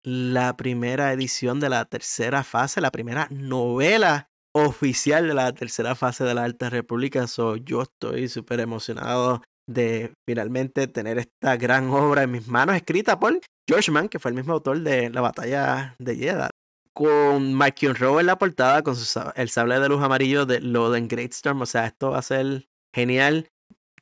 la 0.05 0.57
primera 0.57 1.12
edición 1.12 1.61
de 1.61 1.70
la 1.70 1.85
tercera 1.87 2.45
fase, 2.45 2.81
la 2.81 2.91
primera 2.91 3.28
novela 3.31 4.28
oficial 4.55 5.28
de 5.28 5.35
la 5.35 5.53
tercera 5.53 5.95
fase 5.95 6.24
de 6.24 6.35
la 6.35 6.45
Alta 6.45 6.68
República. 6.68 7.26
So, 7.26 7.57
yo 7.57 7.83
estoy 7.83 8.28
súper 8.28 8.61
emocionado 8.61 9.43
de 9.73 10.12
finalmente 10.27 10.87
tener 10.87 11.18
esta 11.18 11.57
gran 11.57 11.91
obra 11.91 12.25
en 12.25 12.33
mis 12.33 12.49
manos, 12.49 12.77
escrita 12.77 13.18
por 13.18 13.41
George 13.68 13.91
Mann, 13.91 14.09
que 14.09 14.18
fue 14.18 14.31
el 14.31 14.37
mismo 14.37 14.53
autor 14.53 14.81
de 14.81 15.11
La 15.11 15.21
Batalla 15.21 15.95
de 15.99 16.16
Jeddah 16.16 16.51
con 16.93 17.57
Mike 17.57 17.95
Rowe 17.95 18.21
en 18.21 18.27
la 18.27 18.37
portada, 18.37 18.83
con 18.83 18.97
su, 18.97 19.21
el 19.35 19.49
sable 19.49 19.81
de 19.81 19.89
luz 19.89 20.03
amarillo 20.03 20.45
de 20.45 20.61
Loden 20.61 21.09
Greatstorm. 21.09 21.62
O 21.62 21.66
sea, 21.66 21.87
esto 21.87 22.11
va 22.11 22.18
a 22.18 22.23
ser 22.23 22.68
genial. 22.95 23.49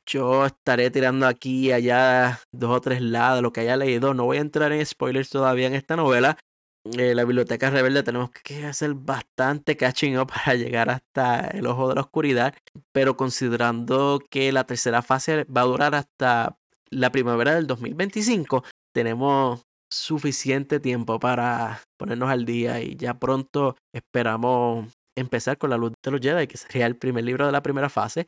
Yo 0.05 0.47
estaré 0.47 0.89
tirando 0.89 1.27
aquí 1.27 1.67
y 1.67 1.71
allá 1.71 2.41
dos 2.51 2.71
o 2.71 2.81
tres 2.81 3.01
lados, 3.01 3.41
lo 3.41 3.53
que 3.53 3.61
haya 3.61 3.77
leído. 3.77 4.13
No 4.13 4.25
voy 4.25 4.37
a 4.37 4.41
entrar 4.41 4.71
en 4.71 4.85
spoilers 4.85 5.29
todavía 5.29 5.67
en 5.67 5.75
esta 5.75 5.95
novela. 5.95 6.37
Eh, 6.85 7.13
la 7.13 7.25
Biblioteca 7.25 7.69
Rebelde 7.69 8.03
tenemos 8.03 8.31
que 8.31 8.65
hacer 8.65 8.93
bastante 8.93 9.75
catching 9.75 10.17
up 10.17 10.27
para 10.27 10.55
llegar 10.55 10.89
hasta 10.89 11.47
el 11.47 11.67
Ojo 11.67 11.89
de 11.89 11.95
la 11.95 12.01
Oscuridad. 12.01 12.55
Pero 12.91 13.17
considerando 13.17 14.21
que 14.29 14.51
la 14.51 14.65
tercera 14.65 15.01
fase 15.01 15.43
va 15.45 15.61
a 15.61 15.65
durar 15.65 15.95
hasta 15.95 16.57
la 16.89 17.11
primavera 17.11 17.53
del 17.53 17.67
2025, 17.67 18.63
tenemos 18.93 19.61
suficiente 19.91 20.79
tiempo 20.79 21.19
para 21.19 21.81
ponernos 21.97 22.29
al 22.29 22.45
día 22.45 22.81
y 22.81 22.95
ya 22.95 23.19
pronto 23.19 23.75
esperamos 23.93 24.87
empezar 25.17 25.57
con 25.57 25.71
la 25.71 25.77
luz 25.77 25.93
de 26.03 26.11
los 26.11 26.21
Jedi, 26.21 26.47
que 26.47 26.57
sería 26.57 26.85
el 26.85 26.95
primer 26.95 27.23
libro 27.23 27.45
de 27.45 27.51
la 27.51 27.63
primera 27.63 27.89
fase. 27.89 28.27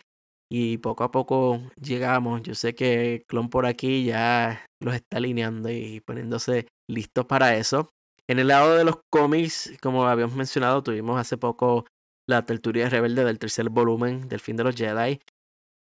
Y 0.53 0.79
poco 0.79 1.05
a 1.05 1.11
poco 1.11 1.61
llegamos. 1.81 2.41
Yo 2.43 2.55
sé 2.55 2.75
que 2.75 3.23
Clon 3.27 3.49
por 3.49 3.65
aquí 3.65 4.03
ya 4.03 4.65
los 4.81 4.95
está 4.95 5.17
alineando 5.17 5.69
y 5.71 6.01
poniéndose 6.01 6.67
listos 6.89 7.25
para 7.25 7.55
eso. 7.55 7.89
En 8.31 8.39
el 8.39 8.47
lado 8.47 8.77
de 8.77 8.85
los 8.85 9.01
cómics, 9.09 9.73
como 9.81 10.07
habíamos 10.07 10.37
mencionado, 10.37 10.81
tuvimos 10.81 11.19
hace 11.19 11.35
poco 11.35 11.85
la 12.29 12.45
tertulia 12.45 12.87
rebelde 12.87 13.25
del 13.25 13.37
tercer 13.37 13.69
volumen 13.69 14.29
del 14.29 14.39
fin 14.39 14.55
de 14.55 14.63
los 14.63 14.73
Jedi. 14.73 15.19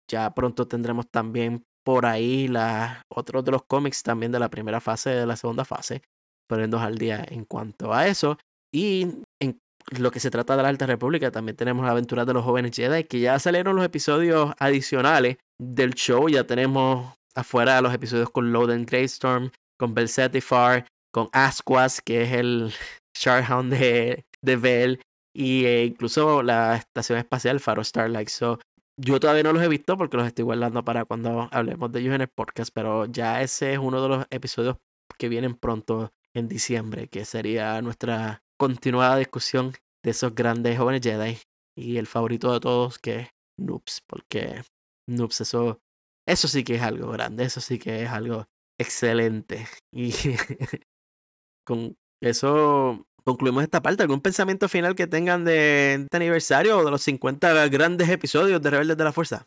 Ya 0.07 0.31
pronto 0.35 0.67
tendremos 0.67 1.09
también 1.09 1.63
por 1.83 2.05
ahí 2.05 2.47
la, 2.47 3.01
otros 3.09 3.43
de 3.43 3.53
los 3.53 3.63
cómics 3.63 4.03
también 4.03 4.31
de 4.31 4.37
la 4.37 4.51
primera 4.51 4.79
fase 4.79 5.09
de 5.09 5.25
la 5.25 5.35
segunda 5.35 5.65
fase, 5.65 6.03
poniéndonos 6.47 6.85
al 6.85 6.99
día 6.99 7.25
en 7.27 7.43
cuanto 7.43 7.91
a 7.91 8.07
eso. 8.07 8.37
Y 8.71 9.07
en 9.41 9.59
lo 9.97 10.11
que 10.11 10.19
se 10.19 10.29
trata 10.29 10.55
de 10.55 10.61
la 10.61 10.69
Alta 10.69 10.85
República, 10.85 11.31
también 11.31 11.55
tenemos 11.55 11.85
la 11.85 11.91
aventura 11.93 12.23
de 12.23 12.33
los 12.33 12.45
jóvenes 12.45 12.75
Jedi, 12.75 13.05
que 13.05 13.19
ya 13.19 13.39
salieron 13.39 13.75
los 13.75 13.83
episodios 13.83 14.53
adicionales 14.59 15.37
del 15.59 15.95
show. 15.95 16.29
Ya 16.29 16.45
tenemos 16.45 17.15
afuera 17.33 17.81
los 17.81 17.95
episodios 17.95 18.29
con 18.29 18.53
Loden 18.53 18.85
Greystorm, 18.85 19.49
con 19.79 19.95
Belcetifar, 19.95 20.85
con 21.11 21.29
Asquas, 21.31 22.01
que 22.01 22.23
es 22.23 22.31
el 22.33 22.73
Sharhound 23.17 23.73
de, 23.73 24.25
de 24.41 24.55
Bell, 24.55 25.01
y 25.33 25.65
e 25.65 25.85
incluso 25.85 26.41
la 26.41 26.77
estación 26.77 27.19
espacial 27.19 27.59
Faro 27.59 27.83
Starlight. 27.83 28.29
So, 28.29 28.59
yo 28.99 29.19
todavía 29.19 29.43
no 29.43 29.53
los 29.53 29.61
he 29.61 29.67
visto 29.67 29.97
porque 29.97 30.17
los 30.17 30.25
estoy 30.25 30.43
guardando 30.43 30.83
para 30.83 31.05
cuando 31.05 31.47
hablemos 31.51 31.91
de 31.91 31.99
ellos 31.99 32.15
en 32.15 32.21
el 32.21 32.27
podcast, 32.27 32.71
pero 32.73 33.05
ya 33.05 33.41
ese 33.41 33.73
es 33.73 33.79
uno 33.79 34.01
de 34.01 34.09
los 34.09 34.25
episodios 34.31 34.77
que 35.19 35.29
vienen 35.29 35.55
pronto 35.55 36.11
en 36.33 36.47
diciembre, 36.47 37.07
que 37.07 37.25
sería 37.25 37.81
nuestra 37.81 38.43
continuada 38.59 39.17
discusión 39.17 39.73
de 40.03 40.11
esos 40.11 40.33
grandes 40.33 40.77
jóvenes 40.77 41.01
Jedi 41.03 41.37
y 41.77 41.97
el 41.97 42.07
favorito 42.07 42.51
de 42.51 42.59
todos 42.59 42.97
que 42.97 43.19
es 43.19 43.29
Noobs, 43.59 44.01
porque 44.07 44.63
Noobs 45.07 45.41
eso, 45.41 45.79
eso 46.27 46.47
sí 46.47 46.63
que 46.63 46.75
es 46.75 46.81
algo 46.81 47.11
grande, 47.11 47.43
eso 47.43 47.61
sí 47.61 47.77
que 47.77 48.03
es 48.03 48.09
algo 48.09 48.45
excelente. 48.79 49.67
Y 49.93 50.11
con 51.67 51.97
eso 52.21 53.05
concluimos 53.25 53.61
esta 53.61 53.81
parte. 53.81 54.01
¿Algún 54.01 54.21
pensamiento 54.21 54.69
final 54.69 54.95
que 54.95 55.05
tengan 55.05 55.43
de 55.43 55.95
este 55.95 56.17
aniversario 56.17 56.79
o 56.79 56.85
de 56.85 56.91
los 56.91 57.01
50 57.03 57.67
grandes 57.67 58.09
episodios 58.09 58.61
de 58.61 58.69
Rebeldes 58.69 58.97
de 58.97 59.03
la 59.03 59.11
Fuerza? 59.11 59.45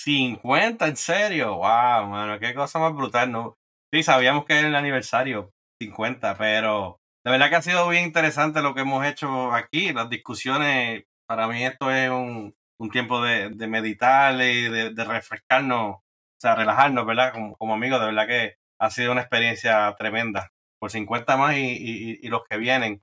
50, 0.00 0.86
en 0.86 0.96
serio, 0.96 1.56
wow, 1.56 2.06
mano, 2.08 2.38
qué 2.38 2.54
cosa 2.54 2.78
más 2.78 2.92
brutal, 2.94 3.30
¿no? 3.32 3.56
Sí, 3.92 4.02
sabíamos 4.02 4.44
que 4.44 4.58
era 4.58 4.68
el 4.68 4.74
aniversario 4.74 5.50
50, 5.80 6.36
pero 6.36 6.98
de 7.24 7.30
verdad 7.32 7.50
que 7.50 7.56
ha 7.56 7.62
sido 7.62 7.88
bien 7.88 8.04
interesante 8.04 8.62
lo 8.62 8.74
que 8.74 8.82
hemos 8.82 9.04
hecho 9.06 9.52
aquí, 9.52 9.92
las 9.92 10.08
discusiones, 10.08 11.04
para 11.26 11.48
mí 11.48 11.64
esto 11.64 11.90
es 11.90 12.10
un, 12.10 12.54
un 12.80 12.90
tiempo 12.90 13.22
de, 13.22 13.50
de, 13.50 13.66
meditar 13.66 14.34
y 14.34 14.68
de, 14.68 14.90
de, 14.90 15.04
refrescarnos, 15.04 15.96
o 15.96 16.02
sea, 16.40 16.54
relajarnos, 16.54 17.04
¿verdad? 17.06 17.32
Como, 17.32 17.56
como 17.56 17.74
amigos, 17.74 18.00
de 18.00 18.06
verdad 18.06 18.26
que 18.26 18.56
ha 18.80 18.90
sido 18.90 19.12
una 19.12 19.22
experiencia 19.22 19.94
tremenda 19.98 20.52
por 20.80 20.90
50 20.90 21.36
más 21.36 21.56
y, 21.56 21.60
y, 21.60 22.18
y, 22.22 22.28
los 22.28 22.42
que 22.48 22.56
vienen. 22.56 23.02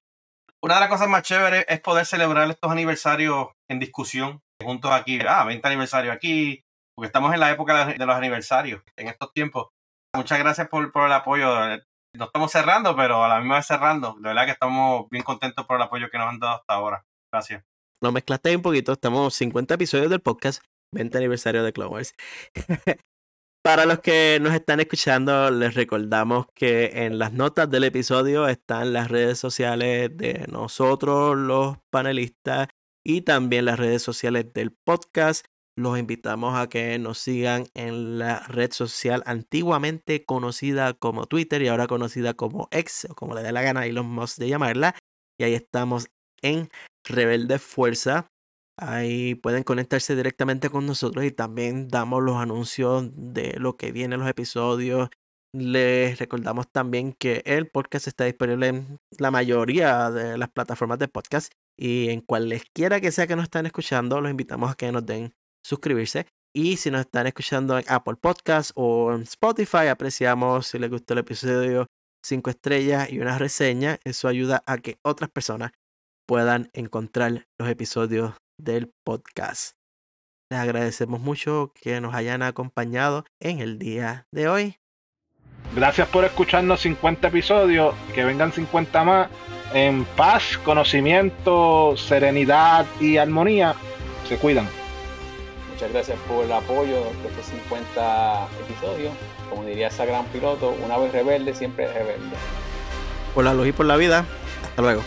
Una 0.62 0.76
de 0.76 0.80
las 0.82 0.90
cosas 0.90 1.08
más 1.08 1.24
chéveres 1.24 1.66
es 1.68 1.80
poder 1.82 2.06
celebrar 2.06 2.50
estos 2.50 2.72
aniversarios 2.72 3.50
en 3.70 3.80
discusión 3.80 4.42
juntos 4.64 4.92
aquí. 4.92 5.20
Ah, 5.28 5.44
20 5.44 5.68
aniversario 5.68 6.12
aquí, 6.12 6.64
porque 6.96 7.08
estamos 7.08 7.34
en 7.34 7.40
la 7.40 7.52
época 7.52 7.86
de 7.86 8.06
los 8.06 8.16
aniversarios 8.16 8.82
en 8.96 9.08
estos 9.08 9.32
tiempos. 9.34 9.68
Muchas 10.16 10.40
gracias 10.40 10.68
por, 10.70 10.92
por 10.92 11.08
el 11.08 11.14
apoyo. 11.14 11.48
No 12.14 12.26
estamos 12.26 12.52
cerrando, 12.52 12.96
pero 12.96 13.24
a 13.24 13.28
la 13.28 13.40
misma 13.40 13.56
vez 13.56 13.68
cerrando. 13.68 14.16
De 14.16 14.30
verdad 14.30 14.46
que 14.46 14.52
estamos 14.52 15.10
bien 15.10 15.24
contentos 15.24 15.66
por 15.66 15.76
el 15.76 15.84
apoyo 15.84 16.10
que 16.10 16.18
nos 16.18 16.30
han 16.30 16.40
dado 16.40 16.56
hasta 16.56 16.74
ahora. 16.74 17.06
Gracias. 17.32 17.64
Lo 18.02 18.12
mezclaste 18.12 18.56
un 18.56 18.62
poquito. 18.62 18.94
Estamos 18.94 19.36
50 19.36 19.74
episodios 19.74 20.10
del 20.10 20.22
podcast, 20.22 20.64
20 20.94 21.18
aniversario 21.18 21.64
de 21.64 21.74
Clone 21.74 21.92
Wars. 21.92 22.16
Para 23.66 23.88
los 23.88 24.00
que 24.00 24.38
nos 24.44 24.54
están 24.54 24.80
escuchando, 24.80 25.50
les 25.50 25.74
recordamos 25.74 26.46
que 26.54 27.06
en 27.06 27.18
las 27.18 27.34
notas 27.34 27.68
del 27.68 27.86
episodio 27.86 28.48
están 28.48 28.94
las 28.94 29.10
redes 29.10 29.40
sociales 29.40 30.16
de 30.16 30.46
nosotros, 30.52 31.36
los 31.36 31.78
panelistas, 31.90 32.68
y 33.04 33.22
también 33.22 33.66
las 33.66 33.80
redes 33.80 34.04
sociales 34.04 34.54
del 34.54 34.72
podcast. 34.72 35.48
Los 35.76 35.98
invitamos 35.98 36.56
a 36.56 36.70
que 36.70 37.00
nos 37.00 37.18
sigan 37.18 37.66
en 37.74 38.20
la 38.20 38.42
red 38.42 38.72
social 38.72 39.24
antiguamente 39.26 40.26
conocida 40.26 40.94
como 40.94 41.26
Twitter 41.26 41.64
y 41.64 41.68
ahora 41.68 41.88
conocida 41.88 42.36
como 42.36 42.68
X, 42.70 43.08
o 43.10 43.16
como 43.16 43.34
le 43.34 43.42
dé 43.42 43.52
la 43.52 43.64
gana 43.64 43.80
a 43.80 43.88
Elon 43.88 44.06
Musk 44.06 44.38
de 44.38 44.48
llamarla. 44.48 44.94
Y 45.40 45.44
ahí 45.44 45.56
estamos 45.56 46.06
en 46.44 46.70
Rebelde 47.04 47.58
Fuerza. 47.58 48.28
Ahí 48.78 49.36
pueden 49.36 49.64
conectarse 49.64 50.16
directamente 50.16 50.70
con 50.70 50.86
nosotros 50.86 51.24
y 51.24 51.32
también 51.32 51.88
damos 51.88 52.22
los 52.22 52.36
anuncios 52.36 53.10
de 53.14 53.56
lo 53.58 53.78
que 53.78 53.94
viene 53.94 54.16
en 54.16 54.22
los 54.22 54.30
episodios. 54.30 55.10
Les 55.54 56.20
recordamos 56.20 56.70
también 56.70 57.14
que 57.14 57.42
el 57.46 57.70
podcast 57.70 58.08
está 58.08 58.26
disponible 58.26 58.68
en 58.68 59.00
la 59.18 59.32
mayoría 59.32 60.12
de 60.12 60.38
las 60.38 60.50
plataformas 60.50 61.00
de 61.00 61.08
podcast 61.08 61.54
y 61.78 62.10
en 62.10 62.20
cualesquiera 62.20 63.00
que 63.00 63.12
sea 63.12 63.28
que 63.28 63.38
nos 63.38 63.44
estén 63.44 63.66
escuchando, 63.66 64.20
los 64.20 64.30
invitamos 64.30 64.70
a 64.70 64.76
que 64.76 64.92
nos 64.92 65.06
den 65.06 65.34
suscribirse. 65.66 66.28
Y 66.54 66.76
si 66.76 66.92
nos 66.92 67.02
están 67.02 67.28
escuchando 67.28 67.78
en 67.80 67.86
Apple 67.88 68.16
Podcast 68.16 68.72
o 68.76 69.14
en 69.14 69.22
Spotify, 69.22 69.88
apreciamos 69.88 70.68
si 70.68 70.80
les 70.80 70.90
gustó 70.90 71.14
el 71.14 71.20
episodio 71.20 71.88
5 72.26 72.50
estrellas 72.50 73.10
y 73.10 73.20
una 73.20 73.38
reseña. 73.38 74.00
Eso 74.04 74.28
ayuda 74.28 74.64
a 74.66 74.78
que 74.80 74.98
otras 75.04 75.30
personas 75.30 75.72
puedan 76.28 76.70
encontrar 76.74 77.48
los 77.58 77.70
episodios 77.70 78.36
del 78.58 78.92
podcast. 79.04 79.76
Les 80.50 80.60
agradecemos 80.60 81.20
mucho 81.20 81.72
que 81.74 82.00
nos 82.02 82.14
hayan 82.14 82.44
acompañado 82.44 83.26
en 83.40 83.60
el 83.60 83.80
día 83.80 84.28
de 84.32 84.48
hoy. 84.48 84.78
Gracias 85.76 86.08
por 86.08 86.24
escucharnos 86.24 86.82
50 86.82 87.28
episodios, 87.28 87.96
que 88.14 88.24
vengan 88.24 88.54
50 88.54 89.04
más 89.04 89.30
en 89.74 90.06
paz, 90.16 90.58
conocimiento, 90.64 91.98
serenidad 91.98 92.86
y 93.00 93.18
armonía. 93.18 93.76
Se 94.28 94.38
cuidan. 94.38 94.68
Muchas 95.72 95.92
gracias 95.92 96.18
por 96.28 96.46
el 96.46 96.52
apoyo 96.52 97.04
de 97.22 97.28
estos 97.28 97.46
50 97.48 98.48
episodios. 98.68 99.14
Como 99.50 99.66
diría 99.66 99.88
esa 99.88 100.06
gran 100.06 100.26
piloto, 100.28 100.74
una 100.86 100.98
vez 100.98 101.12
rebelde, 101.12 101.54
siempre 101.54 101.92
rebelde. 101.92 102.36
Por 103.34 103.44
la 103.44 103.54
luz 103.54 103.68
y 103.68 103.72
por 103.74 103.86
la 103.86 103.98
vida. 103.98 104.26
Hasta 104.64 104.82
luego. 104.82 105.02